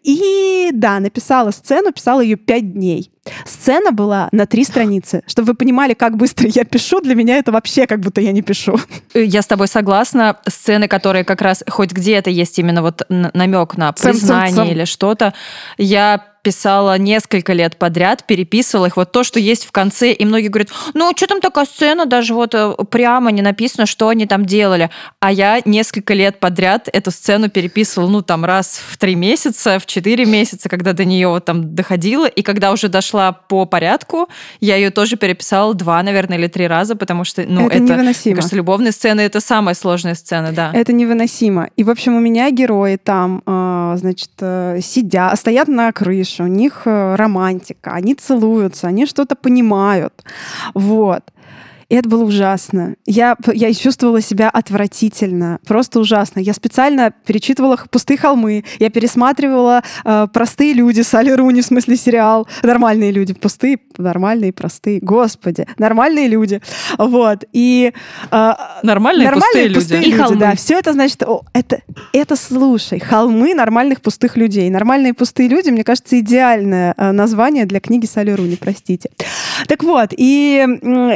И 0.05 0.70
да, 0.72 1.01
написала 1.01 1.51
сцену, 1.51 1.92
писала 1.92 2.20
ее 2.20 2.36
пять 2.36 2.72
дней. 2.72 3.11
Сцена 3.47 3.91
была 3.93 4.29
на 4.33 4.47
три 4.47 4.64
страницы. 4.64 5.22
Чтобы 5.27 5.49
вы 5.49 5.55
понимали, 5.55 5.95
как 5.95 6.16
быстро 6.16 6.49
я 6.49 6.64
пишу, 6.64 7.01
для 7.01 7.14
меня 7.14 7.39
это 7.39 7.53
вообще 7.53 7.87
как 7.87 8.01
будто 8.01 8.20
я 8.20 8.33
не 8.33 8.43
пишу. 8.43 8.79
Я 9.14 9.43
с 9.43 9.47
тобой 9.47 9.68
согласна. 9.68 10.37
Сцены, 10.47 10.89
которые 10.89 11.25
как 11.25 11.41
раз 11.41 11.64
хоть 11.68 11.93
где-то 11.93 12.31
есть 12.31 12.59
именно 12.59 12.83
вот 12.83 13.03
намек 13.09 13.77
на 13.77 13.93
признание 13.93 14.70
или 14.70 14.85
что-то, 14.85 15.35
я 15.79 16.34
писала 16.45 16.99
несколько 16.99 17.55
лет 17.55 17.76
подряд, 17.76 18.26
переписывала 18.26 18.86
их. 18.86 18.97
Вот 18.97 19.11
то, 19.11 19.24
что 19.24 19.40
есть 19.40 19.64
в 19.64 19.72
конце, 19.72 20.12
и 20.12 20.24
многие 20.24 20.49
говорят, 20.49 20.68
ну, 20.92 21.11
что 21.16 21.26
там 21.26 21.40
такая 21.40 21.64
сцена, 21.64 22.07
даже 22.07 22.34
вот 22.34 22.55
э, 22.55 22.74
прямо 22.90 23.32
не 23.32 23.42
написано, 23.42 23.86
что 23.86 24.09
они 24.09 24.26
там 24.26 24.45
делали. 24.45 24.90
А 25.20 25.32
я 25.32 25.61
несколько 25.64 26.14
лет 26.14 26.38
подряд 26.38 26.88
эту 26.92 27.11
сцену 27.11 27.49
переписывала, 27.49 28.11
ну, 28.11 28.22
там, 28.22 28.45
раз 28.45 28.80
в 28.90 28.99
три 28.99 29.14
месяца, 29.14 29.78
в 29.78 29.86
четыре 29.86 30.26
месяца, 30.26 30.68
когда 30.68 30.92
до 30.92 31.05
нее 31.05 31.28
вот 31.28 31.47
там 31.47 31.74
доходила. 31.74 32.26
И 32.26 32.42
когда 32.42 32.72
уже 32.72 32.88
дошла 32.88 33.32
по 33.32 33.64
порядку, 33.64 34.28
я 34.61 34.76
ее 34.76 34.90
тоже 34.90 35.16
переписала 35.16 35.72
два, 35.72 36.03
наверное, 36.03 36.36
или 36.36 36.47
три 36.47 36.66
раза, 36.66 36.95
потому 36.95 37.24
что, 37.24 37.42
ну, 37.49 37.68
это, 37.68 37.76
это 37.76 37.84
невыносимо. 37.84 38.20
мне 38.24 38.34
кажется, 38.34 38.57
любовные 38.57 38.92
сцены— 38.92 39.20
это 39.22 39.40
самая 39.40 39.74
сложная 39.74 40.14
сцена, 40.14 40.53
да. 40.53 40.70
Это 40.74 40.92
невыносимо. 40.92 41.70
И, 41.76 41.84
в 41.84 41.90
общем, 41.90 42.16
у 42.16 42.20
меня 42.20 42.51
герои 42.51 42.97
там, 42.97 43.42
а, 43.47 43.97
значит, 43.97 44.30
э, 44.40 44.80
сидят, 44.82 45.38
стоят 45.38 45.68
на 45.68 45.90
крыше, 45.92 46.34
дальше, 46.35 46.43
у 46.43 46.47
них 46.47 46.82
э, 46.87 47.16
романтика, 47.16 47.93
они 47.95 48.14
целуются, 48.14 48.89
они 48.89 49.07
что-то 49.07 49.35
понимают. 49.37 50.12
Вот. 50.74 51.22
И 51.95 51.97
это 51.97 52.09
было 52.09 52.24
ужасно. 52.24 52.97
Я, 53.07 53.36
я 53.53 53.72
чувствовала 53.72 54.20
себя 54.20 54.51
отвратительно, 54.51 55.61
просто 55.64 56.01
ужасно. 56.01 56.40
Я 56.40 56.53
специально 56.53 57.12
перечитывала 57.12 57.78
«Пустые 57.88 58.18
холмы», 58.18 58.64
я 58.80 58.90
пересматривала 58.90 59.84
э, 60.05 60.26
«Простые 60.32 60.72
люди» 60.72 61.03
с 61.03 61.14
Али 61.14 61.30
Руни, 61.30 61.62
в 61.62 61.66
смысле 61.66 61.95
сериал. 61.95 62.49
Нормальные 62.64 63.12
люди. 63.12 63.32
Пустые, 63.32 63.78
нормальные, 63.97 64.53
простые. 64.53 64.99
Господи, 64.99 65.68
нормальные 65.78 66.26
люди. 66.26 66.61
Вот. 66.99 67.45
И... 67.53 67.92
Э, 68.32 68.53
нормальные, 68.82 69.28
нормальные 69.28 69.68
пустые, 69.68 69.74
пустые 69.74 69.99
люди. 70.01 70.07
люди. 70.07 70.16
И 70.16 70.18
холмы. 70.18 70.40
Да, 70.40 70.57
все 70.57 70.76
это 70.76 70.95
значит... 70.95 71.22
О, 71.22 71.45
это, 71.53 71.80
это, 72.12 72.34
слушай, 72.34 72.99
холмы 72.99 73.55
нормальных 73.55 74.01
пустых 74.01 74.36
людей. 74.36 74.68
Нормальные 74.68 75.14
пустые 75.14 75.49
люди, 75.49 75.70
мне 75.70 75.84
кажется, 75.84 76.18
идеальное 76.18 76.92
э, 76.97 77.12
название 77.12 77.66
для 77.66 77.78
книги 77.78 78.07
Сали 78.07 78.32
Руни, 78.32 78.57
простите. 78.57 79.11
Так 79.68 79.84
вот, 79.84 80.11
и 80.16 80.66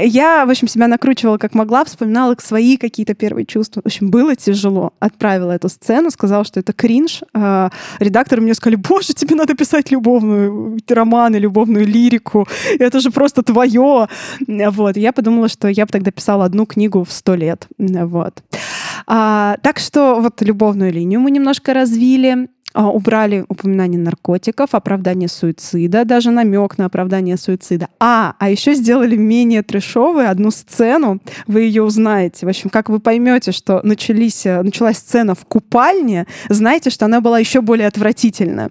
я, 0.05 0.47
в 0.47 0.51
общем, 0.51 0.68
себя 0.69 0.89
накручивала 0.89 1.39
как 1.39 1.55
могла, 1.55 1.85
вспоминала 1.85 2.37
свои 2.39 2.77
какие-то 2.77 3.14
первые 3.14 3.47
чувства. 3.47 3.83
В 3.83 3.87
общем, 3.87 4.11
было 4.11 4.37
тяжело. 4.37 4.93
Отправила 5.01 5.53
эту 5.53 5.69
сцену, 5.69 6.11
сказала, 6.11 6.45
что 6.45 6.61
это 6.61 6.73
кринж. 6.73 7.23
А, 7.35 7.71
редакторы 7.99 8.43
мне 8.43 8.55
сказали, 8.55 8.77
боже, 8.77 9.14
тебе 9.14 9.35
надо 9.35 9.55
писать 9.55 9.91
любовную 9.91 10.79
романы, 10.89 11.37
любовную 11.37 11.87
лирику. 11.87 12.47
Это 12.79 13.01
же 13.01 13.11
просто 13.11 13.43
твое. 13.43 14.09
Вот. 14.47 14.97
Я 14.97 15.12
подумала, 15.12 15.49
что 15.49 15.69
я 15.69 15.87
бы 15.87 15.93
тогда 15.93 16.11
писала 16.11 16.45
одну 16.45 16.66
книгу 16.66 17.05
в 17.05 17.12
сто 17.12 17.35
лет. 17.35 17.66
Вот. 17.79 18.43
А, 19.07 19.57
так 19.62 19.79
что 19.79 20.21
вот 20.21 20.43
любовную 20.43 20.93
линию 20.93 21.21
мы 21.21 21.31
немножко 21.31 21.75
развили. 21.75 22.49
А, 22.81 22.91
убрали 22.91 23.45
упоминание 23.49 23.99
наркотиков, 23.99 24.72
оправдание 24.72 25.29
суицида, 25.29 26.05
даже 26.05 26.31
намек 26.31 26.79
на 26.79 26.85
оправдание 26.85 27.37
суицида. 27.37 27.89
А, 27.99 28.37
а 28.39 28.51
еще 28.51 28.74
сделали 28.74 29.16
менее 29.16 29.64
трешовую 29.64 30.31
одну 30.31 30.53
сцену, 30.53 31.18
вы 31.49 31.62
ее 31.62 31.83
узнаете. 31.83 32.47
В 32.47 32.49
общем, 32.49 32.70
как 32.70 32.89
вы 32.89 33.01
поймете, 33.01 33.51
что 33.51 33.81
начались, 33.83 34.47
э, 34.47 34.62
началась 34.62 34.99
сцена 34.99 35.35
в 35.35 35.45
купальне, 35.45 36.29
знаете, 36.49 36.91
что 36.91 37.07
она 37.07 37.20
была 37.20 37.41
еще 37.41 37.62
более 37.62 37.89
отвратительна. 37.89 38.70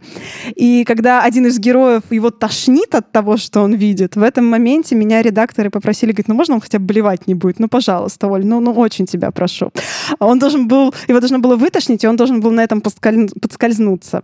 И 0.55 0.85
когда 0.85 1.21
один 1.21 1.45
из 1.47 1.59
героев 1.59 2.03
его 2.09 2.29
тошнит 2.29 2.95
от 2.95 3.11
того, 3.11 3.35
что 3.35 3.59
он 3.59 3.73
видит, 3.73 4.15
в 4.15 4.23
этом 4.23 4.45
моменте 4.45 4.95
меня 4.95 5.21
редакторы 5.21 5.69
попросили, 5.69 6.11
говорит, 6.11 6.29
ну 6.29 6.35
можно 6.35 6.55
он 6.55 6.61
хотя 6.61 6.79
бы 6.79 6.85
блевать 6.85 7.27
не 7.27 7.33
будет? 7.33 7.59
Ну, 7.59 7.67
пожалуйста, 7.67 8.27
Оль, 8.27 8.45
ну, 8.45 8.61
ну 8.61 8.71
очень 8.71 9.05
тебя 9.05 9.31
прошу. 9.31 9.73
Он 10.19 10.39
должен 10.39 10.69
был, 10.69 10.95
его 11.09 11.19
должно 11.19 11.39
было 11.39 11.57
вытошнить, 11.57 12.05
и 12.05 12.07
он 12.07 12.15
должен 12.15 12.39
был 12.39 12.51
на 12.51 12.63
этом 12.63 12.79
подскользнуть 12.79 13.96
проснуться. 13.97 14.23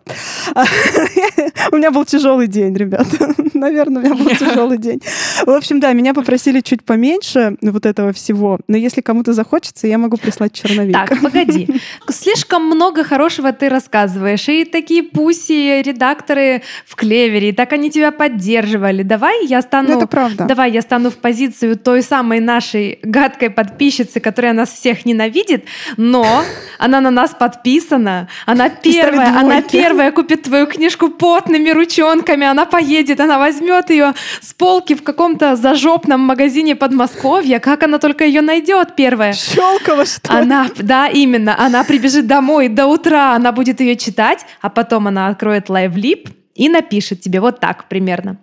У 1.71 1.78
меня 1.78 1.91
был 1.91 2.05
тяжелый 2.05 2.47
день, 2.47 2.76
ребята. 2.76 3.34
Наверное, 3.53 4.01
у 4.01 4.05
меня 4.05 4.15
был 4.15 4.30
тяжелый 4.36 4.78
день. 4.78 5.01
В 5.45 5.49
общем, 5.49 5.80
да, 5.80 5.93
меня 5.93 6.13
попросили 6.13 6.59
чуть 6.59 6.84
поменьше 6.84 7.55
вот 7.61 7.86
этого 7.86 8.11
всего. 8.11 8.59
Но 8.67 8.78
если 8.78 9.01
кому-то 9.01 9.34
захочется, 9.34 9.88
я 9.88 9.97
могу 9.97 10.17
прислать 10.17 10.53
черновик. 10.53 10.93
Так, 10.93 11.21
погоди. 11.21 11.67
Слишком 12.09 12.65
много 12.65 13.03
хорошего 13.03 13.53
ты 13.53 13.69
рассказываешь. 13.69 14.49
И 14.49 14.65
такие 14.65 15.03
пуси, 15.03 15.82
редакторы 15.82 16.61
в 16.86 16.95
клевере, 16.95 17.49
и 17.49 17.51
так 17.53 17.74
они 17.74 17.89
тебя 17.89 18.11
поддерживали. 18.11 19.03
Давай 19.03 19.45
я 19.45 19.61
стану... 19.61 19.97
Это 19.97 20.07
правда. 20.07 20.45
Давай 20.45 20.71
я 20.71 20.82
стану 20.82 21.09
в 21.09 21.15
позицию 21.15 21.78
той 21.78 22.01
самой 22.01 22.39
нашей 22.39 22.99
гадкой 23.03 23.49
подписчицы, 23.49 24.19
которая 24.19 24.53
нас 24.53 24.74
всех 24.74 25.05
ненавидит, 25.05 25.65
но 25.95 26.43
она 26.80 27.01
на 27.01 27.11
нас 27.11 27.32
подписана, 27.32 28.28
она 28.45 28.69
первая, 28.69 29.39
она 29.39 29.53
первая 29.62 30.12
купит 30.12 30.43
твою 30.43 30.68
книжку 30.68 31.10
потными 31.10 31.70
ручонками, 31.70 32.45
она 32.47 32.66
поедет, 32.66 33.20
она 33.20 33.38
возьмет 33.38 33.89
ее 33.89 34.14
с 34.41 34.54
полки 34.54 34.95
в 34.95 35.04
каком-то 35.04 35.56
зажопном 35.56 36.22
магазине 36.22 36.76
Подмосковья. 36.76 37.60
Как 37.60 37.84
она 37.84 37.99
только 37.99 38.26
ее 38.26 38.41
найдет 38.41 38.95
первая? 38.95 39.34
Щелково, 39.34 40.06
что 40.06 40.32
Она, 40.32 40.68
да, 40.78 41.08
именно. 41.08 41.56
Она 41.58 41.84
прибежит 41.84 42.28
домой 42.28 42.68
до 42.68 42.88
утра, 42.88 43.34
она 43.36 43.51
будет 43.51 43.80
ее 43.80 43.95
читать, 43.95 44.45
а 44.62 44.70
потом 44.70 45.08
она 45.08 45.28
откроет 45.28 45.70
лайвлип 45.70 46.30
и 46.56 46.70
напишет 46.70 47.22
тебе 47.22 47.39
вот 47.39 47.60
так 47.60 47.88
примерно. 47.89 48.38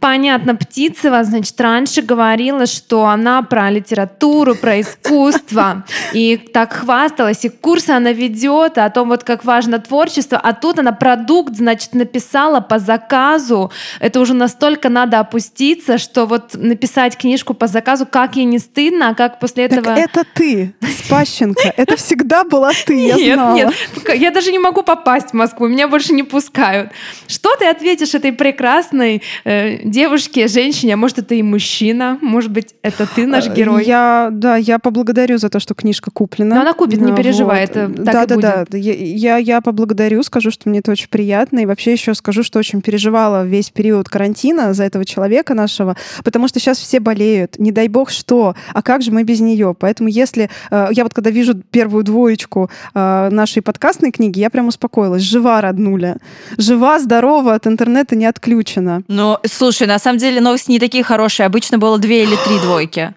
Понятно, 0.00 0.54
Птицева, 0.54 1.24
значит, 1.24 1.58
раньше 1.60 2.02
говорила, 2.02 2.66
что 2.66 3.06
она 3.06 3.42
про 3.42 3.70
литературу, 3.70 4.54
про 4.54 4.80
искусство, 4.80 5.84
и 6.12 6.36
так 6.36 6.74
хвасталась, 6.74 7.44
и 7.44 7.48
курсы 7.48 7.90
она 7.90 8.12
ведет 8.12 8.76
о 8.76 8.90
том, 8.90 9.08
вот 9.08 9.24
как 9.24 9.44
важно 9.44 9.78
творчество, 9.78 10.38
а 10.38 10.52
тут 10.52 10.78
она 10.78 10.92
продукт, 10.92 11.56
значит, 11.56 11.94
написала 11.94 12.60
по 12.60 12.78
заказу. 12.78 13.72
Это 14.00 14.20
уже 14.20 14.34
настолько 14.34 14.88
надо 14.88 15.20
опуститься, 15.20 15.98
что 15.98 16.26
вот 16.26 16.54
написать 16.54 17.16
книжку 17.16 17.54
по 17.54 17.66
заказу, 17.66 18.06
как 18.06 18.36
ей 18.36 18.44
не 18.44 18.58
стыдно, 18.58 19.10
а 19.10 19.14
как 19.14 19.40
после 19.40 19.64
этого... 19.64 19.82
Так 19.82 19.98
это 19.98 20.24
ты, 20.34 20.74
Спащенко, 21.04 21.72
это 21.76 21.96
всегда 21.96 22.44
была 22.44 22.72
ты, 22.86 23.06
я 23.06 23.14
нет, 23.14 23.34
знала. 23.34 23.54
Нет, 23.54 23.74
я 24.14 24.30
даже 24.30 24.52
не 24.52 24.58
могу 24.58 24.82
попасть 24.82 25.30
в 25.30 25.34
Москву, 25.34 25.66
меня 25.66 25.88
больше 25.88 26.12
не 26.12 26.22
пускают. 26.22 26.90
Что 27.26 27.56
ты 27.56 27.66
ответишь 27.66 28.14
этой 28.14 28.32
прекрасной 28.32 29.17
э, 29.44 29.82
девушке, 29.84 30.48
женщине, 30.48 30.94
а 30.94 30.96
может, 30.96 31.18
это 31.18 31.34
и 31.34 31.42
мужчина, 31.42 32.18
может 32.22 32.50
быть, 32.50 32.74
это 32.82 33.06
ты 33.06 33.26
наш 33.26 33.46
э, 33.46 33.54
герой. 33.54 33.84
Я, 33.84 34.28
да, 34.32 34.56
я 34.56 34.78
поблагодарю 34.78 35.38
за 35.38 35.48
то, 35.48 35.60
что 35.60 35.74
книжка 35.74 36.10
куплена. 36.10 36.54
Но 36.56 36.60
она 36.62 36.72
купит, 36.72 37.00
не 37.00 37.14
переживай, 37.14 37.66
вот. 37.66 37.70
это 37.70 38.04
так 38.04 38.04
да, 38.04 38.22
и 38.22 38.26
да, 38.26 38.34
будет. 38.34 38.42
Да, 38.42 38.64
да, 38.70 38.78
я, 38.78 39.36
я 39.36 39.60
поблагодарю, 39.60 40.22
скажу, 40.22 40.50
что 40.50 40.68
мне 40.68 40.80
это 40.80 40.90
очень 40.90 41.08
приятно, 41.08 41.60
и 41.60 41.66
вообще 41.66 41.92
еще 41.92 42.14
скажу, 42.14 42.42
что 42.42 42.58
очень 42.58 42.80
переживала 42.82 43.44
весь 43.44 43.70
период 43.70 44.08
карантина 44.08 44.74
за 44.74 44.84
этого 44.84 45.04
человека 45.04 45.54
нашего, 45.54 45.96
потому 46.24 46.48
что 46.48 46.60
сейчас 46.60 46.78
все 46.78 47.00
болеют, 47.00 47.58
не 47.58 47.72
дай 47.72 47.88
бог 47.88 48.10
что, 48.10 48.54
а 48.72 48.82
как 48.82 49.02
же 49.02 49.12
мы 49.12 49.22
без 49.22 49.40
нее? 49.40 49.74
Поэтому 49.78 50.08
если... 50.08 50.50
Э, 50.70 50.88
я 50.90 51.02
вот 51.04 51.14
когда 51.14 51.30
вижу 51.30 51.54
первую 51.54 52.04
двоечку 52.04 52.70
э, 52.94 53.28
нашей 53.30 53.62
подкастной 53.62 54.10
книги, 54.10 54.40
я 54.40 54.50
прям 54.50 54.68
успокоилась. 54.68 55.22
Жива, 55.22 55.60
роднуля. 55.60 56.16
Жива, 56.56 56.98
здорова, 56.98 57.54
от 57.54 57.66
интернета 57.66 58.16
не 58.16 58.26
отключена. 58.26 59.02
Ну, 59.08 59.38
слушай, 59.46 59.86
на 59.86 59.98
самом 59.98 60.18
деле 60.18 60.40
новости 60.40 60.70
не 60.70 60.78
такие 60.78 61.02
хорошие. 61.02 61.46
Обычно 61.46 61.78
было 61.78 61.98
две 61.98 62.22
или 62.24 62.36
три 62.46 62.58
двойки. 62.62 63.14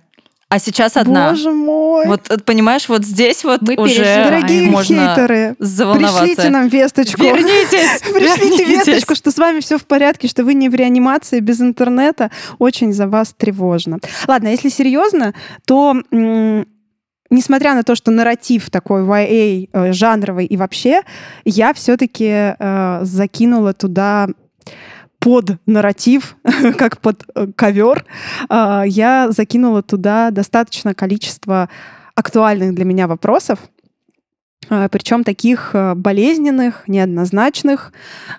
А 0.49 0.59
сейчас 0.59 0.97
одна. 0.97 1.29
Боже 1.29 1.51
мой. 1.51 2.07
Вот 2.07 2.27
понимаешь, 2.43 2.89
вот 2.89 3.05
здесь 3.05 3.45
вот 3.45 3.61
Мы 3.61 3.75
уже 3.77 4.03
Дорогие 4.03 4.69
можно 4.69 5.07
хейтеры, 5.15 5.55
заволноваться. 5.59 6.23
пришлите 6.25 6.49
нам 6.49 6.67
весточку. 6.67 7.21
Вернитесь! 7.23 8.01
Пришлите 8.13 8.65
вернитесь. 8.65 8.87
весточку, 8.87 9.15
что 9.15 9.31
с 9.31 9.37
вами 9.37 9.61
все 9.61 9.77
в 9.77 9.85
порядке, 9.85 10.27
что 10.27 10.43
вы 10.43 10.53
не 10.53 10.67
в 10.67 10.75
реанимации 10.75 11.39
без 11.39 11.61
интернета. 11.61 12.31
Очень 12.59 12.91
за 12.91 13.07
вас 13.07 13.33
тревожно. 13.37 13.99
Ладно, 14.27 14.49
если 14.49 14.67
серьезно, 14.67 15.33
то 15.65 15.95
м- 16.11 16.67
несмотря 17.29 17.73
на 17.73 17.83
то, 17.83 17.95
что 17.95 18.11
нарратив 18.11 18.69
такой 18.69 19.03
YA 19.03 19.69
э, 19.71 19.93
жанровый 19.93 20.45
и 20.47 20.57
вообще, 20.57 21.03
я 21.45 21.73
все-таки 21.73 22.55
э, 22.59 22.99
закинула 23.03 23.71
туда 23.73 24.27
под 25.21 25.57
нарратив, 25.67 26.35
как 26.77 26.99
под 26.99 27.23
э, 27.35 27.47
ковер, 27.55 28.05
э, 28.49 28.83
я 28.87 29.31
закинула 29.31 29.83
туда 29.83 30.31
достаточно 30.31 30.93
количество 30.95 31.69
актуальных 32.15 32.73
для 32.73 32.85
меня 32.85 33.07
вопросов, 33.07 33.59
э, 34.69 34.89
причем 34.91 35.23
таких 35.23 35.75
болезненных, 35.95 36.87
неоднозначных. 36.87 37.93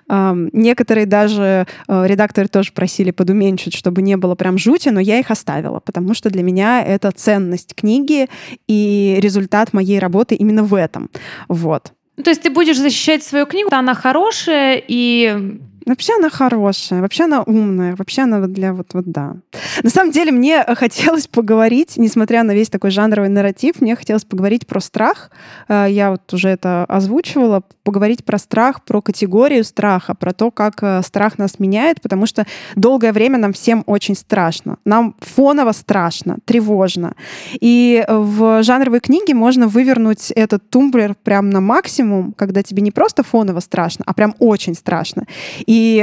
Некоторые 0.09 1.05
даже 1.05 1.67
редакторы 1.87 2.49
тоже 2.49 2.73
просили 2.73 3.11
подуменьшить, 3.11 3.73
чтобы 3.73 4.01
не 4.01 4.17
было 4.17 4.35
прям 4.35 4.57
жути, 4.57 4.89
но 4.89 4.99
я 4.99 5.19
их 5.19 5.31
оставила, 5.31 5.79
потому 5.79 6.13
что 6.13 6.29
для 6.29 6.43
меня 6.43 6.83
это 6.83 7.11
ценность 7.11 7.75
книги 7.75 8.27
и 8.67 9.17
результат 9.21 9.71
моей 9.71 9.99
работы 9.99 10.35
именно 10.35 10.63
в 10.63 10.73
этом. 10.75 11.09
Вот. 11.47 11.93
То 12.21 12.29
есть 12.29 12.43
ты 12.43 12.51
будешь 12.51 12.77
защищать 12.77 13.23
свою 13.23 13.45
книгу, 13.45 13.69
она 13.71 13.95
хорошая 13.95 14.83
и 14.87 15.59
Вообще 15.85 16.13
она 16.17 16.29
хорошая, 16.29 17.01
вообще 17.01 17.25
она 17.25 17.43
умная, 17.43 17.95
вообще 17.95 18.23
она 18.23 18.47
для 18.47 18.73
вот, 18.73 18.93
вот 18.93 19.05
да. 19.05 19.35
На 19.83 19.89
самом 19.89 20.11
деле 20.11 20.31
мне 20.31 20.63
хотелось 20.63 21.27
поговорить, 21.27 21.93
несмотря 21.97 22.43
на 22.43 22.53
весь 22.53 22.69
такой 22.69 22.91
жанровый 22.91 23.29
нарратив, 23.29 23.81
мне 23.81 23.95
хотелось 23.95 24.23
поговорить 24.23 24.67
про 24.67 24.79
страх. 24.79 25.31
Э, 25.67 25.87
я 25.89 26.11
вот 26.11 26.33
уже 26.33 26.49
это 26.49 26.85
озвучивала, 26.85 27.63
поговорить 27.83 28.23
про 28.23 28.37
страх, 28.37 28.83
про 28.83 29.01
категорию 29.01 29.63
страха, 29.63 30.15
про 30.15 30.33
то, 30.33 30.51
как 30.51 30.81
э, 30.81 31.01
страх 31.03 31.37
нас 31.37 31.59
меняет, 31.59 32.01
потому 32.01 32.25
что 32.25 32.45
долгое 32.75 33.11
время 33.11 33.37
нам 33.37 33.53
всем 33.53 33.83
очень 33.85 34.15
страшно. 34.15 34.77
Нам 34.85 35.15
фоново 35.19 35.71
страшно, 35.73 36.37
тревожно. 36.45 37.15
И 37.59 38.05
в 38.07 38.63
жанровой 38.63 38.99
книге 38.99 39.33
можно 39.33 39.67
вывернуть 39.67 40.31
этот 40.31 40.69
тумблер 40.69 41.15
прям 41.23 41.49
на 41.49 41.61
максимум, 41.61 42.33
когда 42.33 42.63
тебе 42.63 42.81
не 42.81 42.91
просто 42.91 43.23
фоново 43.23 43.59
страшно, 43.59 44.03
а 44.07 44.13
прям 44.13 44.35
очень 44.39 44.75
страшно. 44.75 45.25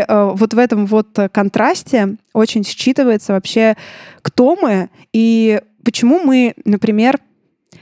Э, 0.07 0.31
вот 0.35 0.55
в 0.55 0.59
этом 0.59 0.87
вот 0.87 1.19
контрасте 1.33 2.17
очень 2.33 2.63
считывается 2.63 3.33
вообще, 3.33 3.77
кто 4.23 4.57
мы 4.57 4.91
и 5.13 5.61
почему 5.85 6.21
мы, 6.21 6.55
например, 6.65 7.19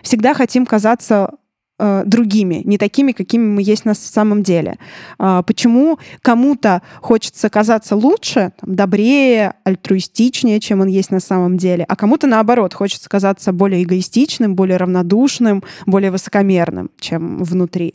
всегда 0.02 0.34
хотим 0.34 0.66
казаться 0.66 1.34
Э, 1.80 2.02
другими, 2.04 2.62
не 2.64 2.76
такими, 2.76 3.12
какими 3.12 3.44
мы 3.44 3.62
есть 3.62 3.84
на 3.84 3.94
самом 3.94 4.42
деле. 4.42 4.78
А, 5.16 5.44
почему 5.44 6.00
кому-то 6.22 6.82
хочется 7.00 7.48
казаться 7.50 7.94
лучше, 7.94 8.50
добрее, 8.62 9.54
альтруистичнее, 9.62 10.58
чем 10.58 10.80
он 10.80 10.88
есть 10.88 11.12
на 11.12 11.20
самом 11.20 11.56
деле, 11.56 11.84
а 11.88 11.94
кому-то 11.94 12.26
наоборот 12.26 12.74
хочется 12.74 13.08
казаться 13.08 13.52
более 13.52 13.84
эгоистичным, 13.84 14.56
более 14.56 14.76
равнодушным, 14.76 15.62
более 15.86 16.10
высокомерным, 16.10 16.90
чем 16.98 17.44
внутри. 17.44 17.94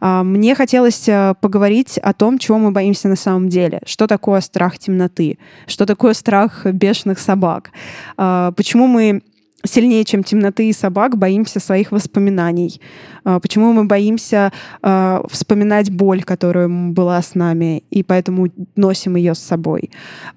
А, 0.00 0.22
мне 0.22 0.54
хотелось 0.54 1.08
э, 1.08 1.34
поговорить 1.40 1.98
о 1.98 2.12
том, 2.12 2.38
чего 2.38 2.58
мы 2.58 2.70
боимся 2.70 3.08
на 3.08 3.16
самом 3.16 3.48
деле. 3.48 3.80
Что 3.84 4.06
такое 4.06 4.42
страх 4.42 4.78
темноты? 4.78 5.38
Что 5.66 5.86
такое 5.86 6.14
страх 6.14 6.66
бешеных 6.66 7.18
собак? 7.18 7.72
А, 8.16 8.52
почему 8.52 8.86
мы 8.86 9.22
сильнее, 9.64 10.04
чем 10.04 10.22
темноты 10.22 10.68
и 10.68 10.72
собак, 10.72 11.16
боимся 11.16 11.60
своих 11.60 11.92
воспоминаний. 11.92 12.80
А, 13.24 13.40
почему 13.40 13.72
мы 13.72 13.84
боимся 13.84 14.52
э, 14.82 15.22
вспоминать 15.30 15.90
боль, 15.90 16.22
которая 16.22 16.68
была 16.68 17.20
с 17.20 17.34
нами, 17.34 17.82
и 17.90 18.02
поэтому 18.02 18.48
носим 18.76 19.16
ее 19.16 19.34
с 19.34 19.38
собой. 19.38 19.90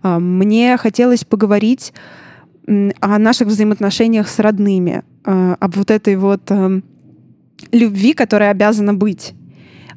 Э, 0.03 0.17
мне 0.19 0.77
хотелось 0.77 1.23
поговорить 1.23 1.93
о 2.99 3.17
наших 3.17 3.47
взаимоотношениях 3.47 4.27
с 4.27 4.39
родными, 4.39 5.03
об 5.23 5.75
вот 5.75 5.89
этой 5.89 6.17
вот 6.17 6.41
э, 6.49 6.81
любви, 7.71 8.13
которая 8.13 8.51
обязана 8.51 8.93
быть. 8.93 9.33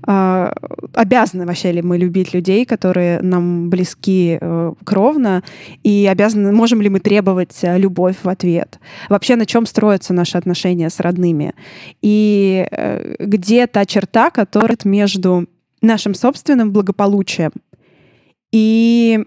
А, 0.07 0.53
обязаны 0.95 1.47
вообще 1.47 1.73
ли 1.73 1.83
мы 1.83 1.99
любить 1.99 2.33
людей, 2.33 2.65
которые 2.65 3.21
нам 3.21 3.69
близки 3.69 4.39
э, 4.41 4.73
кровно, 4.85 5.43
и 5.83 6.07
обязаны, 6.11 6.53
можем 6.53 6.81
ли 6.81 6.89
мы 6.89 7.01
требовать 7.01 7.59
э, 7.63 7.79
любовь 7.79 8.17
в 8.23 8.29
ответ? 8.29 8.79
Вообще 9.09 9.37
на 9.37 9.47
чем 9.47 9.67
строятся 9.67 10.15
наши 10.15 10.39
отношения 10.39 10.89
с 10.89 11.01
родными? 11.01 11.55
И 12.01 12.67
э, 12.71 13.17
где 13.19 13.67
та 13.67 13.85
черта, 13.85 14.31
которая 14.31 14.79
между 14.85 15.47
нашим 15.83 16.15
собственным 16.15 16.73
благополучием 16.73 17.53
и 18.53 19.25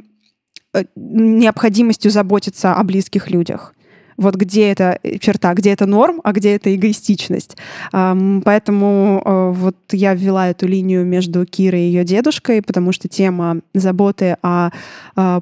необходимостью 0.96 2.10
заботиться 2.10 2.74
о 2.74 2.84
близких 2.84 3.30
людях? 3.30 3.74
Вот 4.18 4.36
где 4.36 4.70
эта 4.70 5.00
черта, 5.20 5.54
где 5.54 5.72
это 5.72 5.86
норм, 5.86 6.22
а 6.24 6.32
где 6.32 6.56
это 6.56 6.74
эгоистичность. 6.74 7.58
Поэтому 7.92 9.22
э, 9.24 9.52
вот 9.54 9.78
я 9.92 10.14
ввела 10.14 10.50
эту 10.50 10.68
линию 10.68 11.06
между 11.06 11.46
Кирой 11.46 11.82
и 11.82 11.86
ее 11.86 12.04
дедушкой, 12.04 12.62
потому 12.62 12.92
что 12.92 13.08
тема 13.08 13.62
заботы 13.74 14.38
о 14.42 14.72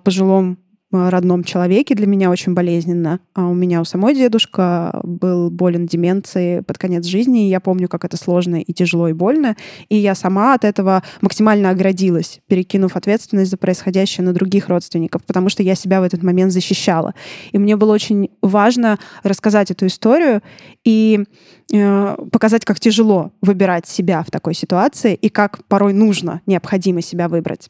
пожилом 0.03 0.57
Э, 0.57 0.70
родном 0.91 1.43
человеке 1.43 1.95
для 1.95 2.07
меня 2.07 2.29
очень 2.29 2.53
болезненно. 2.53 3.19
А 3.33 3.47
у 3.47 3.53
меня 3.53 3.81
у 3.81 3.85
самой 3.85 4.13
дедушка 4.13 4.99
был 5.03 5.49
болен 5.49 5.87
деменцией 5.87 6.63
под 6.63 6.77
конец 6.77 7.05
жизни, 7.05 7.45
и 7.45 7.49
я 7.49 7.59
помню, 7.59 7.87
как 7.87 8.05
это 8.05 8.17
сложно 8.17 8.61
и 8.61 8.73
тяжело, 8.73 9.07
и 9.07 9.13
больно. 9.13 9.55
И 9.89 9.97
я 9.97 10.15
сама 10.15 10.53
от 10.53 10.65
этого 10.65 11.03
максимально 11.21 11.69
оградилась, 11.69 12.41
перекинув 12.47 12.95
ответственность 12.95 13.51
за 13.51 13.57
происходящее 13.57 14.25
на 14.25 14.33
других 14.33 14.69
родственников, 14.69 15.23
потому 15.25 15.49
что 15.49 15.63
я 15.63 15.75
себя 15.75 16.01
в 16.01 16.03
этот 16.03 16.23
момент 16.23 16.51
защищала. 16.51 17.13
И 17.51 17.57
мне 17.57 17.75
было 17.75 17.93
очень 17.93 18.29
важно 18.41 18.99
рассказать 19.23 19.71
эту 19.71 19.87
историю 19.87 20.41
и 20.83 21.23
э, 21.71 22.15
показать, 22.31 22.65
как 22.65 22.79
тяжело 22.79 23.31
выбирать 23.41 23.87
себя 23.87 24.23
в 24.23 24.31
такой 24.31 24.53
ситуации 24.53 25.13
и 25.13 25.29
как 25.29 25.65
порой 25.67 25.93
нужно, 25.93 26.41
необходимо 26.45 27.01
себя 27.01 27.29
выбрать. 27.29 27.69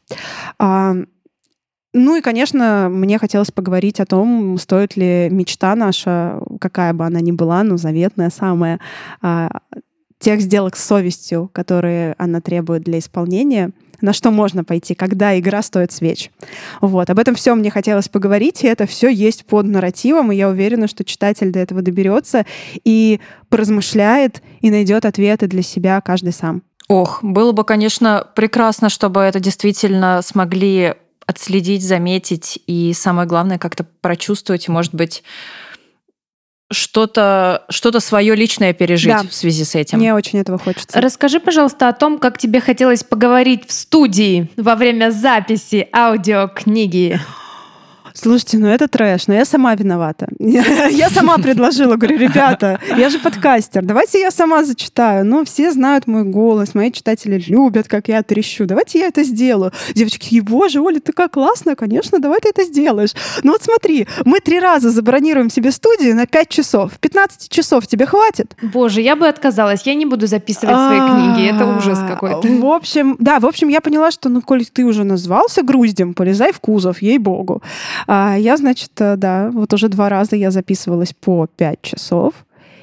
Ну 1.94 2.16
и, 2.16 2.22
конечно, 2.22 2.88
мне 2.90 3.18
хотелось 3.18 3.50
поговорить 3.50 4.00
о 4.00 4.06
том, 4.06 4.56
стоит 4.58 4.96
ли 4.96 5.28
мечта 5.30 5.74
наша, 5.74 6.40
какая 6.58 6.94
бы 6.94 7.04
она 7.04 7.20
ни 7.20 7.32
была, 7.32 7.62
но 7.62 7.76
заветная 7.76 8.30
самая, 8.30 8.80
а, 9.20 9.50
тех 10.18 10.40
сделок 10.40 10.76
с 10.76 10.84
совестью, 10.84 11.50
которые 11.52 12.14
она 12.16 12.40
требует 12.40 12.82
для 12.84 12.98
исполнения, 12.98 13.72
на 14.00 14.12
что 14.12 14.30
можно 14.30 14.64
пойти, 14.64 14.94
когда 14.94 15.38
игра 15.38 15.62
стоит 15.62 15.92
свеч. 15.92 16.30
Вот, 16.80 17.10
об 17.10 17.18
этом 17.18 17.34
все 17.34 17.54
мне 17.54 17.70
хотелось 17.70 18.08
поговорить, 18.08 18.64
и 18.64 18.68
это 18.68 18.86
все 18.86 19.08
есть 19.08 19.44
под 19.44 19.66
нарративом, 19.66 20.32
и 20.32 20.36
я 20.36 20.48
уверена, 20.48 20.88
что 20.88 21.04
читатель 21.04 21.52
до 21.52 21.58
этого 21.58 21.82
доберется 21.82 22.46
и 22.84 23.20
поразмышляет, 23.48 24.42
и 24.60 24.70
найдет 24.70 25.04
ответы 25.04 25.46
для 25.46 25.62
себя 25.62 26.00
каждый 26.00 26.32
сам. 26.32 26.62
Ох, 26.88 27.22
было 27.22 27.52
бы, 27.52 27.64
конечно, 27.64 28.26
прекрасно, 28.34 28.88
чтобы 28.88 29.20
это 29.20 29.40
действительно 29.40 30.20
смогли 30.22 30.94
отследить, 31.26 31.82
заметить 31.82 32.58
и 32.66 32.92
самое 32.94 33.28
главное 33.28 33.58
как-то 33.58 33.84
прочувствовать, 34.00 34.68
может 34.68 34.94
быть, 34.94 35.22
что-то 36.72 37.64
что 37.68 37.98
свое 38.00 38.34
личное 38.34 38.72
пережить 38.72 39.12
да. 39.12 39.22
в 39.22 39.32
связи 39.34 39.64
с 39.64 39.74
этим. 39.74 39.98
Мне 39.98 40.14
очень 40.14 40.38
этого 40.38 40.58
хочется. 40.58 41.00
Расскажи, 41.00 41.38
пожалуйста, 41.38 41.88
о 41.88 41.92
том, 41.92 42.18
как 42.18 42.38
тебе 42.38 42.60
хотелось 42.60 43.04
поговорить 43.04 43.68
в 43.68 43.72
студии 43.72 44.50
во 44.56 44.74
время 44.74 45.10
записи 45.10 45.88
аудиокниги. 45.92 47.20
Слушайте, 48.14 48.58
ну 48.58 48.68
это 48.68 48.88
трэш, 48.88 49.26
но 49.26 49.34
я 49.34 49.44
сама 49.44 49.74
виновата. 49.74 50.28
Я 50.38 51.08
сама 51.10 51.38
предложила, 51.38 51.96
говорю, 51.96 52.18
ребята, 52.18 52.78
я 52.96 53.08
же 53.08 53.18
подкастер, 53.18 53.84
давайте 53.84 54.20
я 54.20 54.30
сама 54.30 54.64
зачитаю. 54.64 55.24
Ну, 55.24 55.44
все 55.44 55.72
знают 55.72 56.06
мой 56.06 56.24
голос, 56.24 56.74
мои 56.74 56.92
читатели 56.92 57.42
любят, 57.48 57.88
как 57.88 58.08
я 58.08 58.22
трещу. 58.22 58.66
Давайте 58.66 58.98
я 58.98 59.06
это 59.06 59.24
сделаю. 59.24 59.72
Девочки, 59.94 60.40
боже, 60.40 60.80
Оля, 60.80 61.00
ты 61.00 61.12
как 61.12 61.32
классная, 61.32 61.74
конечно, 61.74 62.18
давай 62.18 62.40
ты 62.40 62.50
это 62.50 62.64
сделаешь. 62.64 63.12
Ну 63.42 63.52
вот 63.52 63.62
смотри, 63.62 64.06
мы 64.24 64.40
три 64.40 64.60
раза 64.60 64.90
забронируем 64.90 65.50
себе 65.50 65.72
студию 65.72 66.14
на 66.14 66.26
5 66.26 66.48
часов. 66.48 66.92
15 67.00 67.48
часов 67.50 67.86
тебе 67.86 68.06
хватит? 68.06 68.54
Боже, 68.62 69.00
я 69.00 69.16
бы 69.16 69.26
отказалась, 69.26 69.82
я 69.86 69.94
не 69.94 70.06
буду 70.06 70.26
записывать 70.26 70.76
свои 70.76 70.98
книги, 70.98 71.54
это 71.54 71.66
ужас 71.66 71.98
какой-то. 71.98 72.46
В 72.48 72.66
общем, 72.66 73.16
да, 73.18 73.40
в 73.40 73.46
общем, 73.46 73.68
я 73.68 73.80
поняла, 73.80 74.10
что, 74.10 74.28
ну, 74.28 74.42
коль 74.42 74.64
ты 74.66 74.84
уже 74.84 75.04
назвался 75.04 75.62
груздем, 75.62 76.14
полезай 76.14 76.52
в 76.52 76.60
кузов, 76.60 77.02
ей-богу. 77.02 77.62
А 78.06 78.36
я, 78.36 78.56
значит, 78.56 78.92
э, 78.98 79.16
да, 79.16 79.50
вот 79.52 79.72
уже 79.72 79.88
два 79.88 80.08
раза 80.08 80.36
я 80.36 80.50
записывалась 80.50 81.12
по 81.12 81.46
пять 81.46 81.82
часов. 81.82 82.34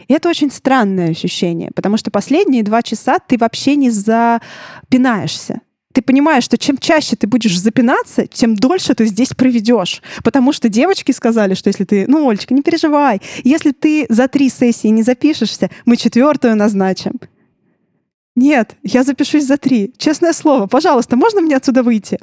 И 0.08 0.14
это 0.14 0.28
очень 0.28 0.52
странное 0.52 1.12
ощущение, 1.12 1.72
потому 1.76 1.98
что 1.98 2.10
последние 2.10 2.64
два 2.64 2.82
часа 2.82 3.20
ты 3.20 3.38
вообще 3.38 3.76
не 3.76 3.92
запинаешься. 3.92 5.62
Ты 5.94 6.02
понимаешь, 6.04 6.44
что 6.44 6.58
чем 6.58 6.78
чаще 6.78 7.16
ты 7.16 7.28
будешь 7.28 7.60
запинаться, 7.60 8.28
тем 8.28 8.56
дольше 8.56 8.94
ты 8.94 9.06
здесь 9.06 9.30
проведешь. 9.30 10.02
Потому 10.24 10.54
что 10.54 10.70
девочки 10.70 11.12
сказали, 11.12 11.56
что 11.56 11.70
если 11.70 11.84
ты, 11.84 12.06
ну, 12.08 12.30
Олечка, 12.30 12.54
не 12.54 12.62
переживай, 12.62 13.22
если 13.44 13.72
ты 13.72 14.06
за 14.10 14.28
три 14.28 14.50
сессии 14.50 14.88
не 14.88 15.02
запишешься, 15.02 15.70
мы 15.86 15.98
четвертую 15.98 16.56
назначим. 16.56 17.20
Нет, 18.40 18.78
я 18.84 19.04
запишусь 19.04 19.44
за 19.44 19.58
три. 19.58 19.94
Честное 19.98 20.32
слово, 20.32 20.66
пожалуйста, 20.66 21.18
можно 21.18 21.42
мне 21.42 21.58
отсюда 21.58 21.84
выйти? 21.84 22.18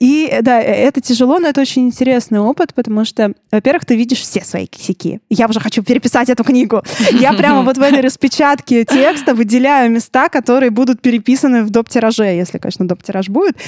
И 0.00 0.38
да, 0.40 0.62
э, 0.62 0.64
это 0.64 1.02
тяжело, 1.02 1.38
но 1.38 1.48
это 1.48 1.60
очень 1.60 1.88
интересный 1.88 2.40
опыт, 2.40 2.72
потому 2.72 3.04
что, 3.04 3.34
во-первых, 3.50 3.84
ты 3.84 3.94
видишь 3.94 4.20
все 4.20 4.40
свои 4.40 4.66
косяки. 4.66 5.20
Я 5.28 5.46
уже 5.48 5.60
хочу 5.60 5.82
переписать 5.82 6.30
эту 6.30 6.42
книгу. 6.42 6.82
Я 7.10 7.34
прямо 7.34 7.62
вот 7.62 7.76
в 7.76 7.82
этой 7.82 8.00
распечатке 8.00 8.86
текста 8.86 9.34
выделяю 9.34 9.90
места, 9.90 10.30
которые 10.30 10.70
будут 10.70 11.02
переписаны 11.02 11.64
в 11.64 11.70
доп-тираже, 11.70 12.34
если, 12.34 12.56
конечно, 12.56 12.88
доп-тираж 12.88 13.28
будет. 13.28 13.58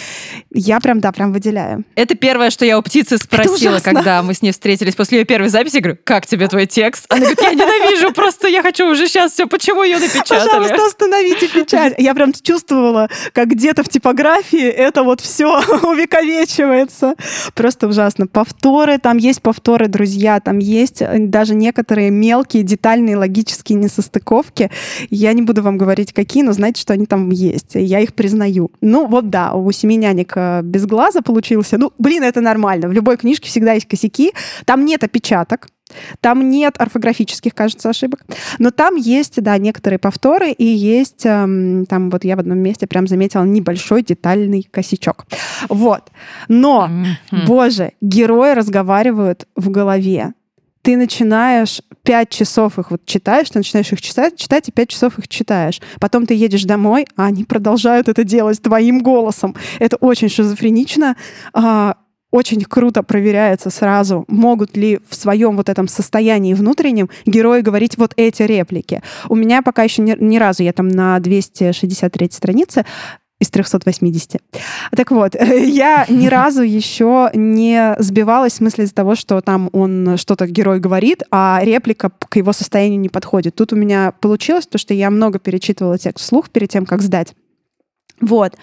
Я 0.54 0.80
прям, 0.80 1.00
да, 1.00 1.12
прям 1.12 1.34
выделяю. 1.34 1.84
Это 1.96 2.14
первое, 2.14 2.48
что 2.48 2.64
я 2.64 2.78
у 2.78 2.82
птицы 2.82 3.18
спросила, 3.18 3.80
когда 3.80 4.22
мы 4.22 4.32
с 4.32 4.40
ней 4.40 4.52
встретились 4.52 4.94
после 4.94 5.18
ее 5.18 5.24
первой 5.26 5.50
записи. 5.50 5.76
Говорю, 5.80 5.98
как 6.02 6.26
тебе 6.26 6.48
твой 6.48 6.64
текст? 6.64 7.04
Она 7.10 7.20
говорит, 7.20 7.42
я 7.42 7.52
ненавижу, 7.52 8.10
просто 8.12 8.48
я 8.48 8.62
хочу 8.62 8.90
уже 8.90 9.06
сейчас 9.06 9.32
все, 9.32 9.46
почему 9.46 9.82
ее 9.82 9.98
напечатали? 9.98 10.48
Пожалуйста, 10.48 10.86
остановите 10.86 11.48
печать 11.48 11.73
печать. 11.74 11.94
Я 11.98 12.14
прям 12.14 12.32
чувствовала, 12.32 13.08
как 13.32 13.48
где-то 13.48 13.82
в 13.82 13.88
типографии 13.88 14.66
это 14.66 15.02
вот 15.02 15.20
все 15.20 15.46
увековечивается. 15.82 17.14
Просто 17.54 17.88
ужасно. 17.88 18.26
Повторы, 18.26 18.98
там 18.98 19.16
есть 19.16 19.42
повторы, 19.42 19.88
друзья, 19.88 20.40
там 20.40 20.58
есть 20.58 21.02
э, 21.02 21.18
даже 21.18 21.54
некоторые 21.54 22.10
мелкие, 22.10 22.62
детальные, 22.62 23.16
логические 23.16 23.78
несостыковки. 23.78 24.70
Я 25.10 25.32
не 25.32 25.42
буду 25.42 25.62
вам 25.62 25.78
говорить, 25.78 26.12
какие, 26.12 26.42
но 26.42 26.52
знаете, 26.52 26.80
что 26.80 26.92
они 26.92 27.06
там 27.06 27.30
есть. 27.30 27.74
Я 27.74 28.00
их 28.00 28.14
признаю. 28.14 28.70
Ну 28.80 29.06
вот 29.06 29.30
да, 29.30 29.52
у 29.52 29.70
«Семи 29.72 29.96
нянек» 29.96 30.32
э, 30.36 30.62
без 30.62 30.86
глаза 30.86 31.22
получился. 31.22 31.78
Ну, 31.78 31.92
блин, 31.98 32.22
это 32.22 32.40
нормально. 32.40 32.88
В 32.88 32.92
любой 32.92 33.16
книжке 33.16 33.48
всегда 33.48 33.72
есть 33.72 33.86
косяки. 33.86 34.32
Там 34.64 34.84
нет 34.84 35.04
опечаток. 35.04 35.68
Там 36.20 36.48
нет 36.48 36.74
орфографических, 36.78 37.54
кажется, 37.54 37.90
ошибок, 37.90 38.24
но 38.58 38.70
там 38.70 38.96
есть, 38.96 39.42
да, 39.42 39.58
некоторые 39.58 39.98
повторы, 39.98 40.50
и 40.50 40.64
есть, 40.64 41.24
эм, 41.24 41.86
там 41.86 42.10
вот 42.10 42.24
я 42.24 42.36
в 42.36 42.40
одном 42.40 42.58
месте 42.58 42.86
прям 42.86 43.06
заметила 43.06 43.44
небольшой 43.44 44.02
детальный 44.02 44.68
косячок. 44.70 45.26
Вот. 45.68 46.10
Но, 46.48 46.88
mm-hmm. 46.90 47.46
боже, 47.46 47.92
герои 48.00 48.52
разговаривают 48.52 49.46
в 49.56 49.70
голове. 49.70 50.34
Ты 50.82 50.96
начинаешь 50.98 51.80
пять 52.02 52.28
часов 52.28 52.78
их 52.78 52.90
вот 52.90 53.04
читаешь, 53.06 53.48
ты 53.48 53.58
начинаешь 53.58 53.90
их 53.90 54.02
читать, 54.02 54.36
читать, 54.36 54.68
и 54.68 54.72
пять 54.72 54.90
часов 54.90 55.18
их 55.18 55.26
читаешь. 55.28 55.80
Потом 55.98 56.26
ты 56.26 56.34
едешь 56.34 56.64
домой, 56.64 57.06
а 57.16 57.24
они 57.24 57.44
продолжают 57.44 58.08
это 58.08 58.22
делать 58.22 58.60
твоим 58.60 59.00
голосом. 59.00 59.56
Это 59.78 59.96
очень 59.96 60.28
шизофренично. 60.28 61.16
А, 61.54 61.96
очень 62.34 62.62
круто 62.62 63.04
проверяется 63.04 63.70
сразу, 63.70 64.24
могут 64.26 64.76
ли 64.76 64.98
в 65.08 65.14
своем 65.14 65.56
вот 65.56 65.68
этом 65.68 65.86
состоянии 65.86 66.52
внутреннем 66.52 67.08
герои 67.26 67.60
говорить 67.60 67.96
вот 67.96 68.12
эти 68.16 68.42
реплики. 68.42 69.02
У 69.28 69.36
меня 69.36 69.62
пока 69.62 69.84
еще 69.84 70.02
ни, 70.02 70.16
ни 70.18 70.36
разу, 70.36 70.64
я 70.64 70.72
там 70.72 70.88
на 70.88 71.20
263 71.20 72.30
странице, 72.32 72.84
из 73.38 73.50
380. 73.50 74.42
Так 74.96 75.12
вот, 75.12 75.36
я 75.40 76.06
ни 76.08 76.26
разу 76.26 76.62
еще 76.62 77.30
не 77.34 77.94
сбивалась 78.00 78.54
в 78.54 78.56
смысле 78.56 78.84
из-за 78.84 78.94
того, 78.94 79.14
что 79.14 79.40
там 79.40 79.70
он 79.72 80.16
что-то 80.16 80.48
герой 80.48 80.80
говорит, 80.80 81.22
а 81.30 81.60
реплика 81.62 82.10
к 82.10 82.34
его 82.34 82.52
состоянию 82.52 82.98
не 82.98 83.10
подходит. 83.10 83.54
Тут 83.54 83.72
у 83.72 83.76
меня 83.76 84.12
получилось 84.20 84.66
то, 84.66 84.76
что 84.76 84.92
я 84.92 85.08
много 85.10 85.38
перечитывала 85.38 85.98
текст 85.98 86.24
вслух 86.24 86.50
перед 86.50 86.70
тем, 86.70 86.84
как 86.84 87.00
сдать. 87.00 87.34
Вот. 88.20 88.54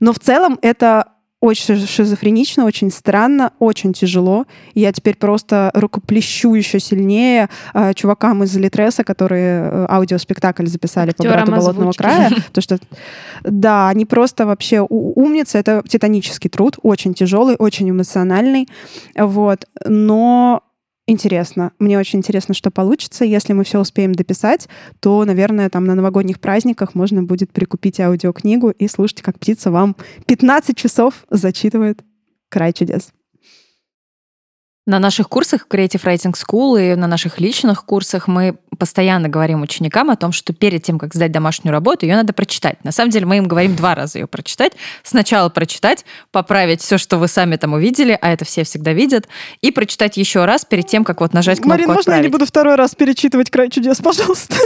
Но 0.00 0.14
в 0.14 0.18
целом 0.18 0.58
это 0.62 1.04
очень 1.40 1.86
шизофренично, 1.86 2.66
очень 2.66 2.90
странно, 2.90 3.52
очень 3.58 3.92
тяжело. 3.92 4.44
я 4.74 4.92
теперь 4.92 5.16
просто 5.16 5.70
рукоплещу 5.74 6.54
еще 6.54 6.78
сильнее 6.80 7.48
э, 7.72 7.94
чувакам 7.94 8.44
из 8.44 8.54
Литреса, 8.56 9.04
которые 9.04 9.62
э, 9.62 9.86
аудиоспектакль 9.88 10.66
записали 10.66 11.10
Актерам 11.10 11.46
по 11.46 11.52
«Брату 11.52 11.52
Болотного 11.52 11.92
края». 11.92 12.30
Потому 12.52 12.62
что, 12.62 12.78
да, 13.42 13.88
они 13.88 14.04
просто 14.04 14.44
вообще 14.44 14.80
умницы. 14.80 15.58
Это 15.58 15.82
титанический 15.88 16.50
труд, 16.50 16.78
очень 16.82 17.14
тяжелый, 17.14 17.56
очень 17.56 17.88
эмоциональный. 17.88 18.68
Вот. 19.16 19.66
Но 19.86 20.62
интересно. 21.10 21.72
Мне 21.78 21.98
очень 21.98 22.20
интересно, 22.20 22.54
что 22.54 22.70
получится. 22.70 23.24
Если 23.24 23.52
мы 23.52 23.64
все 23.64 23.80
успеем 23.80 24.14
дописать, 24.14 24.68
то, 25.00 25.24
наверное, 25.24 25.68
там 25.70 25.84
на 25.84 25.94
новогодних 25.94 26.40
праздниках 26.40 26.94
можно 26.94 27.22
будет 27.22 27.52
прикупить 27.52 28.00
аудиокнигу 28.00 28.70
и 28.70 28.88
слушать, 28.88 29.22
как 29.22 29.38
птица 29.38 29.70
вам 29.70 29.96
15 30.26 30.76
часов 30.76 31.24
зачитывает 31.30 32.02
«Край 32.48 32.72
чудес». 32.72 33.12
На 34.90 34.98
наших 34.98 35.28
курсах 35.28 35.68
Creative 35.70 36.02
Writing 36.02 36.34
School 36.34 36.92
и 36.92 36.96
на 36.96 37.06
наших 37.06 37.38
личных 37.38 37.84
курсах 37.84 38.26
мы 38.26 38.56
постоянно 38.76 39.28
говорим 39.28 39.62
ученикам 39.62 40.10
о 40.10 40.16
том, 40.16 40.32
что 40.32 40.52
перед 40.52 40.82
тем, 40.82 40.98
как 40.98 41.14
сдать 41.14 41.30
домашнюю 41.30 41.70
работу, 41.70 42.06
ее 42.06 42.16
надо 42.16 42.32
прочитать. 42.32 42.82
На 42.82 42.90
самом 42.90 43.10
деле 43.12 43.24
мы 43.24 43.36
им 43.36 43.46
говорим 43.46 43.76
два 43.76 43.94
раза 43.94 44.18
ее 44.18 44.26
прочитать. 44.26 44.72
Сначала 45.04 45.48
прочитать, 45.48 46.04
поправить 46.32 46.80
все, 46.80 46.98
что 46.98 47.18
вы 47.18 47.28
сами 47.28 47.54
там 47.54 47.74
увидели, 47.74 48.18
а 48.20 48.32
это 48.32 48.44
все 48.44 48.64
всегда 48.64 48.92
видят, 48.92 49.28
и 49.60 49.70
прочитать 49.70 50.16
еще 50.16 50.44
раз 50.44 50.64
перед 50.64 50.88
тем, 50.88 51.04
как 51.04 51.20
вот 51.20 51.34
нажать 51.34 51.58
кнопку 51.58 51.70
Марин, 51.70 51.86
можно 51.86 52.00
отправить. 52.00 52.24
я 52.24 52.28
не 52.28 52.32
буду 52.32 52.46
второй 52.46 52.74
раз 52.74 52.96
перечитывать 52.96 53.48
«Край 53.48 53.70
чудес», 53.70 53.98
пожалуйста? 54.02 54.56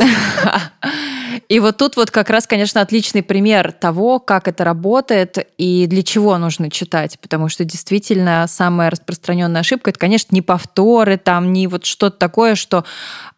И 1.48 1.60
вот 1.60 1.76
тут 1.76 1.96
вот 1.96 2.10
как 2.10 2.30
раз, 2.30 2.46
конечно, 2.46 2.80
отличный 2.80 3.22
пример 3.22 3.72
того, 3.72 4.20
как 4.20 4.48
это 4.48 4.64
работает 4.64 5.46
и 5.58 5.86
для 5.86 6.02
чего 6.02 6.38
нужно 6.38 6.70
читать, 6.70 7.18
потому 7.20 7.48
что 7.48 7.64
действительно 7.64 8.46
самая 8.48 8.90
распространенная 8.90 9.60
ошибка 9.60 9.90
это, 9.90 9.98
конечно, 9.98 10.13
не 10.32 10.42
повторы, 10.42 11.16
там, 11.16 11.52
не 11.52 11.66
вот 11.66 11.84
что-то 11.84 12.18
такое, 12.18 12.54
что 12.54 12.84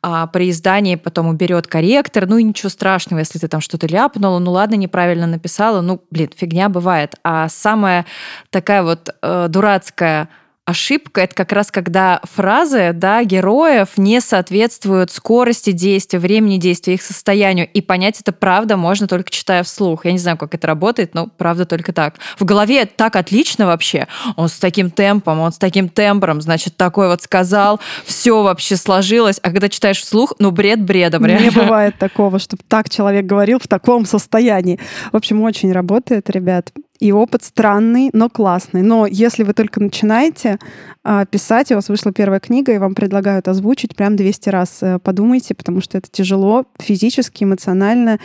а, 0.02 0.26
при 0.26 0.50
издании 0.50 0.96
потом 0.96 1.28
уберет 1.28 1.66
корректор, 1.66 2.26
ну 2.26 2.38
и 2.38 2.42
ничего 2.42 2.68
страшного, 2.68 3.20
если 3.20 3.38
ты 3.38 3.48
там 3.48 3.60
что-то 3.60 3.86
ляпнула, 3.86 4.38
ну 4.38 4.52
ладно, 4.52 4.74
неправильно 4.74 5.26
написала, 5.26 5.80
ну, 5.80 6.02
блин, 6.10 6.30
фигня 6.36 6.68
бывает. 6.68 7.14
А 7.24 7.48
самая 7.48 8.06
такая 8.50 8.82
вот 8.82 9.10
э, 9.22 9.46
дурацкая 9.48 10.28
ошибка 10.66 11.22
это 11.22 11.34
как 11.34 11.52
раз 11.52 11.70
когда 11.70 12.20
фразы 12.24 12.90
да, 12.92 13.22
героев 13.22 13.90
не 13.96 14.20
соответствуют 14.20 15.12
скорости 15.12 15.70
действия, 15.70 16.18
времени 16.18 16.58
действия, 16.58 16.94
их 16.94 17.02
состоянию. 17.02 17.68
И 17.72 17.80
понять 17.80 18.20
это 18.20 18.32
правда 18.32 18.76
можно 18.76 19.06
только 19.06 19.30
читая 19.30 19.62
вслух. 19.62 20.04
Я 20.04 20.12
не 20.12 20.18
знаю, 20.18 20.36
как 20.36 20.54
это 20.54 20.66
работает, 20.66 21.14
но 21.14 21.28
правда 21.28 21.64
только 21.64 21.92
так. 21.92 22.16
В 22.38 22.44
голове 22.44 22.84
так 22.84 23.16
отлично 23.16 23.66
вообще. 23.66 24.08
Он 24.34 24.48
с 24.48 24.58
таким 24.58 24.90
темпом, 24.90 25.40
он 25.40 25.52
с 25.52 25.58
таким 25.58 25.88
тембром, 25.88 26.42
значит, 26.42 26.76
такой 26.76 27.06
вот 27.06 27.22
сказал, 27.22 27.80
все 28.04 28.42
вообще 28.42 28.76
сложилось. 28.76 29.38
А 29.42 29.50
когда 29.50 29.68
читаешь 29.68 30.02
вслух, 30.02 30.34
ну 30.40 30.50
бред 30.50 30.82
бредом. 30.82 31.24
Реально. 31.24 31.44
Не 31.44 31.50
бывает 31.50 31.96
такого, 31.98 32.40
чтобы 32.40 32.62
так 32.66 32.90
человек 32.90 33.24
говорил 33.24 33.60
в 33.60 33.68
таком 33.68 34.04
состоянии. 34.04 34.80
В 35.12 35.16
общем, 35.16 35.40
очень 35.42 35.70
работает, 35.72 36.28
ребят. 36.28 36.72
И 36.98 37.12
опыт 37.12 37.42
странный, 37.42 38.10
но 38.12 38.28
классный. 38.28 38.82
Но 38.82 39.06
если 39.06 39.42
вы 39.42 39.52
только 39.52 39.80
начинаете 39.80 40.58
а, 41.04 41.24
писать, 41.26 41.70
у 41.72 41.74
вас 41.74 41.88
вышла 41.88 42.12
первая 42.12 42.40
книга, 42.40 42.72
и 42.72 42.78
вам 42.78 42.94
предлагают 42.94 43.48
озвучить, 43.48 43.94
прям 43.96 44.16
200 44.16 44.48
раз 44.48 44.78
э, 44.82 44.98
подумайте, 44.98 45.54
потому 45.54 45.80
что 45.80 45.98
это 45.98 46.08
тяжело 46.10 46.64
физически, 46.80 47.44
эмоционально, 47.44 48.18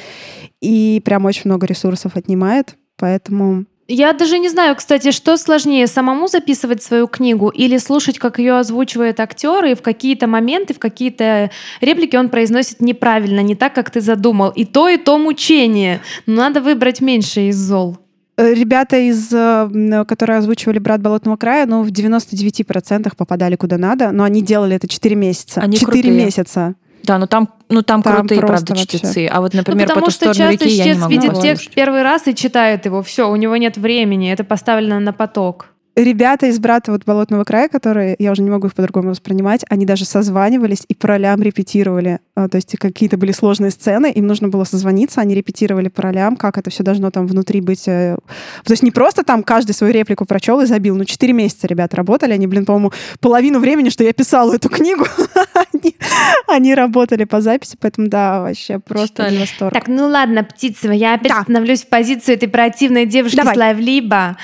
и 0.61 1.01
прям 1.03 1.26
очень 1.26 1.43
много 1.45 1.67
ресурсов 1.67 2.15
отнимает. 2.15 2.76
Поэтому 2.97 3.65
я 3.93 4.13
даже 4.13 4.39
не 4.39 4.47
знаю, 4.47 4.78
кстати, 4.78 5.11
что 5.11 5.36
сложнее, 5.36 5.86
самому 5.86 6.30
записывать 6.30 6.82
свою 6.82 7.07
книгу 7.07 7.49
или 7.49 7.78
слушать, 7.78 8.19
как 8.19 8.39
ее 8.39 8.57
озвучивает 8.57 9.19
актер, 9.19 9.65
и 9.65 9.76
в 9.76 9.82
какие-то 9.82 10.28
моменты, 10.28 10.74
в 10.74 10.80
какие-то 10.80 11.51
реплики 11.82 12.15
он 12.15 12.30
произносит 12.30 12.80
неправильно, 12.80 13.41
не 13.41 13.53
так, 13.53 13.76
как 13.76 13.91
ты 13.91 13.99
задумал. 13.99 14.49
И 14.51 14.63
то, 14.63 14.88
и 14.88 14.95
то 14.95 15.17
мучение. 15.17 15.99
Но 16.26 16.36
надо 16.36 16.61
выбрать 16.61 17.01
меньше 17.01 17.49
из 17.49 17.57
зол. 17.57 17.97
Э, 18.38 18.53
ребята, 18.53 18.97
из, 18.97 19.32
э, 19.32 20.05
которые 20.07 20.38
озвучивали 20.38 20.79
«Брат 20.79 21.01
Болотного 21.01 21.38
края», 21.38 21.65
ну, 21.65 21.84
в 21.84 21.89
99% 21.89 23.15
попадали 23.15 23.55
куда 23.55 23.77
надо, 23.77 24.11
но 24.11 24.23
они 24.23 24.41
делали 24.41 24.75
это 24.75 24.88
4 24.88 25.15
месяца. 25.15 25.61
Они 25.61 25.77
4 25.77 25.91
крутые. 25.91 26.25
месяца. 26.25 26.75
Да, 27.03 27.17
но 27.17 27.25
там, 27.25 27.49
ну 27.69 27.82
там, 27.82 28.03
там 28.03 28.17
крутые, 28.17 28.41
правда, 28.41 28.73
вообще. 28.73 28.86
чтецы. 28.86 29.27
А 29.27 29.41
вот, 29.41 29.53
например, 29.53 29.88
ну, 29.88 29.88
потому 29.88 30.05
по 30.05 30.11
что 30.11 30.25
часто 30.27 30.51
реки 30.51 30.69
я 30.69 30.93
не 30.93 30.99
могу 30.99 31.11
видит 31.11 31.41
текст 31.41 31.73
первый 31.73 32.03
раз 32.03 32.27
и 32.27 32.36
читает 32.36 32.86
его. 32.86 33.01
Все, 33.01 33.29
у 33.29 33.36
него 33.36 33.57
нет 33.57 33.77
времени, 33.77 34.32
это 34.32 34.43
поставлено 34.43 34.99
на 34.99 35.11
поток 35.11 35.71
ребята 35.95 36.47
из 36.47 36.59
брата 36.59 36.91
вот 36.91 37.03
Болотного 37.05 37.43
края, 37.43 37.69
которые, 37.69 38.15
я 38.19 38.32
уже 38.32 38.41
не 38.41 38.49
могу 38.49 38.67
их 38.67 38.73
по-другому 38.73 39.09
воспринимать, 39.09 39.65
они 39.69 39.86
даже 39.86 40.05
созванивались 40.05 40.86
и 40.88 40.95
по 40.95 41.09
ролям 41.09 41.41
репетировали. 41.41 42.19
А, 42.34 42.47
то 42.47 42.55
есть 42.55 42.77
какие-то 42.77 43.17
были 43.17 43.34
сложные 43.34 43.71
сцены, 43.71 44.09
им 44.09 44.25
нужно 44.25 44.47
было 44.47 44.63
созвониться, 44.63 45.19
они 45.19 45.36
репетировали 45.36 45.89
по 45.89 46.01
ролям, 46.01 46.38
как 46.38 46.57
это 46.57 46.69
все 46.69 46.82
должно 46.82 47.11
там 47.11 47.27
внутри 47.27 47.59
быть. 47.59 47.88
Э. 47.88 48.15
То 48.63 48.71
есть 48.71 48.84
не 48.84 48.91
просто 48.91 49.23
там 49.23 49.43
каждый 49.43 49.73
свою 49.73 49.91
реплику 49.93 50.25
прочел 50.25 50.61
и 50.61 50.65
забил. 50.65 50.95
Ну, 50.95 51.03
четыре 51.03 51.34
месяца 51.34 51.67
ребята 51.67 51.97
работали. 51.97 52.32
Они, 52.32 52.47
блин, 52.47 52.65
по-моему, 52.65 52.93
половину 53.19 53.59
времени, 53.59 53.89
что 53.89 54.05
я 54.05 54.13
писала 54.13 54.53
эту 54.53 54.69
книгу, 54.69 55.05
они, 55.73 55.95
они 56.47 56.73
работали 56.73 57.25
по 57.25 57.41
записи, 57.41 57.77
поэтому 57.79 58.07
да, 58.07 58.41
вообще 58.41 58.79
просто 58.79 59.23
Читали. 59.23 59.38
восторг. 59.39 59.73
Так, 59.73 59.88
ну 59.88 60.07
ладно, 60.07 60.43
птица, 60.43 60.89
я 60.91 61.15
опять 61.15 61.34
да. 61.34 61.41
становлюсь 61.43 61.84
в 61.84 61.88
позицию 61.88 62.36
этой 62.36 62.47
противной 62.47 63.05
девушки 63.05 63.36
Давай. 63.36 63.55
с 63.55 63.57
лайвлиба. 63.57 64.38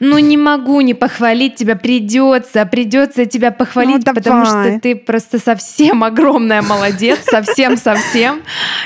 Ну 0.00 0.18
не 0.18 0.38
могу 0.38 0.80
не 0.80 0.94
похвалить 0.94 1.56
тебя, 1.56 1.76
придется, 1.76 2.64
придется 2.64 3.26
тебя 3.26 3.50
похвалить, 3.50 4.06
ну, 4.06 4.14
потому 4.14 4.46
что 4.46 4.78
ты 4.82 4.96
просто 4.96 5.38
совсем 5.38 6.02
огромная 6.04 6.62
молодец, 6.62 7.33
совсем-совсем. 7.34 8.42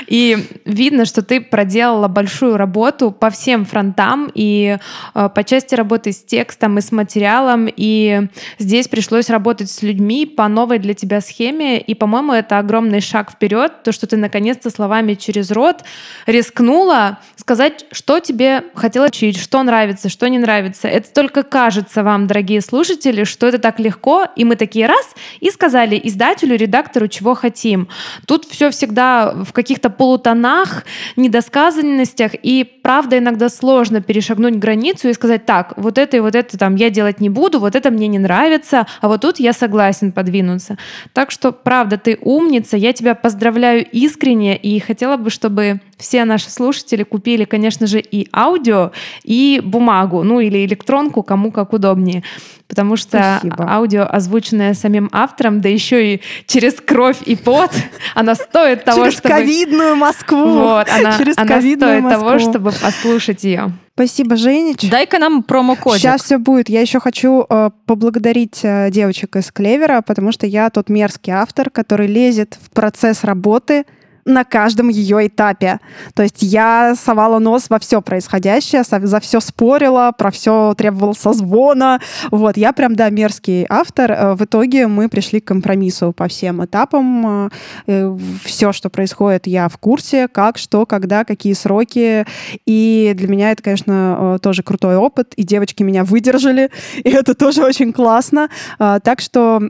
И 0.07 0.47
видно, 0.65 1.05
что 1.05 1.21
ты 1.21 1.39
проделала 1.39 2.07
большую 2.07 2.57
работу 2.57 3.11
по 3.11 3.29
всем 3.29 3.65
фронтам, 3.65 4.31
и 4.33 4.77
э, 5.13 5.29
по 5.29 5.43
части 5.43 5.75
работы 5.75 6.11
с 6.11 6.23
текстом 6.23 6.77
и 6.77 6.81
с 6.81 6.91
материалом, 6.91 7.67
и 7.69 8.27
здесь 8.57 8.87
пришлось 8.87 9.29
работать 9.29 9.69
с 9.69 9.83
людьми 9.83 10.25
по 10.25 10.47
новой 10.47 10.79
для 10.79 10.93
тебя 10.93 11.21
схеме, 11.21 11.79
и, 11.79 11.93
по-моему, 11.93 12.33
это 12.33 12.57
огромный 12.57 13.01
шаг 13.01 13.31
вперед, 13.31 13.83
то, 13.83 13.91
что 13.91 14.07
ты 14.07 14.17
наконец-то 14.17 14.69
словами 14.71 15.13
через 15.13 15.51
рот 15.51 15.83
рискнула 16.25 17.19
сказать, 17.35 17.85
что 17.91 18.19
тебе 18.19 18.63
хотелось 18.75 19.09
учить, 19.09 19.37
что 19.39 19.63
нравится, 19.63 20.09
что 20.09 20.27
не 20.29 20.37
нравится. 20.37 20.87
Это 20.87 21.11
только 21.11 21.43
кажется 21.43 22.03
вам, 22.03 22.27
дорогие 22.27 22.61
слушатели, 22.61 23.23
что 23.23 23.47
это 23.47 23.59
так 23.59 23.79
легко, 23.79 24.27
и 24.35 24.43
мы 24.43 24.55
такие 24.55 24.85
раз 24.85 25.15
и 25.39 25.49
сказали 25.49 25.99
издателю, 26.03 26.55
редактору, 26.55 27.07
чего 27.07 27.33
хотим. 27.33 27.87
Тут 28.25 28.38
все 28.45 28.71
всегда 28.71 29.33
в 29.33 29.53
каких-то 29.53 29.89
полутонах, 29.89 30.85
недосказанностях, 31.15 32.31
и 32.41 32.63
правда 32.63 33.17
иногда 33.17 33.49
сложно 33.49 34.01
перешагнуть 34.01 34.55
границу 34.55 35.09
и 35.09 35.13
сказать, 35.13 35.45
так, 35.45 35.73
вот 35.77 35.97
это 35.97 36.17
и 36.17 36.19
вот 36.19 36.35
это 36.35 36.57
там 36.57 36.75
я 36.75 36.89
делать 36.89 37.19
не 37.19 37.29
буду, 37.29 37.59
вот 37.59 37.75
это 37.75 37.91
мне 37.91 38.07
не 38.07 38.19
нравится, 38.19 38.87
а 39.01 39.07
вот 39.07 39.21
тут 39.21 39.39
я 39.39 39.53
согласен 39.53 40.11
подвинуться. 40.11 40.77
Так 41.13 41.31
что, 41.31 41.51
правда, 41.51 41.97
ты 41.97 42.17
умница, 42.21 42.77
я 42.77 42.93
тебя 42.93 43.15
поздравляю 43.15 43.85
искренне 43.91 44.57
и 44.57 44.79
хотела 44.79 45.17
бы, 45.17 45.29
чтобы 45.29 45.81
все 45.97 46.25
наши 46.25 46.49
слушатели 46.49 47.03
купили, 47.03 47.45
конечно 47.45 47.87
же, 47.87 47.99
и 47.99 48.27
аудио, 48.33 48.91
и 49.23 49.61
бумагу, 49.63 50.23
ну 50.23 50.39
или 50.39 50.65
электронку, 50.65 51.23
кому 51.23 51.51
как 51.51 51.73
удобнее. 51.73 52.23
Потому 52.69 52.97
что 52.97 53.39
Спасибо. 53.39 53.67
аудио, 53.67 54.07
озвученное 54.07 54.75
самим 54.75 55.09
автором, 55.11 55.59
да 55.59 55.69
еще 55.69 56.13
и 56.13 56.21
через 56.45 56.75
кровь 56.75 57.17
и 57.25 57.35
пот, 57.35 57.71
она 58.15 58.35
стоит 58.35 58.85
того, 58.85 59.05
через 59.05 59.17
чтобы... 59.17 59.29
Через 59.29 59.41
ковидную 59.41 59.95
Москву. 59.95 60.59
Вот, 60.59 60.87
она, 60.87 61.11
через 61.17 61.35
она 61.35 61.59
стоит 61.59 62.03
Москву. 62.03 62.09
того, 62.09 62.39
чтобы 62.39 62.71
послушать 62.71 63.43
ее. 63.43 63.71
Спасибо, 63.95 64.37
Женич. 64.37 64.87
Дай-ка 64.89 65.17
нам 65.17 65.41
промокодик. 65.41 65.99
Сейчас 65.99 66.23
все 66.23 66.37
будет. 66.37 66.69
Я 66.69 66.81
еще 66.81 66.99
хочу 66.99 67.45
э, 67.49 67.71
поблагодарить 67.85 68.59
э, 68.63 68.89
девочек 68.91 69.35
из 69.35 69.51
Клевера, 69.51 70.01
потому 70.01 70.31
что 70.31 70.45
я 70.45 70.69
тот 70.69 70.89
мерзкий 70.89 71.33
автор, 71.33 71.69
который 71.71 72.07
лезет 72.07 72.57
в 72.61 72.69
процесс 72.69 73.23
работы 73.23 73.83
на 74.25 74.43
каждом 74.43 74.89
ее 74.89 75.27
этапе. 75.27 75.79
То 76.13 76.23
есть 76.23 76.41
я 76.41 76.95
совала 76.95 77.39
нос 77.39 77.65
во 77.69 77.79
все 77.79 78.01
происходящее, 78.01 78.83
за 78.83 79.19
все 79.19 79.39
спорила, 79.39 80.11
про 80.17 80.31
все 80.31 80.73
требовала 80.77 81.13
созвона. 81.13 81.99
Вот, 82.31 82.57
я 82.57 82.73
прям, 82.73 82.95
да, 82.95 83.09
мерзкий 83.09 83.65
автор. 83.69 84.11
Э, 84.11 84.33
в 84.33 84.43
итоге 84.43 84.87
мы 84.87 85.09
пришли 85.09 85.39
к 85.39 85.45
компромиссу 85.45 86.11
по 86.11 86.27
всем 86.27 86.63
этапам. 86.63 87.47
Э, 87.47 87.49
э, 87.87 88.17
все, 88.43 88.71
что 88.71 88.89
происходит, 88.89 89.47
я 89.47 89.67
в 89.69 89.77
курсе, 89.77 90.27
как, 90.27 90.57
что, 90.57 90.85
когда, 90.85 91.23
какие 91.23 91.53
сроки. 91.53 92.25
И 92.65 93.13
для 93.15 93.27
меня 93.27 93.51
это, 93.51 93.63
конечно, 93.63 94.37
тоже 94.41 94.63
крутой 94.63 94.97
опыт. 94.97 95.33
И 95.35 95.43
девочки 95.43 95.83
меня 95.83 96.03
выдержали, 96.03 96.71
и 97.03 97.09
это 97.09 97.33
тоже 97.33 97.63
очень 97.63 97.93
классно. 97.93 98.49
Так 98.77 99.21
что, 99.21 99.61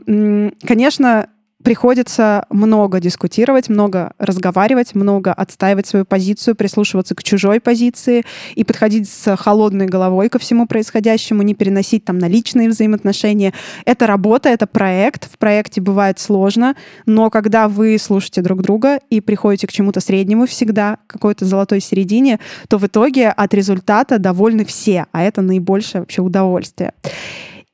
конечно, 0.66 1.28
приходится 1.62 2.46
много 2.50 3.00
дискутировать, 3.00 3.68
много 3.68 4.12
разговаривать, 4.18 4.94
много 4.94 5.32
отстаивать 5.32 5.86
свою 5.86 6.04
позицию, 6.04 6.54
прислушиваться 6.54 7.14
к 7.14 7.22
чужой 7.22 7.60
позиции 7.60 8.24
и 8.54 8.64
подходить 8.64 9.08
с 9.08 9.36
холодной 9.36 9.86
головой 9.86 10.28
ко 10.28 10.38
всему 10.38 10.66
происходящему, 10.66 11.42
не 11.42 11.54
переносить 11.54 12.04
там 12.04 12.18
на 12.18 12.28
личные 12.28 12.68
взаимоотношения. 12.68 13.52
Это 13.84 14.06
работа, 14.06 14.48
это 14.48 14.66
проект. 14.66 15.30
В 15.30 15.38
проекте 15.38 15.80
бывает 15.80 16.18
сложно, 16.18 16.76
но 17.06 17.30
когда 17.30 17.68
вы 17.68 17.98
слушаете 17.98 18.42
друг 18.42 18.62
друга 18.62 19.00
и 19.10 19.20
приходите 19.20 19.66
к 19.66 19.72
чему-то 19.72 20.00
среднему 20.00 20.46
всегда, 20.46 20.98
какой-то 21.06 21.44
золотой 21.44 21.80
середине, 21.80 22.40
то 22.68 22.78
в 22.78 22.86
итоге 22.86 23.28
от 23.28 23.54
результата 23.54 24.18
довольны 24.18 24.64
все, 24.64 25.06
а 25.12 25.22
это 25.22 25.42
наибольшее 25.42 26.02
вообще 26.02 26.22
удовольствие 26.22 26.92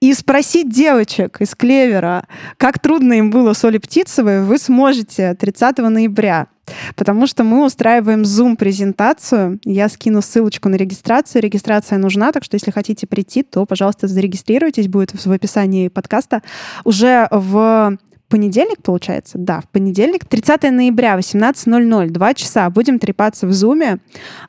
и 0.01 0.13
спросить 0.13 0.69
девочек 0.69 1.41
из 1.41 1.55
Клевера, 1.55 2.27
как 2.59 2.79
трудно 2.79 3.15
им 3.15 3.31
было 3.31 3.55
с 3.55 3.65
Олей 3.65 3.81
Птицевой, 3.81 4.43
вы 4.43 4.59
сможете 4.59 5.35
30 5.35 5.79
ноября. 5.79 6.49
Потому 6.97 7.27
что 7.27 7.45
мы 7.45 7.65
устраиваем 7.65 8.23
Zoom-презентацию. 8.23 9.61
Я 9.65 9.89
скину 9.89 10.21
ссылочку 10.21 10.69
на 10.69 10.75
регистрацию. 10.75 11.41
Регистрация 11.41 11.97
нужна, 11.97 12.33
так 12.33 12.43
что 12.43 12.57
если 12.57 12.73
хотите 12.73 13.07
прийти, 13.07 13.45
то, 13.45 13.65
пожалуйста, 13.67 14.09
зарегистрируйтесь. 14.09 14.89
Будет 14.89 15.13
в 15.13 15.31
описании 15.31 15.89
подкаста. 15.89 16.43
Уже 16.85 17.29
в 17.31 17.97
понедельник, 18.29 18.83
получается? 18.83 19.39
Да, 19.39 19.61
в 19.61 19.69
понедельник, 19.69 20.25
30 20.25 20.71
ноября, 20.71 21.17
18.00, 21.19 22.09
два 22.09 22.35
часа. 22.35 22.69
Будем 22.71 22.99
трепаться 22.99 23.47
в 23.47 23.53
Зуме 23.53 23.99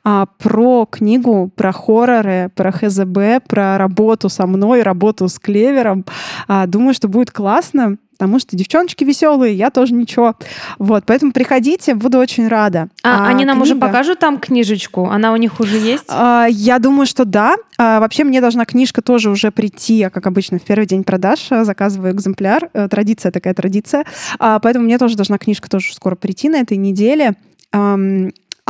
а, 0.04 0.26
про 0.38 0.86
книгу, 0.86 1.50
про 1.54 1.72
хорроры, 1.72 2.50
про 2.54 2.72
ХЗБ, 2.72 3.46
про 3.48 3.78
работу 3.78 4.28
со 4.28 4.46
мной, 4.46 4.82
работу 4.82 5.28
с 5.28 5.38
Клевером. 5.38 6.04
А, 6.46 6.66
думаю, 6.66 6.94
что 6.94 7.08
будет 7.08 7.30
классно 7.30 7.98
потому 8.18 8.40
что 8.40 8.56
девчоночки 8.56 9.04
веселые, 9.04 9.54
я 9.54 9.70
тоже 9.70 9.94
ничего. 9.94 10.34
Вот, 10.78 11.04
поэтому 11.06 11.32
приходите, 11.32 11.94
буду 11.94 12.18
очень 12.18 12.48
рада. 12.48 12.88
А, 13.04 13.26
а 13.26 13.28
они 13.28 13.44
нам 13.44 13.60
книга... 13.60 13.62
уже 13.62 13.76
покажут 13.76 14.18
там 14.18 14.38
книжечку? 14.38 15.08
Она 15.08 15.32
у 15.32 15.36
них 15.36 15.60
уже 15.60 15.78
есть? 15.78 16.04
А, 16.08 16.46
я 16.50 16.80
думаю, 16.80 17.06
что 17.06 17.24
да. 17.24 17.56
А, 17.78 18.00
вообще 18.00 18.24
мне 18.24 18.40
должна 18.40 18.64
книжка 18.64 19.02
тоже 19.02 19.30
уже 19.30 19.52
прийти. 19.52 19.94
Я, 19.94 20.10
как 20.10 20.26
обычно, 20.26 20.58
в 20.58 20.62
первый 20.62 20.86
день 20.86 21.04
продаж 21.04 21.46
э, 21.50 21.64
заказываю 21.64 22.12
экземпляр. 22.12 22.68
Э, 22.72 22.88
традиция 22.88 23.30
такая 23.30 23.54
традиция. 23.54 24.04
А, 24.40 24.58
поэтому 24.58 24.86
мне 24.86 24.98
тоже 24.98 25.16
должна 25.16 25.38
книжка 25.38 25.70
тоже 25.70 25.94
скоро 25.94 26.16
прийти 26.16 26.48
на 26.48 26.56
этой 26.56 26.76
неделе. 26.76 27.34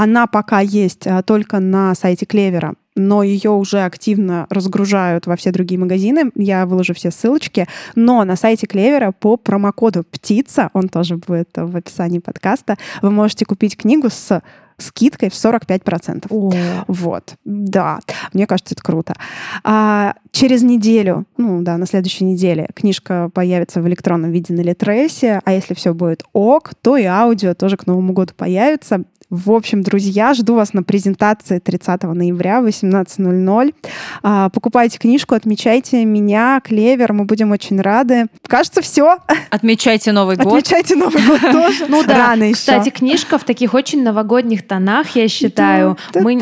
Она 0.01 0.29
пока 0.29 0.61
есть 0.61 1.09
а, 1.09 1.23
только 1.23 1.59
на 1.59 1.93
сайте 1.97 2.25
Клевера 2.25 2.75
но 2.95 3.23
ее 3.23 3.53
уже 3.53 3.85
активно 3.85 4.49
разгружают 4.51 5.29
во 5.29 5.37
все 5.37 5.53
другие 5.53 5.79
магазины. 5.79 6.33
Я 6.35 6.67
выложу 6.67 6.95
все 6.95 7.13
ссылочки. 7.13 7.69
Но 7.95 8.25
на 8.25 8.35
сайте 8.35 8.67
Клевера 8.67 9.13
по 9.13 9.37
промокоду 9.37 10.03
«Птица», 10.03 10.71
он 10.73 10.89
тоже 10.89 11.17
будет 11.17 11.51
в 11.55 11.77
описании 11.77 12.19
подкаста, 12.19 12.77
вы 13.01 13.13
можете 13.13 13.45
купить 13.45 13.77
книгу 13.77 14.11
с 14.11 14.43
скидкой 14.79 15.31
в 15.31 15.35
45%. 15.35 16.27
О. 16.31 16.53
Вот, 16.87 17.35
да, 17.45 17.99
мне 18.33 18.47
кажется, 18.47 18.75
это 18.75 18.83
круто. 18.83 19.15
А 19.65 20.15
через 20.31 20.63
неделю, 20.63 21.25
ну 21.37 21.63
да, 21.63 21.77
на 21.77 21.87
следующей 21.87 22.25
неделе 22.25 22.69
книжка 22.75 23.31
появится 23.35 23.83
в 23.83 23.89
электронном 23.89 24.31
виде 24.31 24.55
на 24.55 24.61
Литресе, 24.61 25.41
а 25.45 25.53
если 25.53 25.75
все 25.75 25.95
будет 25.95 26.23
ок, 26.33 26.73
то 26.81 26.97
и 26.97 27.05
аудио 27.05 27.55
тоже 27.55 27.77
к 27.77 27.87
Новому 27.87 28.13
году 28.13 28.35
появится. 28.37 29.03
В 29.31 29.53
общем, 29.53 29.83
друзья, 29.83 30.33
жду 30.33 30.55
вас 30.55 30.73
на 30.73 30.83
презентации 30.83 31.59
30 31.59 32.05
ноября 32.05 32.63
в 32.63 32.67
18.00. 32.67 33.75
А, 34.23 34.49
покупайте 34.49 34.99
книжку, 34.99 35.35
отмечайте 35.35 36.03
меня, 36.07 36.63
Клевер, 36.65 37.13
мы 37.13 37.27
будем 37.27 37.51
очень 37.51 37.79
рады. 37.79 38.29
Кажется, 38.47 38.81
все. 38.81 39.19
Отмечайте 39.51 40.13
Новый 40.13 40.37
год. 40.37 40.47
Отмечайте 40.47 40.97
Новый 40.97 41.23
год 41.27 41.43
тоже. 41.43 41.85
Ну 41.89 42.03
да, 42.05 42.29
Рано 42.29 42.45
еще. 42.45 42.55
кстати, 42.55 42.89
книжка 42.89 43.37
в 43.37 43.45
таких 43.45 43.75
очень 43.75 44.03
новогодних 44.03 44.67
тонах, 44.67 45.11
я 45.11 45.29
считаю. 45.29 45.99
Мы 46.15 46.37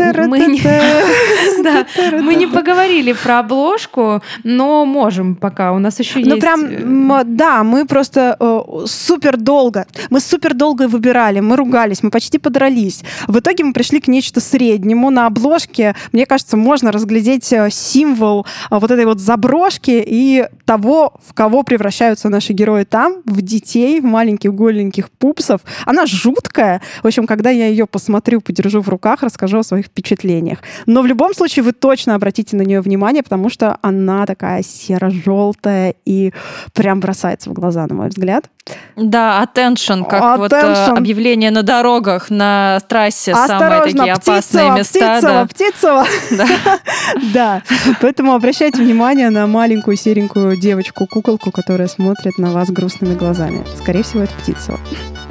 не 2.36 2.46
поговорили 2.46 3.14
про 3.14 3.40
обложку, 3.40 4.22
но 4.44 4.84
можем 4.84 5.34
пока, 5.34 5.72
у 5.72 5.80
нас 5.80 5.98
еще 5.98 6.20
есть... 6.20 6.30
Ну 6.30 6.38
прям, 6.38 7.12
э, 7.12 7.24
да, 7.24 7.64
мы 7.64 7.84
просто 7.84 8.36
э, 8.38 8.60
супер 8.86 9.38
долго, 9.38 9.88
мы 10.08 10.20
супер 10.20 10.54
долго 10.54 10.86
выбирали, 10.86 11.40
мы 11.40 11.56
ругались, 11.56 12.04
мы 12.04 12.10
почти 12.10 12.38
подрались 12.38 12.75
разобрались. 12.76 13.02
В 13.26 13.38
итоге 13.38 13.64
мы 13.64 13.72
пришли 13.72 14.00
к 14.00 14.08
нечто 14.08 14.40
среднему. 14.40 15.10
На 15.10 15.26
обложке, 15.26 15.94
мне 16.12 16.26
кажется, 16.26 16.56
можно 16.56 16.92
разглядеть 16.92 17.52
э, 17.52 17.68
символ 17.70 18.46
э, 18.70 18.78
вот 18.78 18.90
этой 18.90 19.04
вот 19.04 19.20
заброшки 19.20 20.02
и 20.06 20.46
того, 20.64 21.14
в 21.26 21.34
кого 21.34 21.62
превращаются 21.62 22.28
наши 22.28 22.52
герои 22.52 22.84
там, 22.84 23.22
в 23.24 23.42
детей, 23.42 24.00
в 24.00 24.04
маленьких 24.04 24.52
голеньких 24.54 25.10
пупсов. 25.10 25.60
Она 25.84 26.06
жуткая. 26.06 26.82
В 27.02 27.06
общем, 27.06 27.26
когда 27.26 27.50
я 27.50 27.66
ее 27.68 27.86
посмотрю, 27.86 28.40
подержу 28.40 28.80
в 28.80 28.88
руках, 28.88 29.22
расскажу 29.22 29.58
о 29.58 29.62
своих 29.62 29.86
впечатлениях. 29.86 30.58
Но 30.86 31.02
в 31.02 31.06
любом 31.06 31.34
случае 31.34 31.62
вы 31.62 31.72
точно 31.72 32.14
обратите 32.14 32.56
на 32.56 32.62
нее 32.62 32.80
внимание, 32.80 33.22
потому 33.22 33.50
что 33.50 33.78
она 33.82 34.26
такая 34.26 34.62
серо-желтая 34.62 35.94
и 36.04 36.32
прям 36.72 37.00
бросается 37.00 37.50
в 37.50 37.52
глаза, 37.52 37.86
на 37.86 37.94
мой 37.94 38.08
взгляд. 38.08 38.50
Да, 38.96 39.44
attention, 39.44 40.04
как 40.08 40.22
attention. 40.22 40.36
вот 40.38 40.52
э, 40.52 40.86
объявление 40.96 41.50
на 41.50 41.62
дорогах, 41.62 42.30
на 42.30 42.65
трассе, 42.86 43.32
Осторожно, 43.32 43.58
самые 43.58 43.82
такие 43.82 44.12
опасные 44.12 44.70
места. 44.70 45.46
Птицево. 45.50 46.06
Да. 46.30 46.46
да, 47.34 47.62
поэтому 48.00 48.34
обращайте 48.34 48.82
внимание 48.82 49.30
на 49.30 49.46
маленькую 49.46 49.96
серенькую 49.96 50.56
девочку-куколку, 50.56 51.50
которая 51.50 51.88
смотрит 51.88 52.38
на 52.38 52.50
вас 52.50 52.70
грустными 52.70 53.14
глазами. 53.14 53.64
Скорее 53.80 54.02
всего, 54.02 54.22
это 54.22 54.32
Птицева. 54.34 54.78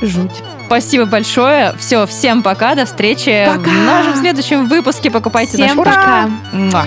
Жуть. 0.01 0.43
Спасибо 0.65 1.05
большое. 1.05 1.73
Все, 1.79 2.05
всем 2.05 2.43
пока, 2.43 2.75
до 2.75 2.85
встречи 2.85 3.45
пока. 3.47 3.69
в 3.69 3.85
нашем 3.85 4.15
следующем 4.15 4.67
выпуске. 4.67 5.11
Покупайте 5.11 5.53
всем 5.53 5.77
наш 5.77 5.85
пока. 5.85 6.29
Муа. 6.51 6.85